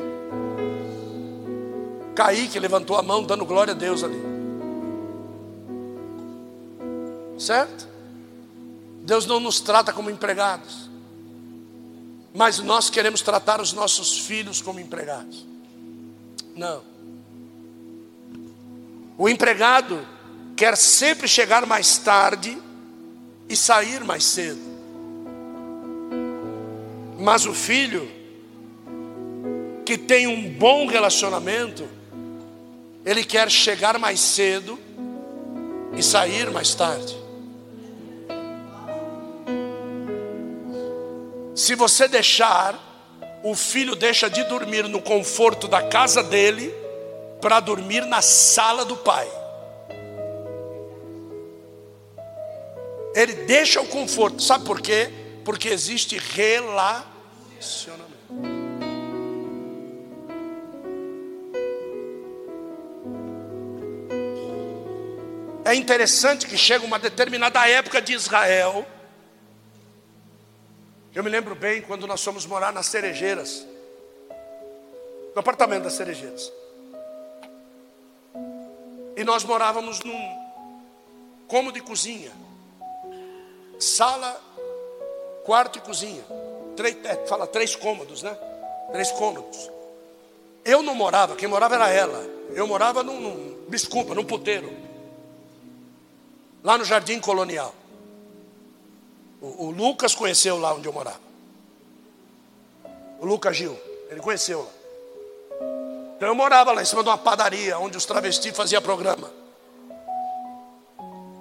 Kaique 2.14 2.60
levantou 2.60 2.96
a 2.96 3.02
mão 3.02 3.24
dando 3.24 3.44
glória 3.44 3.74
a 3.74 3.76
Deus 3.76 4.04
ali. 4.04 4.22
Certo? 7.40 7.88
Deus 9.02 9.26
não 9.26 9.40
nos 9.40 9.60
trata 9.60 9.92
como 9.92 10.12
empregados, 10.12 10.88
mas 12.32 12.60
nós 12.60 12.92
queremos 12.92 13.24
tratar 13.24 13.60
os 13.60 13.74
nossos 13.74 14.20
filhos 14.20 14.62
como 14.62 14.80
empregados. 14.80 15.44
Não. 16.56 16.84
O 19.18 19.28
empregado 19.28 20.08
quer 20.56 20.78
sempre 20.78 21.28
chegar 21.28 21.66
mais 21.66 21.98
tarde 21.98 22.56
e 23.50 23.56
sair 23.56 24.04
mais 24.04 24.24
cedo. 24.26 24.75
Mas 27.26 27.48
o 27.48 27.56
filho 27.56 28.08
que 29.84 29.98
tem 29.98 30.28
um 30.28 30.48
bom 30.48 30.86
relacionamento, 30.86 31.90
ele 33.04 33.24
quer 33.24 33.50
chegar 33.50 33.98
mais 33.98 34.20
cedo 34.20 34.78
e 35.98 36.04
sair 36.04 36.52
mais 36.52 36.76
tarde. 36.76 37.18
Se 41.56 41.74
você 41.74 42.08
deixar, 42.08 42.78
o 43.44 43.56
filho 43.56 43.96
deixa 43.96 44.30
de 44.30 44.44
dormir 44.44 44.88
no 44.88 45.02
conforto 45.02 45.68
da 45.68 45.82
casa 45.82 46.22
dele 46.22 46.72
para 47.42 47.60
dormir 47.60 48.06
na 48.06 48.22
sala 48.22 48.86
do 48.86 48.98
pai. 48.98 49.28
Ele 53.16 53.34
deixa 53.48 53.82
o 53.82 53.88
conforto, 53.88 54.44
sabe 54.44 54.64
por 54.64 54.80
quê? 54.80 55.10
Porque 55.44 55.70
existe 55.70 56.20
relacionamento. 56.20 57.15
É 65.66 65.74
interessante 65.74 66.46
que 66.46 66.56
chega 66.56 66.86
uma 66.86 67.00
determinada 67.00 67.68
época 67.68 68.00
de 68.00 68.14
Israel. 68.14 68.86
Eu 71.14 71.24
me 71.24 71.30
lembro 71.30 71.56
bem 71.56 71.82
quando 71.82 72.06
nós 72.06 72.24
fomos 72.24 72.46
morar 72.46 72.72
nas 72.72 72.86
Cerejeiras, 72.86 73.66
no 75.34 75.40
apartamento 75.40 75.84
das 75.84 75.94
Cerejeiras. 75.94 76.52
E 79.18 79.24
nós 79.24 79.44
morávamos 79.44 80.02
num 80.02 80.46
cômodo 81.48 81.74
de 81.74 81.82
cozinha, 81.82 82.32
sala, 83.80 84.40
quarto 85.44 85.80
e 85.80 85.82
cozinha. 85.82 86.24
Três, 86.76 86.98
é, 87.06 87.26
fala 87.28 87.48
três 87.48 87.76
cômodos, 87.76 88.24
né? 88.24 88.38
Três 88.92 89.12
cômodos. 89.12 89.70
Eu 90.64 90.82
não 90.82 90.96
morava, 90.96 91.36
quem 91.36 91.48
morava 91.48 91.76
era 91.76 91.90
ela. 91.90 92.26
Eu 92.52 92.68
morava 92.68 93.04
num, 93.04 93.20
num 93.20 93.70
desculpa, 93.70 94.14
num 94.14 94.24
puteiro 94.24 94.86
lá 96.66 96.80
no 96.80 96.84
Jardim 96.84 97.20
Colonial. 97.20 97.74
O, 99.40 99.68
o, 99.68 99.72
Lucas 99.72 100.16
conheceu 100.16 100.58
lá 100.58 100.74
onde 100.74 100.88
eu 100.88 100.92
morava. 100.92 101.22
O 103.20 103.26
Lucas 103.26 103.56
Gil, 103.56 103.80
ele 104.10 104.20
conheceu 104.20 104.62
lá. 104.62 104.76
Então 106.18 106.28
eu 106.28 106.34
morava 106.34 106.72
lá 106.72 106.82
em 106.82 106.86
cima 106.86 107.04
de 107.04 107.10
uma 107.10 107.18
padaria, 107.18 107.78
onde 107.78 107.96
os 107.96 108.06
travestis 108.06 108.56
faziam 108.58 108.82
programa. 108.82 109.32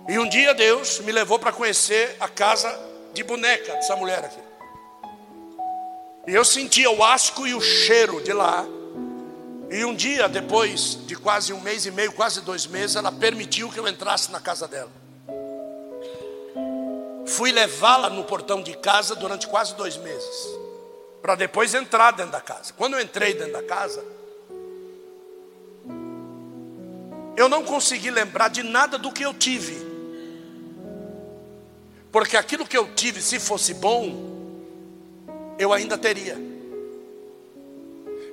E 0.06 0.18
um 0.18 0.28
dia 0.28 0.52
Deus 0.52 1.00
me 1.00 1.10
levou 1.10 1.38
para 1.38 1.50
conhecer 1.50 2.16
a 2.20 2.28
casa 2.28 2.78
de 3.14 3.24
boneca 3.24 3.72
dessa 3.72 3.96
mulher 3.96 4.22
aqui. 4.26 4.40
E 6.26 6.34
eu 6.34 6.44
sentia 6.44 6.90
o 6.90 7.04
asco 7.04 7.46
e 7.46 7.54
o 7.54 7.60
cheiro 7.60 8.22
de 8.22 8.32
lá. 8.32 8.64
E 9.70 9.84
um 9.84 9.94
dia, 9.94 10.28
depois 10.28 10.98
de 11.06 11.16
quase 11.16 11.52
um 11.52 11.60
mês 11.60 11.84
e 11.84 11.90
meio, 11.90 12.12
quase 12.12 12.40
dois 12.40 12.66
meses, 12.66 12.96
ela 12.96 13.12
permitiu 13.12 13.70
que 13.70 13.78
eu 13.78 13.86
entrasse 13.86 14.30
na 14.30 14.40
casa 14.40 14.66
dela. 14.66 14.90
Fui 17.26 17.50
levá-la 17.50 18.08
no 18.08 18.24
portão 18.24 18.62
de 18.62 18.76
casa 18.76 19.14
durante 19.14 19.46
quase 19.46 19.74
dois 19.74 19.96
meses, 19.96 20.48
para 21.20 21.34
depois 21.34 21.74
entrar 21.74 22.12
dentro 22.12 22.32
da 22.32 22.40
casa. 22.40 22.72
Quando 22.74 22.94
eu 22.94 23.00
entrei 23.00 23.34
dentro 23.34 23.54
da 23.54 23.62
casa, 23.62 24.04
eu 27.36 27.48
não 27.48 27.64
consegui 27.64 28.10
lembrar 28.10 28.48
de 28.48 28.62
nada 28.62 28.96
do 28.96 29.10
que 29.10 29.24
eu 29.24 29.34
tive, 29.34 29.84
porque 32.12 32.36
aquilo 32.36 32.66
que 32.66 32.76
eu 32.76 32.94
tive, 32.94 33.20
se 33.20 33.40
fosse 33.40 33.74
bom, 33.74 34.33
eu 35.58 35.72
ainda 35.72 35.96
teria. 35.96 36.36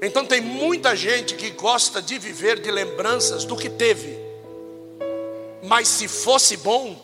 Então 0.01 0.26
tem 0.26 0.41
muita 0.41 0.95
gente 0.95 1.36
que 1.36 1.51
gosta 1.51 2.01
de 2.01 2.17
viver 2.17 2.59
de 2.59 2.72
lembranças 2.72 3.45
do 3.45 3.55
que 3.55 3.69
teve, 3.69 4.17
mas 5.63 5.88
se 5.88 6.07
fosse 6.07 6.57
bom, 6.57 6.99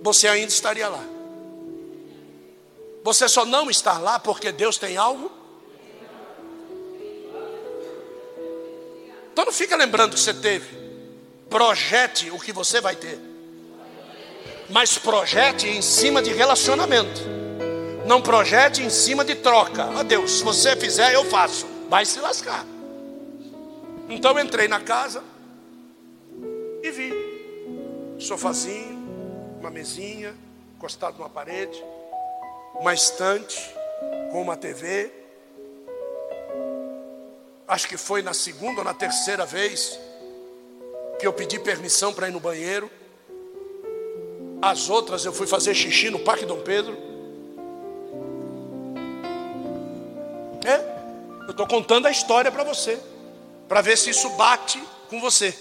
você 0.00 0.28
ainda 0.28 0.52
estaria 0.52 0.88
lá. 0.88 1.04
Você 3.02 3.28
só 3.28 3.44
não 3.44 3.68
está 3.68 3.98
lá 3.98 4.18
porque 4.18 4.52
Deus 4.52 4.78
tem 4.78 4.96
algo. 4.96 5.30
Então 9.32 9.44
não 9.44 9.52
fica 9.52 9.74
lembrando 9.76 10.14
que 10.14 10.20
você 10.20 10.32
teve. 10.32 10.84
Projete 11.50 12.30
o 12.30 12.38
que 12.38 12.52
você 12.52 12.80
vai 12.80 12.94
ter. 12.94 13.18
Mas 14.70 14.96
projete 14.96 15.66
em 15.66 15.82
cima 15.82 16.22
de 16.22 16.32
relacionamento. 16.32 17.43
Não 18.04 18.20
projete 18.20 18.82
em 18.82 18.90
cima 18.90 19.24
de 19.24 19.34
troca. 19.36 19.84
Ah, 19.98 20.02
Deus, 20.02 20.38
se 20.38 20.44
você 20.44 20.76
fizer, 20.76 21.14
eu 21.14 21.24
faço. 21.24 21.66
Vai 21.88 22.04
se 22.04 22.20
lascar. 22.20 22.64
Então 24.08 24.38
entrei 24.38 24.68
na 24.68 24.80
casa 24.80 25.22
e 26.82 26.90
vi 26.90 28.16
sofazinho, 28.18 28.98
uma 29.60 29.70
mesinha, 29.70 30.34
encostado 30.76 31.16
numa 31.16 31.30
parede, 31.30 31.82
uma 32.74 32.92
estante 32.92 33.58
com 34.30 34.42
uma 34.42 34.56
TV. 34.56 35.10
Acho 37.66 37.88
que 37.88 37.96
foi 37.96 38.20
na 38.20 38.34
segunda 38.34 38.80
ou 38.80 38.84
na 38.84 38.92
terceira 38.92 39.46
vez 39.46 39.98
que 41.18 41.26
eu 41.26 41.32
pedi 41.32 41.58
permissão 41.58 42.12
para 42.12 42.28
ir 42.28 42.32
no 42.32 42.40
banheiro. 42.40 42.90
As 44.60 44.90
outras 44.90 45.24
eu 45.24 45.32
fui 45.32 45.46
fazer 45.46 45.74
xixi 45.74 46.10
no 46.10 46.18
Parque 46.18 46.44
Dom 46.44 46.60
Pedro. 46.60 47.13
É, 50.64 51.44
eu 51.44 51.50
estou 51.50 51.66
contando 51.66 52.06
a 52.06 52.10
história 52.10 52.50
para 52.50 52.64
você, 52.64 52.98
para 53.68 53.82
ver 53.82 53.98
se 53.98 54.10
isso 54.10 54.30
bate 54.30 54.82
com 55.10 55.20
você. 55.20 55.56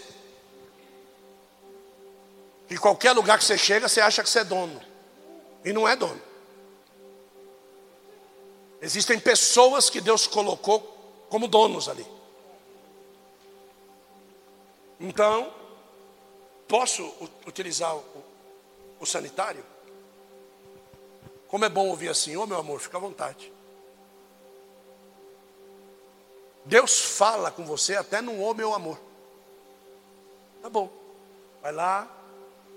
E 2.70 2.78
qualquer 2.78 3.12
lugar 3.12 3.38
que 3.38 3.44
você 3.44 3.58
chega, 3.58 3.88
você 3.88 4.00
acha 4.00 4.24
que 4.24 4.30
você 4.30 4.40
é 4.40 4.44
dono. 4.44 4.82
E 5.64 5.74
não 5.74 5.88
é 5.88 5.96
dono. 5.96 6.22
Existem 8.82 9.20
pessoas 9.20 9.90
que 9.90 10.02
Deus 10.02 10.26
colocou 10.26 10.80
como 11.30 11.48
donos 11.48 11.88
ali. 11.88 12.06
Então, 15.00 15.54
posso 16.68 17.14
utilizar 17.46 17.96
o, 17.96 18.04
o 19.00 19.06
sanitário? 19.06 19.64
Como 21.48 21.66
é 21.66 21.70
bom 21.70 21.90
ouvir 21.90 22.10
assim, 22.10 22.36
ô 22.36 22.44
oh, 22.44 22.48
meu 22.48 22.58
amor, 22.58 22.80
fica 22.80 22.98
à 22.98 23.00
vontade. 23.00 23.52
Deus 26.66 27.00
fala 27.00 27.52
com 27.52 27.66
você 27.66 27.96
até 27.96 28.22
no 28.22 28.42
ô 28.42 28.54
meu 28.54 28.74
amor. 28.74 29.00
Tá 30.62 30.70
bom. 30.70 30.90
Vai 31.62 31.72
lá, 31.72 32.10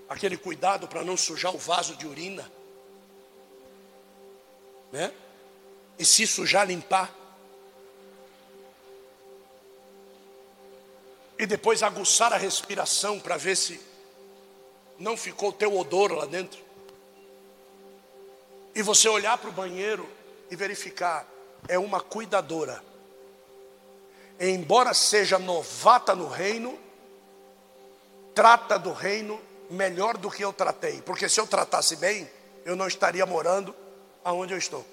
aquele 0.09 0.37
cuidado 0.37 0.87
para 0.87 1.03
não 1.03 1.17
sujar 1.17 1.53
o 1.53 1.57
vaso 1.57 1.95
de 1.95 2.07
urina, 2.07 2.49
né? 4.91 5.13
E 5.99 6.05
se 6.05 6.25
sujar, 6.25 6.65
limpar. 6.65 7.13
E 11.39 11.45
depois 11.45 11.83
aguçar 11.83 12.33
a 12.33 12.37
respiração 12.37 13.19
para 13.19 13.37
ver 13.37 13.55
se 13.55 13.79
não 14.97 15.15
ficou 15.15 15.51
teu 15.51 15.77
odor 15.77 16.11
lá 16.13 16.25
dentro. 16.25 16.59
E 18.73 18.81
você 18.81 19.07
olhar 19.09 19.37
para 19.37 19.49
o 19.49 19.53
banheiro 19.53 20.07
e 20.49 20.55
verificar, 20.55 21.27
é 21.67 21.77
uma 21.77 21.99
cuidadora. 21.99 22.83
Embora 24.39 24.93
seja 24.93 25.39
novata 25.39 26.13
no 26.13 26.27
reino, 26.27 26.77
trata 28.35 28.77
do 28.77 28.93
reino 28.93 29.39
melhor 29.69 30.17
do 30.17 30.29
que 30.29 30.43
eu 30.43 30.53
tratei, 30.53 31.01
porque 31.01 31.27
se 31.27 31.39
eu 31.39 31.47
tratasse 31.47 31.95
bem, 31.95 32.29
eu 32.63 32.75
não 32.75 32.87
estaria 32.87 33.25
morando 33.25 33.75
aonde 34.23 34.53
eu 34.53 34.57
estou. 34.57 34.85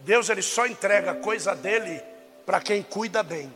Deus 0.00 0.28
ele 0.28 0.42
só 0.42 0.66
entrega 0.66 1.12
a 1.12 1.14
coisa 1.14 1.54
dele 1.54 2.02
para 2.44 2.60
quem 2.60 2.82
cuida 2.82 3.22
bem. 3.22 3.52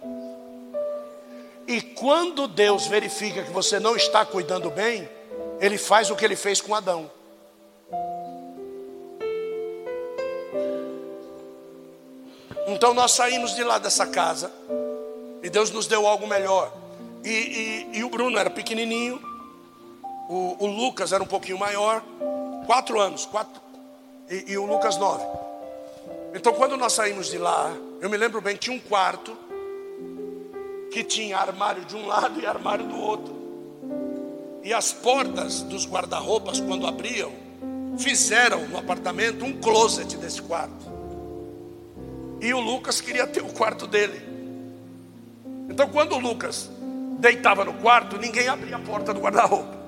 E 1.66 1.80
quando 1.80 2.48
Deus 2.48 2.86
verifica 2.86 3.42
que 3.42 3.50
você 3.50 3.78
não 3.78 3.94
está 3.94 4.24
cuidando 4.24 4.70
bem, 4.70 5.08
ele 5.60 5.78
faz 5.78 6.10
o 6.10 6.16
que 6.16 6.24
ele 6.24 6.36
fez 6.36 6.60
com 6.60 6.74
Adão. 6.74 7.10
Então 12.70 12.94
nós 12.94 13.12
saímos 13.12 13.54
de 13.54 13.64
lá 13.64 13.78
dessa 13.78 14.06
casa 14.06 14.50
e 15.42 15.50
Deus 15.50 15.70
nos 15.70 15.86
deu 15.86 16.06
algo 16.06 16.26
melhor. 16.26 16.72
E, 17.24 17.28
e, 17.28 17.98
e 17.98 18.04
o 18.04 18.08
Bruno 18.08 18.38
era 18.38 18.48
pequenininho. 18.48 19.20
O, 20.28 20.56
o 20.64 20.66
Lucas 20.66 21.12
era 21.12 21.22
um 21.22 21.26
pouquinho 21.26 21.58
maior, 21.58 22.00
quatro 22.66 23.00
anos, 23.00 23.26
quatro, 23.26 23.60
e, 24.30 24.52
e 24.52 24.58
o 24.58 24.64
Lucas 24.64 24.96
nove. 24.96 25.24
Então 26.32 26.52
quando 26.52 26.76
nós 26.76 26.92
saímos 26.92 27.28
de 27.28 27.38
lá, 27.38 27.74
eu 28.00 28.08
me 28.08 28.16
lembro 28.16 28.40
bem 28.40 28.54
que 28.54 28.60
tinha 28.60 28.76
um 28.76 28.80
quarto 28.80 29.36
que 30.92 31.02
tinha 31.02 31.36
armário 31.36 31.84
de 31.84 31.96
um 31.96 32.06
lado 32.06 32.40
e 32.40 32.46
armário 32.46 32.86
do 32.86 32.96
outro. 32.96 33.40
E 34.62 34.72
as 34.72 34.92
portas 34.92 35.62
dos 35.62 35.86
guarda-roupas, 35.86 36.60
quando 36.60 36.86
abriam, 36.86 37.32
fizeram 37.98 38.68
no 38.68 38.78
apartamento 38.78 39.44
um 39.44 39.58
closet 39.60 40.16
desse 40.16 40.40
quarto. 40.42 40.99
E 42.40 42.54
o 42.54 42.60
Lucas 42.60 43.00
queria 43.00 43.26
ter 43.26 43.42
o 43.42 43.52
quarto 43.52 43.86
dele. 43.86 44.20
Então, 45.68 45.88
quando 45.90 46.14
o 46.14 46.18
Lucas 46.18 46.70
deitava 47.18 47.64
no 47.64 47.74
quarto, 47.74 48.16
ninguém 48.16 48.48
abria 48.48 48.76
a 48.76 48.80
porta 48.80 49.12
do 49.12 49.20
guarda-roupa. 49.20 49.78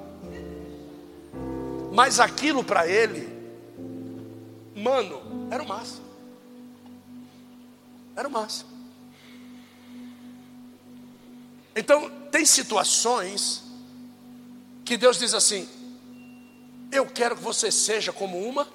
Mas 1.93 2.20
aquilo 2.20 2.62
para 2.62 2.87
ele, 2.87 3.29
mano, 4.74 5.49
era 5.51 5.62
o 5.62 5.69
máximo. 5.69 6.05
Era 8.15 8.29
o 8.29 8.31
máximo. 8.31 8.70
Então, 11.74 12.11
tem 12.31 12.45
situações 12.45 13.62
que 14.85 14.97
Deus 14.97 15.19
diz 15.19 15.35
assim: 15.35 15.69
Eu 16.91 17.07
quero 17.07 17.37
que 17.37 17.43
você 17.43 17.70
seja 17.70 18.12
como 18.12 18.39
uma. 18.39 18.69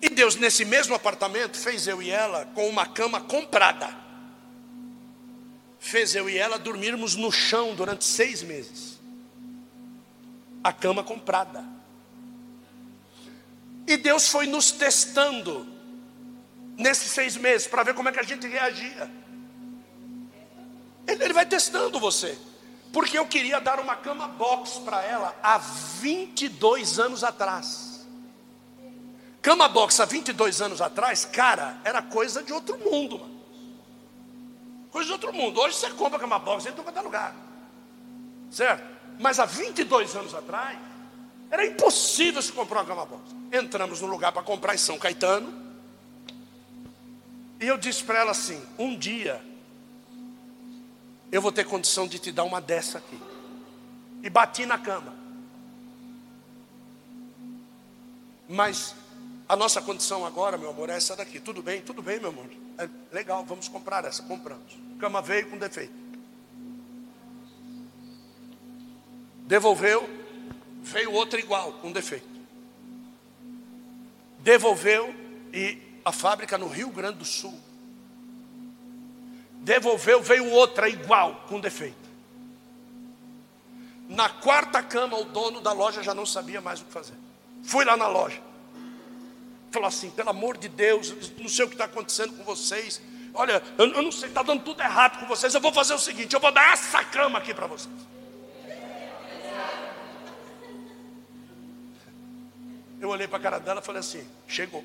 E 0.00 0.08
Deus, 0.08 0.36
nesse 0.36 0.64
mesmo 0.64 0.94
apartamento, 0.94 1.56
fez 1.56 1.86
eu 1.86 2.00
e 2.00 2.10
ela 2.10 2.46
com 2.54 2.68
uma 2.68 2.86
cama 2.86 3.20
comprada. 3.20 3.88
Fez 5.78 6.14
eu 6.14 6.28
e 6.28 6.36
ela 6.36 6.58
dormirmos 6.58 7.16
no 7.16 7.32
chão 7.32 7.74
durante 7.74 8.04
seis 8.04 8.42
meses. 8.42 8.98
A 10.62 10.72
cama 10.72 11.02
comprada. 11.02 11.64
E 13.86 13.96
Deus 13.96 14.28
foi 14.28 14.46
nos 14.46 14.70
testando 14.70 15.66
nesses 16.76 17.10
seis 17.10 17.36
meses 17.36 17.66
para 17.66 17.82
ver 17.82 17.94
como 17.94 18.08
é 18.08 18.12
que 18.12 18.20
a 18.20 18.24
gente 18.24 18.46
reagia. 18.46 19.10
Ele, 21.06 21.24
ele 21.24 21.32
vai 21.32 21.46
testando 21.46 21.98
você. 21.98 22.38
Porque 22.92 23.18
eu 23.18 23.26
queria 23.26 23.60
dar 23.60 23.80
uma 23.80 23.96
cama 23.96 24.28
box 24.28 24.78
para 24.78 25.02
ela 25.02 25.34
há 25.42 25.58
22 25.58 26.98
anos 26.98 27.24
atrás. 27.24 27.97
Cama 29.40 29.68
box 29.68 30.00
há 30.00 30.04
22 30.04 30.60
anos 30.60 30.80
atrás, 30.80 31.24
cara, 31.24 31.78
era 31.84 32.02
coisa 32.02 32.42
de 32.42 32.52
outro 32.52 32.78
mundo, 32.78 33.18
mano. 33.18 33.38
Coisa 34.90 35.06
de 35.06 35.12
outro 35.12 35.32
mundo. 35.32 35.60
Hoje 35.60 35.76
você 35.76 35.90
compra 35.90 36.18
cama 36.18 36.38
box 36.38 36.66
em 36.66 36.72
todo 36.72 37.02
lugar. 37.02 37.34
Certo? 38.50 38.82
Mas 39.18 39.38
há 39.38 39.44
22 39.44 40.16
anos 40.16 40.34
atrás, 40.34 40.78
era 41.50 41.66
impossível 41.66 42.42
se 42.42 42.52
comprar 42.52 42.80
uma 42.80 42.86
cama 42.86 43.06
box. 43.06 43.22
Entramos 43.52 44.00
no 44.00 44.06
lugar 44.08 44.32
para 44.32 44.42
comprar 44.42 44.74
em 44.74 44.78
São 44.78 44.98
Caetano. 44.98 45.66
E 47.60 47.66
eu 47.66 47.78
disse 47.78 48.02
para 48.04 48.18
ela 48.18 48.30
assim: 48.32 48.62
um 48.78 48.96
dia 48.96 49.42
eu 51.30 51.42
vou 51.42 51.52
ter 51.52 51.64
condição 51.64 52.06
de 52.06 52.18
te 52.18 52.32
dar 52.32 52.44
uma 52.44 52.60
dessa 52.60 52.98
aqui. 52.98 53.18
E 54.22 54.30
bati 54.30 54.66
na 54.66 54.78
cama. 54.78 55.14
Mas 58.48 58.94
a 59.48 59.56
nossa 59.56 59.80
condição 59.80 60.26
agora, 60.26 60.58
meu 60.58 60.68
amor, 60.68 60.90
é 60.90 60.96
essa 60.96 61.16
daqui. 61.16 61.40
Tudo 61.40 61.62
bem, 61.62 61.80
tudo 61.80 62.02
bem, 62.02 62.20
meu 62.20 62.28
amor. 62.28 62.46
É 62.76 62.88
legal, 63.10 63.44
vamos 63.44 63.66
comprar 63.66 64.04
essa. 64.04 64.22
Compramos. 64.22 64.76
Cama 64.98 65.22
veio 65.22 65.48
com 65.48 65.56
defeito. 65.56 65.94
Devolveu, 69.46 70.06
veio 70.82 71.12
outra 71.12 71.40
igual, 71.40 71.72
com 71.74 71.90
defeito. 71.90 72.28
Devolveu 74.40 75.14
e 75.50 75.78
a 76.04 76.12
fábrica 76.12 76.58
no 76.58 76.68
Rio 76.68 76.90
Grande 76.90 77.18
do 77.18 77.24
Sul. 77.24 77.58
Devolveu, 79.60 80.22
veio 80.22 80.50
outra 80.50 80.90
igual, 80.90 81.46
com 81.48 81.58
defeito. 81.58 81.96
Na 84.08 84.28
quarta 84.28 84.82
cama, 84.82 85.16
o 85.16 85.24
dono 85.24 85.62
da 85.62 85.72
loja 85.72 86.02
já 86.02 86.14
não 86.14 86.26
sabia 86.26 86.60
mais 86.60 86.82
o 86.82 86.84
que 86.84 86.92
fazer. 86.92 87.14
Fui 87.62 87.84
lá 87.86 87.96
na 87.96 88.08
loja. 88.08 88.47
Falou 89.70 89.88
assim: 89.88 90.10
pelo 90.10 90.30
amor 90.30 90.56
de 90.56 90.68
Deus, 90.68 91.14
não 91.38 91.48
sei 91.48 91.64
o 91.64 91.68
que 91.68 91.74
está 91.74 91.84
acontecendo 91.84 92.32
com 92.34 92.44
vocês. 92.44 93.00
Olha, 93.34 93.62
eu, 93.76 93.86
eu 93.86 94.02
não 94.02 94.10
sei, 94.10 94.28
está 94.28 94.42
dando 94.42 94.62
tudo 94.62 94.82
errado 94.82 95.20
com 95.20 95.26
vocês. 95.26 95.54
Eu 95.54 95.60
vou 95.60 95.72
fazer 95.72 95.94
o 95.94 95.98
seguinte: 95.98 96.34
eu 96.34 96.40
vou 96.40 96.52
dar 96.52 96.72
essa 96.72 97.04
cama 97.04 97.38
aqui 97.38 97.52
para 97.52 97.66
vocês. 97.66 97.94
Eu 103.00 103.10
olhei 103.10 103.28
para 103.28 103.38
a 103.38 103.40
cara 103.40 103.58
dela 103.58 103.80
e 103.80 103.84
falei 103.84 104.00
assim: 104.00 104.26
chegou. 104.46 104.84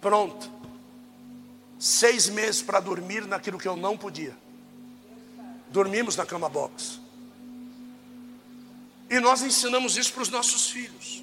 Pronto. 0.00 0.50
Seis 1.78 2.28
meses 2.28 2.62
para 2.62 2.78
dormir 2.78 3.26
naquilo 3.26 3.58
que 3.58 3.66
eu 3.66 3.76
não 3.76 3.96
podia. 3.96 4.36
Dormimos 5.70 6.14
na 6.14 6.24
cama 6.24 6.48
box. 6.48 7.00
E 9.14 9.20
nós 9.20 9.42
ensinamos 9.42 9.96
isso 9.96 10.12
para 10.12 10.22
os 10.22 10.28
nossos 10.28 10.70
filhos. 10.70 11.22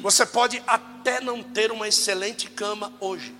Você 0.00 0.24
pode 0.24 0.62
até 0.64 1.20
não 1.20 1.42
ter 1.42 1.72
uma 1.72 1.88
excelente 1.88 2.48
cama 2.48 2.92
hoje. 3.00 3.34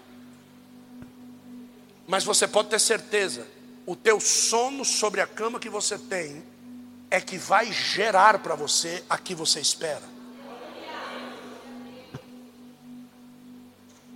Mas 2.04 2.24
você 2.24 2.48
pode 2.48 2.68
ter 2.68 2.80
certeza, 2.80 3.46
o 3.86 3.94
teu 3.94 4.18
sono 4.18 4.84
sobre 4.84 5.20
a 5.20 5.26
cama 5.28 5.60
que 5.60 5.68
você 5.68 5.96
tem 5.96 6.44
é 7.12 7.20
que 7.20 7.38
vai 7.38 7.72
gerar 7.72 8.40
para 8.40 8.56
você 8.56 9.04
a 9.08 9.16
que 9.16 9.32
você 9.32 9.60
espera. 9.60 10.02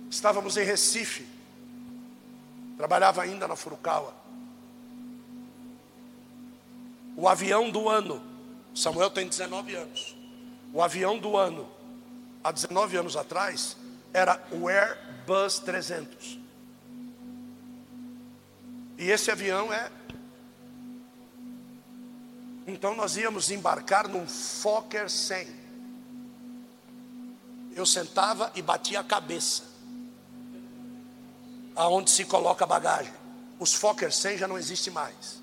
Estávamos 0.09 0.57
em 0.57 0.65
Recife, 0.65 1.25
trabalhava 2.75 3.21
ainda 3.21 3.47
na 3.47 3.55
Furukawa. 3.55 4.20
O 7.15 7.27
avião 7.27 7.69
do 7.69 7.89
ano, 7.89 8.21
Samuel 8.73 9.09
tem 9.09 9.27
19 9.27 9.75
anos. 9.75 10.15
O 10.73 10.81
avião 10.81 11.17
do 11.17 11.37
ano, 11.37 11.69
há 12.43 12.51
19 12.51 12.97
anos 12.97 13.15
atrás, 13.15 13.75
era 14.13 14.41
o 14.51 14.67
Airbus 14.69 15.59
300. 15.59 16.39
E 18.97 19.09
esse 19.09 19.31
avião 19.31 19.73
é. 19.73 19.91
Então 22.67 22.95
nós 22.95 23.17
íamos 23.17 23.49
embarcar 23.49 24.07
num 24.07 24.27
Fokker 24.27 25.09
100. 25.09 25.47
Eu 27.73 27.85
sentava 27.85 28.51
e 28.55 28.61
batia 28.61 28.99
a 28.99 29.03
cabeça 29.03 29.63
aonde 31.75 32.11
se 32.11 32.25
coloca 32.25 32.63
a 32.63 32.67
bagagem. 32.67 33.13
Os 33.59 33.73
Fokker 33.73 34.11
100 34.11 34.37
já 34.37 34.47
não 34.47 34.57
existe 34.57 34.91
mais. 34.91 35.40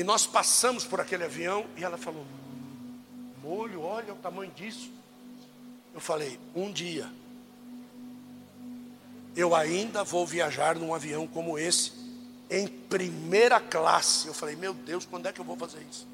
E 0.00 0.02
nós 0.02 0.24
passamos 0.24 0.86
por 0.86 0.98
aquele 0.98 1.24
avião 1.24 1.66
e 1.76 1.84
ela 1.84 1.98
falou: 1.98 2.24
Molho, 3.42 3.82
olha 3.82 4.14
o 4.14 4.16
tamanho 4.16 4.50
disso. 4.50 4.90
Eu 5.92 6.00
falei: 6.00 6.40
Um 6.54 6.72
dia, 6.72 7.06
eu 9.36 9.54
ainda 9.54 10.02
vou 10.02 10.26
viajar 10.26 10.74
num 10.74 10.94
avião 10.94 11.26
como 11.26 11.58
esse, 11.58 11.92
em 12.48 12.66
primeira 12.66 13.60
classe. 13.60 14.26
Eu 14.26 14.32
falei: 14.32 14.56
Meu 14.56 14.72
Deus, 14.72 15.04
quando 15.04 15.26
é 15.26 15.34
que 15.34 15.40
eu 15.42 15.44
vou 15.44 15.54
fazer 15.54 15.86
isso? 15.90 16.08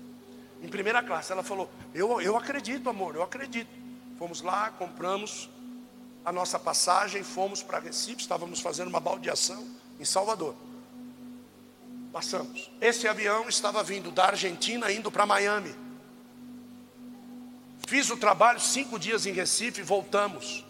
Em 0.61 0.67
primeira 0.67 1.01
classe. 1.01 1.31
Ela 1.31 1.45
falou: 1.45 1.71
Eu, 1.95 2.21
eu 2.21 2.37
acredito, 2.37 2.91
amor, 2.91 3.15
eu 3.15 3.23
acredito. 3.23 3.71
Fomos 4.19 4.41
lá, 4.43 4.69
compramos 4.71 5.49
a 6.25 6.33
nossa 6.33 6.59
passagem, 6.59 7.23
fomos 7.23 7.63
para 7.63 7.79
Recife, 7.79 8.23
estávamos 8.23 8.59
fazendo 8.59 8.89
uma 8.89 8.99
baldeação 8.99 9.65
em 10.01 10.05
Salvador. 10.05 10.57
Passamos. 12.17 12.71
Esse 12.81 13.07
avião 13.07 13.47
estava 13.47 13.83
vindo 13.83 14.11
da 14.11 14.29
Argentina, 14.29 14.91
indo 14.91 15.11
para 15.11 15.27
Miami. 15.27 15.75
Fiz 17.87 18.09
o 18.09 18.17
trabalho 18.17 18.59
cinco 18.59 18.99
dias 18.99 19.27
em 19.27 19.35
Recife, 19.35 19.83
voltamos. 19.83 20.65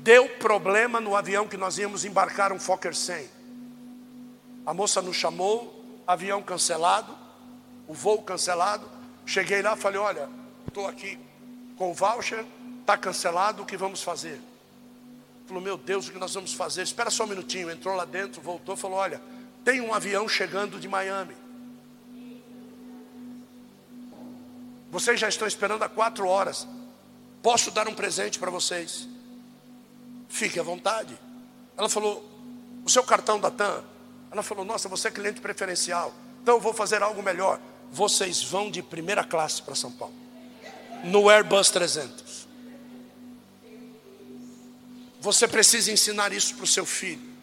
Deu 0.00 0.28
problema 0.38 1.00
no 1.00 1.16
avião 1.16 1.48
que 1.48 1.56
nós 1.56 1.76
íamos 1.76 2.04
embarcar 2.04 2.52
um 2.52 2.60
Fokker 2.60 2.94
100. 2.94 3.28
A 4.64 4.72
moça 4.72 5.02
nos 5.02 5.16
chamou, 5.16 5.84
avião 6.06 6.40
cancelado, 6.40 7.18
o 7.88 7.94
voo 7.94 8.22
cancelado. 8.22 8.88
Cheguei 9.26 9.60
lá, 9.60 9.74
falei: 9.74 9.98
Olha, 9.98 10.28
estou 10.68 10.86
aqui 10.86 11.18
com 11.76 11.90
o 11.90 11.94
voucher, 11.94 12.46
está 12.82 12.96
cancelado, 12.96 13.64
o 13.64 13.66
que 13.66 13.76
vamos 13.76 14.04
fazer? 14.04 14.40
Falou, 15.46 15.62
meu 15.62 15.76
Deus, 15.76 16.08
o 16.08 16.12
que 16.12 16.18
nós 16.18 16.34
vamos 16.34 16.52
fazer? 16.52 16.82
Espera 16.82 17.08
só 17.08 17.24
um 17.24 17.28
minutinho. 17.28 17.70
Entrou 17.70 17.94
lá 17.94 18.04
dentro, 18.04 18.42
voltou, 18.42 18.76
falou: 18.76 18.98
Olha, 18.98 19.22
tem 19.64 19.80
um 19.80 19.94
avião 19.94 20.28
chegando 20.28 20.80
de 20.80 20.88
Miami. 20.88 21.36
Vocês 24.90 25.20
já 25.20 25.28
estão 25.28 25.46
esperando 25.46 25.82
há 25.84 25.88
quatro 25.88 26.26
horas. 26.26 26.66
Posso 27.42 27.70
dar 27.70 27.86
um 27.86 27.94
presente 27.94 28.40
para 28.40 28.50
vocês? 28.50 29.08
Fique 30.28 30.58
à 30.58 30.64
vontade. 30.64 31.16
Ela 31.76 31.88
falou: 31.88 32.28
O 32.84 32.90
seu 32.90 33.04
cartão 33.04 33.38
da 33.38 33.50
TAM? 33.50 33.84
Ela 34.32 34.42
falou: 34.42 34.64
Nossa, 34.64 34.88
você 34.88 35.08
é 35.08 35.10
cliente 35.12 35.40
preferencial. 35.40 36.12
Então 36.42 36.56
eu 36.56 36.60
vou 36.60 36.74
fazer 36.74 37.04
algo 37.04 37.22
melhor. 37.22 37.60
Vocês 37.92 38.42
vão 38.42 38.68
de 38.68 38.82
primeira 38.82 39.22
classe 39.22 39.62
para 39.62 39.76
São 39.76 39.92
Paulo. 39.92 40.14
No 41.04 41.30
Airbus 41.30 41.70
300. 41.70 42.45
Você 45.20 45.48
precisa 45.48 45.90
ensinar 45.90 46.32
isso 46.32 46.54
para 46.54 46.64
o 46.64 46.66
seu 46.66 46.86
filho. 46.86 47.36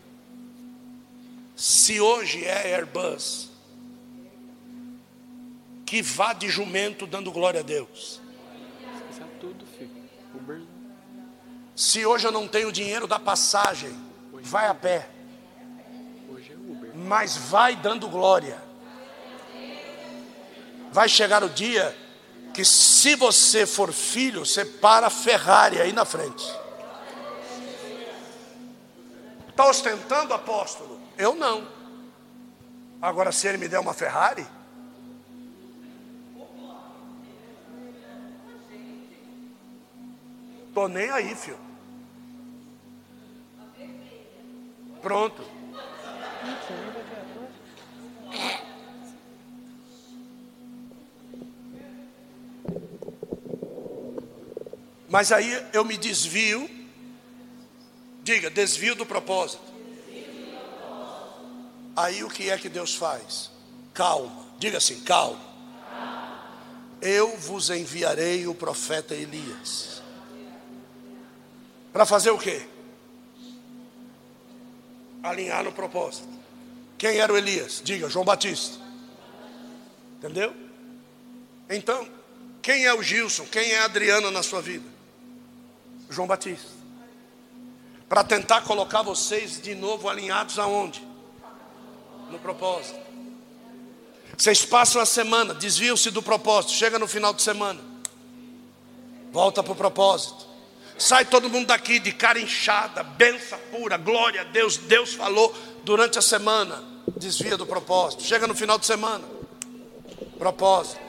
Se 1.56 2.00
hoje 2.00 2.44
é 2.46 2.76
Airbus, 2.76 3.50
que 5.86 6.02
vá 6.02 6.34
de 6.34 6.50
jumento 6.50 7.06
dando 7.06 7.32
glória 7.32 7.60
a 7.60 7.64
Deus. 7.64 8.20
Se 11.76 12.06
hoje 12.06 12.26
eu 12.26 12.32
não 12.32 12.48
tenho 12.48 12.72
dinheiro 12.72 13.08
da 13.08 13.20
passagem, 13.20 13.94
vai 14.42 14.68
a 14.68 14.74
pé. 14.74 15.10
Mas 16.96 17.36
vai 17.36 17.76
dando 17.76 18.08
glória. 18.08 18.62
Vai 20.92 21.10
chegar 21.10 21.44
o 21.44 21.50
dia 21.50 21.96
que 22.54 22.64
se 22.64 23.16
você 23.16 23.66
for 23.66 23.92
filho, 23.92 24.46
você 24.46 24.64
para 24.64 25.08
a 25.08 25.10
Ferrari 25.10 25.82
aí 25.82 25.92
na 25.92 26.06
frente. 26.06 26.46
Está 29.54 29.68
ostentando, 29.68 30.34
apóstolo? 30.34 31.00
Eu 31.16 31.36
não. 31.36 31.68
Agora, 33.00 33.32
se 33.32 33.48
ele 33.48 33.60
me 33.60 33.68
der 33.68 33.80
uma 33.80 33.94
Ferrari, 33.94 34.46
Tô 40.74 40.88
nem 40.88 41.08
aí, 41.12 41.36
filho. 41.36 41.60
Pronto. 45.04 45.44
Mas 55.08 55.32
aí 55.32 55.64
eu 55.74 55.86
me 55.86 55.96
desvio. 55.96 56.83
Diga, 58.24 58.50
desvio 58.50 58.96
do 58.96 59.06
propósito. 59.06 59.62
Aí 61.96 62.24
o 62.24 62.30
que 62.30 62.50
é 62.50 62.58
que 62.58 62.70
Deus 62.70 62.96
faz? 62.96 63.52
Calma. 63.94 64.46
Diga 64.58 64.78
assim, 64.78 65.02
calma. 65.02 65.54
Eu 67.02 67.38
vos 67.38 67.70
enviarei 67.70 68.48
o 68.48 68.56
profeta 68.56 69.14
Elias 69.14 70.02
para 71.92 72.06
fazer 72.06 72.32
o 72.32 72.38
quê? 72.40 72.66
Alinhar 75.22 75.64
no 75.64 75.72
propósito. 75.72 76.28
Quem 76.98 77.20
era 77.20 77.32
o 77.32 77.38
Elias? 77.38 77.82
Diga, 77.84 78.10
João 78.10 78.24
Batista. 78.24 78.78
Entendeu? 80.18 80.56
Então, 81.70 82.08
quem 82.62 82.86
é 82.86 82.94
o 82.94 83.04
Gilson? 83.04 83.46
Quem 83.46 83.72
é 83.74 83.80
a 83.80 83.86
Adriana 83.86 84.32
na 84.32 84.42
sua 84.42 84.62
vida? 84.62 84.86
João 86.10 86.28
Batista. 86.28 86.83
Para 88.08 88.24
tentar 88.24 88.62
colocar 88.62 89.02
vocês 89.02 89.62
de 89.62 89.76
novo 89.76 90.08
alinhados 90.10 90.60
aonde? 90.60 91.06
No 92.30 92.40
propósito. 92.40 93.00
Vocês 94.38 94.66
passam 94.66 95.02
a 95.02 95.06
semana, 95.06 95.54
desviam-se 95.54 96.10
do 96.10 96.22
propósito, 96.22 96.74
chega 96.74 96.98
no 96.98 97.08
final 97.08 97.34
de 97.34 97.42
semana, 97.42 97.80
volta 99.32 99.62
para 99.62 99.74
o 99.74 99.76
propósito. 99.76 100.54
Sai 100.98 101.26
todo 101.26 101.50
mundo 101.50 101.68
daqui 101.68 102.00
de 102.00 102.12
cara 102.12 102.40
inchada, 102.40 103.04
benção 103.04 103.60
pura, 103.72 103.98
glória 103.98 104.42
a 104.42 104.44
Deus. 104.44 104.78
Deus 104.78 105.14
falou 105.14 105.54
durante 105.84 106.20
a 106.20 106.22
semana. 106.22 106.84
Desvia 107.18 107.58
do 107.58 107.66
propósito. 107.66 108.24
Chega 108.24 108.48
no 108.48 108.56
final 108.56 108.78
de 108.78 108.86
semana. 108.86 109.24
Propósito. 110.38 111.02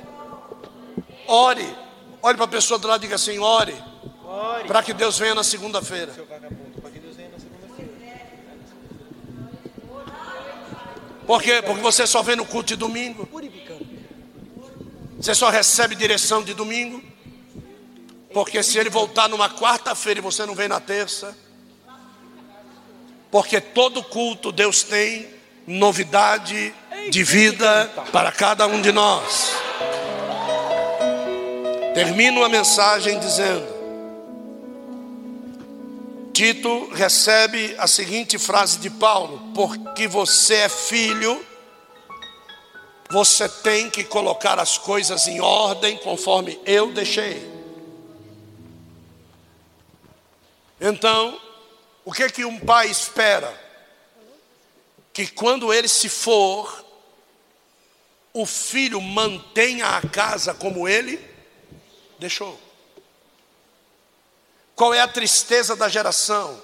Ore. 1.27 1.77
Olhe 2.23 2.37
para 2.37 2.45
a 2.45 2.49
pessoa 2.49 2.79
do 2.79 2.89
lado 2.89 3.03
e 3.03 3.07
diga 3.07 3.17
assim: 3.17 3.39
ore. 3.39 3.77
Para 4.67 4.83
que 4.83 4.93
Deus 4.93 5.19
venha 5.19 5.35
na 5.35 5.45
segunda-feira. 5.45 6.13
Por 11.27 11.43
quê? 11.43 11.63
Porque 11.63 11.81
você 11.81 12.07
só 12.07 12.23
vem 12.23 12.37
no 12.37 12.45
culto 12.45 12.69
de 12.69 12.77
domingo. 12.77 13.29
Você 15.19 15.35
só 15.35 15.49
recebe 15.51 15.95
direção 15.95 16.43
de 16.43 16.55
domingo. 16.55 17.03
Porque 18.33 18.63
se 18.63 18.79
ele 18.79 18.91
voltar 18.91 19.29
numa 19.29 19.49
quarta-feira 19.49 20.19
e 20.19 20.23
você 20.23 20.45
não 20.45 20.55
vem 20.55 20.67
na 20.69 20.81
terça, 20.81 21.37
porque 23.31 23.61
todo 23.61 24.03
culto 24.03 24.51
Deus 24.53 24.83
tem 24.83 25.29
novidade 25.67 26.75
de 27.11 27.25
vida 27.25 27.91
para 28.13 28.31
cada 28.33 28.67
um 28.67 28.83
de 28.83 28.93
nós. 28.93 29.53
Termino 31.95 32.45
a 32.45 32.49
mensagem 32.49 33.19
dizendo: 33.21 33.74
Tito 36.35 36.89
recebe 36.93 37.77
a 37.79 37.87
seguinte 37.87 38.41
frase 38.41 38.81
de 38.81 38.91
Paulo: 38.91 39.53
Porque 39.55 40.09
você 40.09 40.55
é 40.55 40.69
filho, 40.69 41.47
você 43.09 43.49
tem 43.49 43.89
que 43.89 44.03
colocar 44.03 44.59
as 44.59 44.77
coisas 44.77 45.29
em 45.29 45.41
ordem 45.41 45.97
conforme 45.99 46.61
eu 46.67 46.93
deixei. 46.93 47.55
Então, 50.81 51.41
o 52.05 52.13
que 52.13 52.29
que 52.29 52.45
um 52.45 52.59
pai 52.59 52.89
espera? 52.91 53.63
Que 55.13 55.29
quando 55.29 55.73
ele 55.73 55.87
se 55.87 56.09
for, 56.09 56.85
o 58.33 58.45
filho 58.45 59.01
mantenha 59.01 59.87
a 59.87 60.03
casa 60.03 60.53
como 60.53 60.89
ele 60.89 61.25
deixou. 62.19 62.64
Qual 64.75 64.93
é 64.93 65.01
a 65.01 65.09
tristeza 65.09 65.77
da 65.77 65.89
geração? 65.89 66.61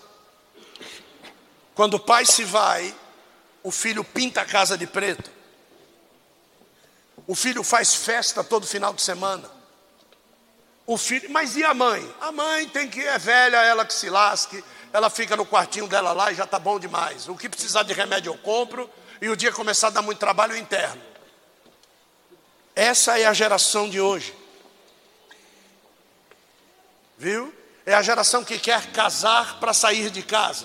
Quando 1.74 1.94
o 1.94 2.00
pai 2.00 2.26
se 2.26 2.44
vai, 2.44 2.94
o 3.62 3.70
filho 3.70 4.02
pinta 4.02 4.42
a 4.42 4.44
casa 4.44 4.76
de 4.76 4.86
preto. 4.86 5.30
O 7.26 7.34
filho 7.34 7.62
faz 7.62 7.94
festa 7.94 8.42
todo 8.42 8.66
final 8.66 8.92
de 8.92 9.02
semana. 9.02 9.48
O 10.86 10.98
filho, 10.98 11.30
mas 11.30 11.56
e 11.56 11.62
a 11.62 11.72
mãe? 11.72 12.14
A 12.20 12.32
mãe 12.32 12.68
tem 12.68 12.88
que 12.88 13.00
é 13.00 13.16
velha, 13.18 13.58
ela 13.58 13.84
que 13.84 13.94
se 13.94 14.10
lasque, 14.10 14.64
ela 14.92 15.08
fica 15.08 15.36
no 15.36 15.46
quartinho 15.46 15.86
dela 15.86 16.12
lá 16.12 16.32
e 16.32 16.34
já 16.34 16.44
está 16.44 16.58
bom 16.58 16.80
demais. 16.80 17.28
O 17.28 17.36
que 17.36 17.48
precisar 17.48 17.84
de 17.84 17.92
remédio 17.92 18.32
eu 18.32 18.38
compro 18.38 18.90
e 19.22 19.28
o 19.28 19.36
dia 19.36 19.52
começar 19.52 19.86
a 19.86 19.90
dar 19.90 20.02
muito 20.02 20.18
trabalho 20.18 20.54
eu 20.54 20.58
interno. 20.58 21.00
Essa 22.74 23.18
é 23.18 23.26
a 23.26 23.32
geração 23.32 23.88
de 23.88 24.00
hoje. 24.00 24.34
Viu? 27.16 27.59
É 27.90 27.94
a 27.94 28.02
geração 28.02 28.44
que 28.44 28.56
quer 28.56 28.92
casar 28.92 29.58
para 29.58 29.74
sair 29.74 30.10
de 30.10 30.22
casa. 30.22 30.64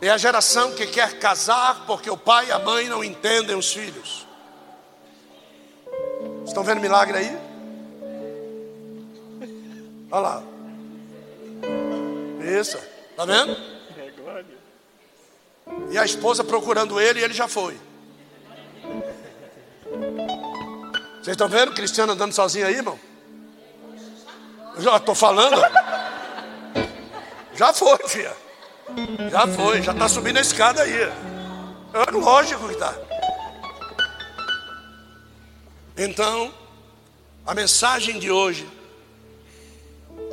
É 0.00 0.08
a 0.08 0.16
geração 0.16 0.72
que 0.72 0.86
quer 0.86 1.18
casar 1.18 1.86
porque 1.88 2.08
o 2.08 2.16
pai 2.16 2.46
e 2.46 2.52
a 2.52 2.58
mãe 2.60 2.88
não 2.88 3.02
entendem 3.02 3.56
os 3.56 3.72
filhos. 3.72 4.24
Estão 6.46 6.62
vendo 6.62 6.80
milagre 6.80 7.18
aí? 7.18 7.36
Olha 10.08 10.20
lá. 10.20 10.42
Isso. 12.60 12.78
Está 13.10 13.24
vendo? 13.24 13.56
E 15.90 15.98
a 15.98 16.04
esposa 16.04 16.44
procurando 16.44 17.00
ele 17.00 17.18
e 17.18 17.24
ele 17.24 17.34
já 17.34 17.48
foi. 17.48 17.76
Vocês 21.14 21.34
estão 21.34 21.48
vendo 21.48 21.74
Cristiano 21.74 22.12
andando 22.12 22.32
sozinho 22.32 22.68
aí, 22.68 22.76
irmão? 22.76 23.13
Já 24.78 24.96
estou 24.96 25.14
falando. 25.14 25.60
Já 27.54 27.72
foi, 27.72 27.98
filha. 28.08 28.36
Já 29.30 29.46
foi, 29.46 29.82
já 29.82 29.92
está 29.92 30.08
subindo 30.08 30.38
a 30.38 30.40
escada 30.40 30.82
aí. 30.82 31.00
É 31.00 32.10
lógico 32.10 32.66
que 32.66 32.74
está. 32.74 32.94
Então, 35.96 36.52
a 37.46 37.54
mensagem 37.54 38.18
de 38.18 38.30
hoje 38.30 38.68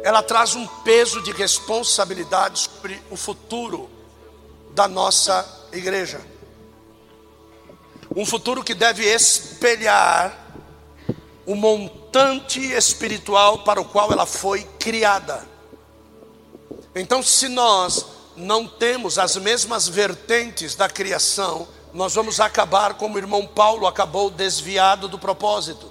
ela 0.04 0.24
traz 0.24 0.56
um 0.56 0.66
peso 0.66 1.22
de 1.22 1.32
responsabilidade 1.32 2.60
sobre 2.60 3.02
o 3.12 3.16
futuro 3.16 3.90
da 4.72 4.88
nossa 4.88 5.46
igreja. 5.72 6.20
Um 8.16 8.26
futuro 8.26 8.64
que 8.64 8.74
deve 8.74 9.06
espelhar 9.06 10.41
o 11.46 11.56
montante 11.56 12.60
espiritual 12.60 13.60
para 13.60 13.82
o 13.82 13.86
qual 13.86 14.12
ela 14.12 14.26
foi 14.26 14.64
criada. 14.80 15.48
Então, 16.96 17.24
se 17.24 17.48
nós 17.48 18.06
não 18.36 18.68
temos 18.68 19.18
as 19.18 19.36
mesmas 19.38 19.88
vertentes 19.88 20.76
da 20.76 20.90
criação, 20.90 21.68
nós 21.94 22.14
vamos 22.14 22.40
acabar 22.40 22.94
como 22.96 23.16
o 23.16 23.18
irmão 23.18 23.46
Paulo 23.46 23.88
acabou 23.88 24.30
desviado 24.30 25.08
do 25.08 25.20
propósito. 25.20 25.90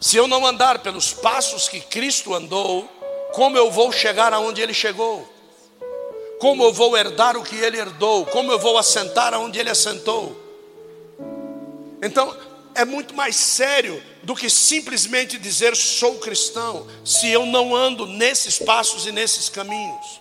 Se 0.00 0.16
eu 0.16 0.28
não 0.28 0.46
andar 0.46 0.80
pelos 0.80 1.12
passos 1.12 1.68
que 1.68 1.80
Cristo 1.80 2.34
andou, 2.34 2.88
como 3.32 3.56
eu 3.56 3.70
vou 3.70 3.90
chegar 3.92 4.32
aonde 4.32 4.60
ele 4.60 4.74
chegou, 4.74 5.28
como 6.38 6.62
eu 6.62 6.72
vou 6.72 6.96
herdar 6.96 7.36
o 7.36 7.42
que 7.42 7.56
ele 7.56 7.78
herdou, 7.78 8.24
como 8.26 8.52
eu 8.52 8.58
vou 8.58 8.78
assentar 8.78 9.34
aonde 9.34 9.58
ele 9.58 9.70
assentou. 9.70 10.36
Então, 12.00 12.34
é 12.78 12.84
muito 12.84 13.12
mais 13.12 13.34
sério 13.34 14.00
do 14.22 14.36
que 14.36 14.48
simplesmente 14.48 15.36
dizer 15.36 15.74
sou 15.74 16.20
cristão, 16.20 16.86
se 17.04 17.28
eu 17.28 17.44
não 17.44 17.74
ando 17.74 18.06
nesses 18.06 18.56
passos 18.56 19.04
e 19.04 19.10
nesses 19.10 19.48
caminhos. 19.48 20.20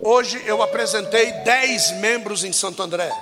Hoje 0.00 0.42
eu 0.46 0.62
apresentei 0.62 1.30
dez 1.44 1.90
membros 1.98 2.42
em 2.42 2.54
Santo 2.54 2.82
André. 2.82 3.12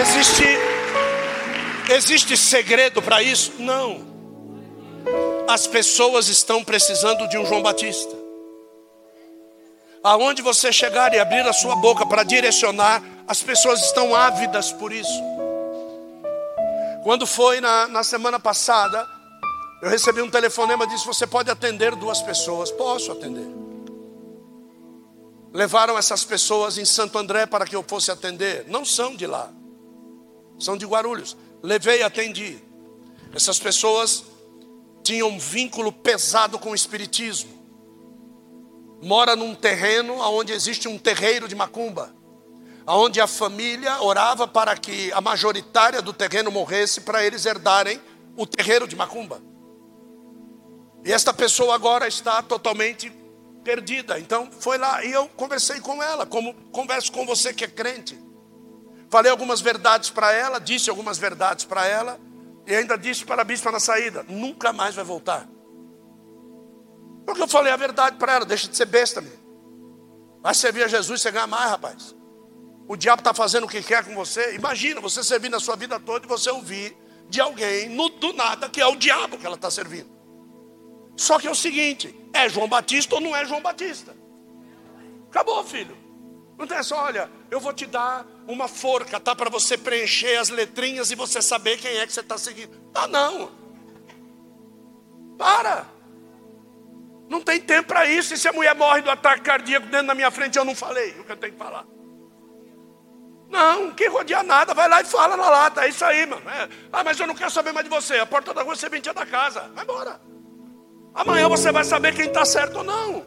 Existe, 0.00 0.61
existe 1.94 2.36
segredo 2.36 3.00
para 3.02 3.22
isso? 3.22 3.52
Não. 3.58 4.12
As 5.48 5.66
pessoas 5.66 6.28
estão 6.28 6.62
precisando 6.64 7.28
de 7.28 7.36
um 7.36 7.44
João 7.44 7.62
Batista. 7.62 8.16
Aonde 10.02 10.42
você 10.42 10.72
chegar 10.72 11.14
e 11.14 11.18
abrir 11.18 11.46
a 11.46 11.52
sua 11.52 11.76
boca 11.76 12.04
para 12.04 12.24
direcionar, 12.24 13.02
as 13.26 13.42
pessoas 13.42 13.80
estão 13.84 14.14
ávidas 14.14 14.72
por 14.72 14.92
isso. 14.92 15.22
Quando 17.04 17.26
foi 17.26 17.60
na, 17.60 17.86
na 17.88 18.02
semana 18.02 18.38
passada, 18.38 19.08
eu 19.80 19.88
recebi 19.88 20.22
um 20.22 20.30
telefonema 20.30 20.84
e 20.84 20.88
disse: 20.88 21.06
Você 21.06 21.26
pode 21.26 21.50
atender 21.50 21.94
duas 21.96 22.20
pessoas? 22.22 22.70
Posso 22.70 23.12
atender. 23.12 23.46
Levaram 25.52 25.98
essas 25.98 26.24
pessoas 26.24 26.78
em 26.78 26.84
Santo 26.84 27.18
André 27.18 27.46
para 27.46 27.66
que 27.66 27.76
eu 27.76 27.84
fosse 27.86 28.10
atender. 28.10 28.64
Não 28.68 28.84
são 28.84 29.14
de 29.14 29.26
lá, 29.26 29.50
são 30.58 30.76
de 30.76 30.86
Guarulhos. 30.86 31.36
Levei 31.62 32.00
e 32.00 32.02
atendi. 32.02 32.58
Essas 33.34 33.58
pessoas 33.58 34.24
tinham 35.02 35.28
um 35.28 35.38
vínculo 35.38 35.92
pesado 35.92 36.58
com 36.58 36.70
o 36.70 36.74
Espiritismo 36.74 37.62
mora 39.02 39.34
num 39.34 39.54
terreno 39.54 40.14
onde 40.20 40.52
existe 40.52 40.86
um 40.86 40.96
terreiro 40.96 41.48
de 41.48 41.56
macumba, 41.56 42.14
onde 42.86 43.20
a 43.20 43.26
família 43.26 44.00
orava 44.00 44.46
para 44.46 44.76
que 44.76 45.12
a 45.12 45.20
majoritária 45.20 46.00
do 46.00 46.12
terreno 46.12 46.52
morresse 46.52 47.00
para 47.00 47.24
eles 47.24 47.44
herdarem 47.44 48.00
o 48.36 48.46
terreiro 48.46 48.86
de 48.86 48.94
macumba. 48.94 49.42
E 51.04 51.12
esta 51.12 51.34
pessoa 51.34 51.74
agora 51.74 52.06
está 52.06 52.40
totalmente 52.42 53.12
perdida. 53.64 54.20
Então 54.20 54.48
foi 54.52 54.78
lá 54.78 55.04
e 55.04 55.10
eu 55.10 55.28
conversei 55.30 55.80
com 55.80 56.00
ela, 56.00 56.24
como 56.24 56.54
converso 56.70 57.10
com 57.10 57.26
você 57.26 57.52
que 57.52 57.64
é 57.64 57.68
crente. 57.68 58.16
Falei 59.12 59.30
algumas 59.30 59.60
verdades 59.60 60.08
para 60.08 60.32
ela, 60.32 60.58
disse 60.58 60.88
algumas 60.88 61.18
verdades 61.18 61.66
para 61.66 61.86
ela, 61.86 62.18
e 62.66 62.74
ainda 62.74 62.96
disse 62.96 63.26
para 63.26 63.42
a 63.42 63.44
bispa 63.44 63.70
na 63.70 63.78
saída: 63.78 64.24
nunca 64.26 64.72
mais 64.72 64.94
vai 64.94 65.04
voltar. 65.04 65.46
Porque 67.26 67.42
eu 67.42 67.46
falei 67.46 67.70
a 67.70 67.76
verdade 67.76 68.16
para 68.16 68.32
ela, 68.32 68.46
deixa 68.46 68.66
de 68.68 68.74
ser 68.74 68.86
besta, 68.86 69.20
meu. 69.20 69.38
Vai 70.40 70.54
servir 70.54 70.84
a 70.84 70.88
Jesus 70.88 71.20
você 71.20 71.30
ganha 71.30 71.46
mais, 71.46 71.70
rapaz. 71.70 72.16
O 72.88 72.96
diabo 72.96 73.20
está 73.20 73.34
fazendo 73.34 73.64
o 73.64 73.68
que 73.68 73.82
quer 73.82 74.02
com 74.02 74.14
você. 74.14 74.54
Imagina 74.54 74.98
você 74.98 75.22
servir 75.22 75.50
na 75.50 75.60
sua 75.60 75.76
vida 75.76 76.00
toda 76.00 76.24
e 76.24 76.28
você 76.28 76.48
ouvir 76.48 76.96
de 77.28 77.38
alguém, 77.38 77.90
no, 77.90 78.08
do 78.08 78.32
nada, 78.32 78.70
que 78.70 78.80
é 78.80 78.86
o 78.86 78.96
diabo 78.96 79.36
que 79.36 79.44
ela 79.44 79.56
está 79.56 79.70
servindo. 79.70 80.10
Só 81.18 81.38
que 81.38 81.46
é 81.46 81.50
o 81.50 81.54
seguinte: 81.54 82.18
é 82.32 82.48
João 82.48 82.66
Batista 82.66 83.14
ou 83.16 83.20
não 83.20 83.36
é 83.36 83.44
João 83.44 83.60
Batista? 83.60 84.16
Acabou, 85.28 85.62
filho. 85.64 85.98
Não 86.56 86.66
tem 86.66 86.82
só, 86.82 87.04
olha, 87.04 87.30
eu 87.50 87.60
vou 87.60 87.74
te 87.74 87.84
dar 87.84 88.26
uma 88.46 88.68
forca, 88.68 89.20
tá? 89.20 89.34
Para 89.34 89.50
você 89.50 89.76
preencher 89.76 90.36
as 90.36 90.48
letrinhas 90.48 91.10
e 91.10 91.14
você 91.14 91.40
saber 91.40 91.78
quem 91.78 91.96
é 91.98 92.06
que 92.06 92.12
você 92.12 92.20
está 92.20 92.36
seguindo. 92.36 92.80
Ah, 92.94 93.06
não. 93.06 93.50
Para. 95.38 95.86
Não 97.28 97.40
tem 97.40 97.60
tempo 97.60 97.88
para 97.88 98.06
isso. 98.06 98.34
E 98.34 98.38
se 98.38 98.48
a 98.48 98.52
mulher 98.52 98.74
morre 98.74 99.00
do 99.02 99.10
ataque 99.10 99.42
cardíaco 99.42 99.86
dentro 99.86 100.08
da 100.08 100.14
minha 100.14 100.30
frente, 100.30 100.58
eu 100.58 100.64
não 100.64 100.74
falei 100.74 101.10
o 101.18 101.24
que 101.24 101.32
eu 101.32 101.36
tenho 101.36 101.52
que 101.52 101.58
falar. 101.58 101.86
Não, 103.48 103.90
que 103.90 104.08
rodear 104.08 104.42
nada, 104.42 104.72
vai 104.72 104.88
lá 104.88 105.02
e 105.02 105.04
fala 105.04 105.36
na 105.36 105.50
lata, 105.50 105.84
é 105.84 105.88
isso 105.90 106.02
aí, 106.04 106.24
mano. 106.24 106.48
É. 106.48 106.68
Ah, 106.90 107.04
mas 107.04 107.20
eu 107.20 107.26
não 107.26 107.34
quero 107.34 107.50
saber 107.50 107.70
mais 107.72 107.84
de 107.84 107.90
você. 107.90 108.18
A 108.18 108.26
porta 108.26 108.54
da 108.54 108.62
rua 108.62 108.74
você 108.74 108.88
vendia 108.88 109.12
da 109.12 109.26
casa. 109.26 109.70
Vai 109.74 109.84
embora. 109.84 110.20
Amanhã 111.14 111.48
você 111.48 111.70
vai 111.70 111.84
saber 111.84 112.14
quem 112.14 112.26
está 112.26 112.44
certo 112.46 112.78
ou 112.78 112.84
não. 112.84 113.26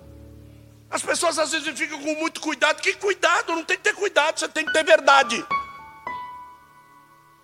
As 0.95 1.01
pessoas 1.01 1.37
às 1.37 1.51
vezes 1.51 1.77
ficam 1.77 1.99
com 1.99 2.15
muito 2.15 2.39
cuidado. 2.39 2.81
Que 2.81 2.93
cuidado? 2.93 3.53
Não 3.53 3.65
tem 3.65 3.75
que 3.75 3.83
ter 3.83 3.93
cuidado, 3.93 4.39
você 4.39 4.47
tem 4.47 4.65
que 4.65 4.71
ter 4.71 4.81
verdade. 4.81 5.45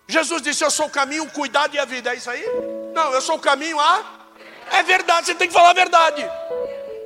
Jesus 0.08 0.42
disse: 0.42 0.64
Eu 0.64 0.72
sou 0.72 0.86
o 0.86 0.90
caminho, 0.90 1.26
o 1.26 1.30
cuidado 1.30 1.76
e 1.76 1.80
a 1.80 1.84
vida. 1.84 2.14
É 2.14 2.16
isso 2.16 2.30
aí? 2.30 2.46
Não, 2.94 3.12
eu 3.14 3.20
sou 3.20 3.36
o 3.36 3.40
caminho, 3.40 3.78
a 3.78 4.22
é 4.72 4.82
verdade, 4.84 5.26
você 5.26 5.36
tem 5.36 5.50
que 5.50 5.54
falar 5.54 5.72
a 5.72 5.74
verdade. 5.74 6.26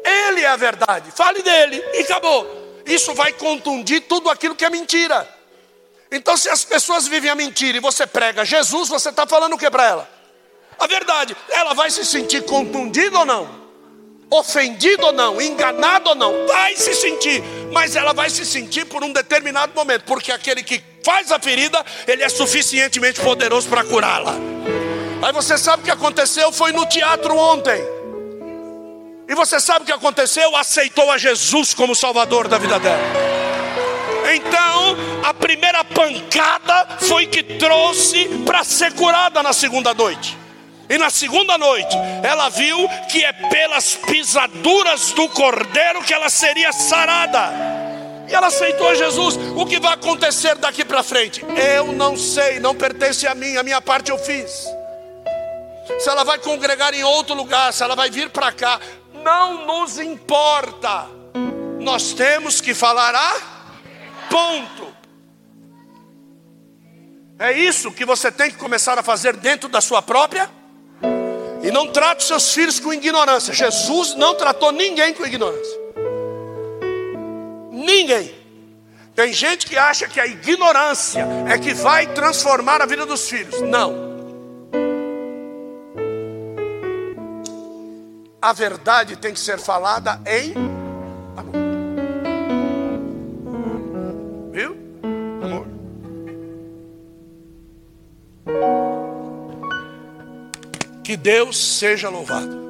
Ele 0.05 0.41
é 0.41 0.45
a 0.45 0.55
verdade. 0.55 1.09
Fale 1.09 1.41
dele 1.41 1.83
e 1.95 2.01
acabou. 2.01 2.83
Isso 2.85 3.11
vai 3.15 3.33
contundir 3.33 4.01
tudo 4.01 4.29
aquilo 4.29 4.55
que 4.55 4.63
é 4.63 4.69
mentira. 4.69 5.27
Então, 6.11 6.37
se 6.37 6.47
as 6.47 6.63
pessoas 6.63 7.07
vivem 7.07 7.31
a 7.31 7.35
mentira 7.35 7.79
e 7.79 7.81
você 7.81 8.05
prega 8.05 8.45
Jesus, 8.45 8.87
você 8.87 9.09
está 9.09 9.25
falando 9.25 9.53
o 9.53 9.57
que 9.57 9.67
para 9.71 9.83
ela? 9.83 10.09
A 10.77 10.85
verdade. 10.85 11.35
Ela 11.49 11.73
vai 11.73 11.89
se 11.89 12.05
sentir 12.05 12.45
contundida 12.45 13.17
ou 13.17 13.25
não? 13.25 13.64
Ofendido 14.29 15.07
ou 15.07 15.11
não? 15.11 15.41
Enganado 15.41 16.09
ou 16.09 16.15
não? 16.15 16.47
Vai 16.47 16.75
se 16.75 16.93
sentir. 16.95 17.43
Mas 17.71 17.95
ela 17.95 18.13
vai 18.13 18.29
se 18.29 18.45
sentir 18.45 18.85
por 18.85 19.03
um 19.03 19.11
determinado 19.11 19.73
momento. 19.75 20.03
Porque 20.05 20.31
aquele 20.31 20.63
que 20.63 20.81
faz 21.03 21.31
a 21.31 21.39
ferida, 21.39 21.83
ele 22.07 22.23
é 22.23 22.29
suficientemente 22.29 23.21
poderoso 23.21 23.67
para 23.69 23.83
curá-la. 23.83 24.35
Aí 25.21 25.31
você 25.31 25.57
sabe 25.57 25.83
o 25.83 25.85
que 25.85 25.91
aconteceu? 25.91 26.51
Foi 26.51 26.71
no 26.71 26.85
teatro 26.85 27.35
ontem. 27.35 27.81
E 29.27 29.33
você 29.33 29.59
sabe 29.59 29.83
o 29.83 29.85
que 29.85 29.91
aconteceu? 29.91 30.55
Aceitou 30.55 31.09
a 31.11 31.17
Jesus 31.17 31.73
como 31.73 31.95
Salvador 31.95 32.47
da 32.47 32.57
vida 32.57 32.79
dela. 32.79 33.01
Então, 34.33 34.95
a 35.23 35.33
primeira 35.33 35.83
pancada 35.83 36.97
foi 36.99 37.25
que 37.25 37.43
trouxe 37.43 38.27
para 38.45 38.63
ser 38.63 38.93
curada 38.93 39.41
na 39.41 39.53
segunda 39.53 39.93
noite. 39.93 40.37
E 40.89 40.97
na 40.97 41.09
segunda 41.09 41.57
noite, 41.57 41.95
ela 42.23 42.49
viu 42.49 42.77
que 43.09 43.23
é 43.23 43.33
pelas 43.33 43.95
pisaduras 43.95 45.11
do 45.11 45.27
cordeiro 45.29 46.03
que 46.03 46.13
ela 46.13 46.29
seria 46.29 46.71
sarada. 46.71 47.51
E 48.27 48.33
ela 48.33 48.47
aceitou 48.47 48.95
Jesus. 48.95 49.37
O 49.55 49.65
que 49.65 49.79
vai 49.79 49.93
acontecer 49.93 50.55
daqui 50.55 50.83
para 50.83 51.03
frente? 51.03 51.43
Eu 51.75 51.91
não 51.91 52.17
sei, 52.17 52.59
não 52.59 52.75
pertence 52.75 53.27
a 53.27 53.35
mim, 53.35 53.57
a 53.57 53.63
minha 53.63 53.81
parte 53.81 54.11
eu 54.11 54.17
fiz 54.17 54.67
se 55.99 56.09
ela 56.09 56.23
vai 56.23 56.39
congregar 56.39 56.93
em 56.93 57.03
outro 57.03 57.35
lugar, 57.35 57.71
se 57.71 57.83
ela 57.83 57.95
vai 57.95 58.09
vir 58.09 58.29
para 58.29 58.51
cá, 58.51 58.79
não 59.23 59.65
nos 59.65 59.99
importa. 59.99 61.07
Nós 61.79 62.13
temos 62.13 62.59
que 62.59 62.73
falar 62.73 63.13
a 63.13 63.33
ponto. 64.29 64.95
É 67.37 67.51
isso 67.51 67.91
que 67.91 68.05
você 68.05 68.31
tem 68.31 68.49
que 68.49 68.57
começar 68.57 68.97
a 68.97 69.03
fazer 69.03 69.35
dentro 69.35 69.69
da 69.69 69.81
sua 69.81 70.01
própria. 70.01 70.49
E 71.65 71.71
não 71.71 71.87
trate 71.91 72.23
seus 72.23 72.53
filhos 72.53 72.79
com 72.79 72.93
ignorância. 72.93 73.53
Jesus 73.53 74.15
não 74.15 74.35
tratou 74.35 74.71
ninguém 74.71 75.13
com 75.13 75.25
ignorância. 75.25 75.79
Ninguém. 77.71 78.33
Tem 79.15 79.33
gente 79.33 79.65
que 79.65 79.77
acha 79.77 80.07
que 80.07 80.19
a 80.19 80.27
ignorância 80.27 81.25
é 81.49 81.57
que 81.57 81.73
vai 81.73 82.07
transformar 82.07 82.81
a 82.81 82.85
vida 82.85 83.05
dos 83.05 83.29
filhos. 83.29 83.61
Não. 83.61 84.05
a 88.45 88.53
verdade 88.53 89.15
tem 89.15 89.33
que 89.33 89.39
ser 89.39 89.57
falada 89.57 90.21
em 90.23 90.53
amor. 91.35 91.55
Viu? 94.51 94.77
Amor. 95.41 95.65
Que 101.05 101.15
Deus 101.15 101.55
seja 101.55 102.09
louvado. 102.09 102.64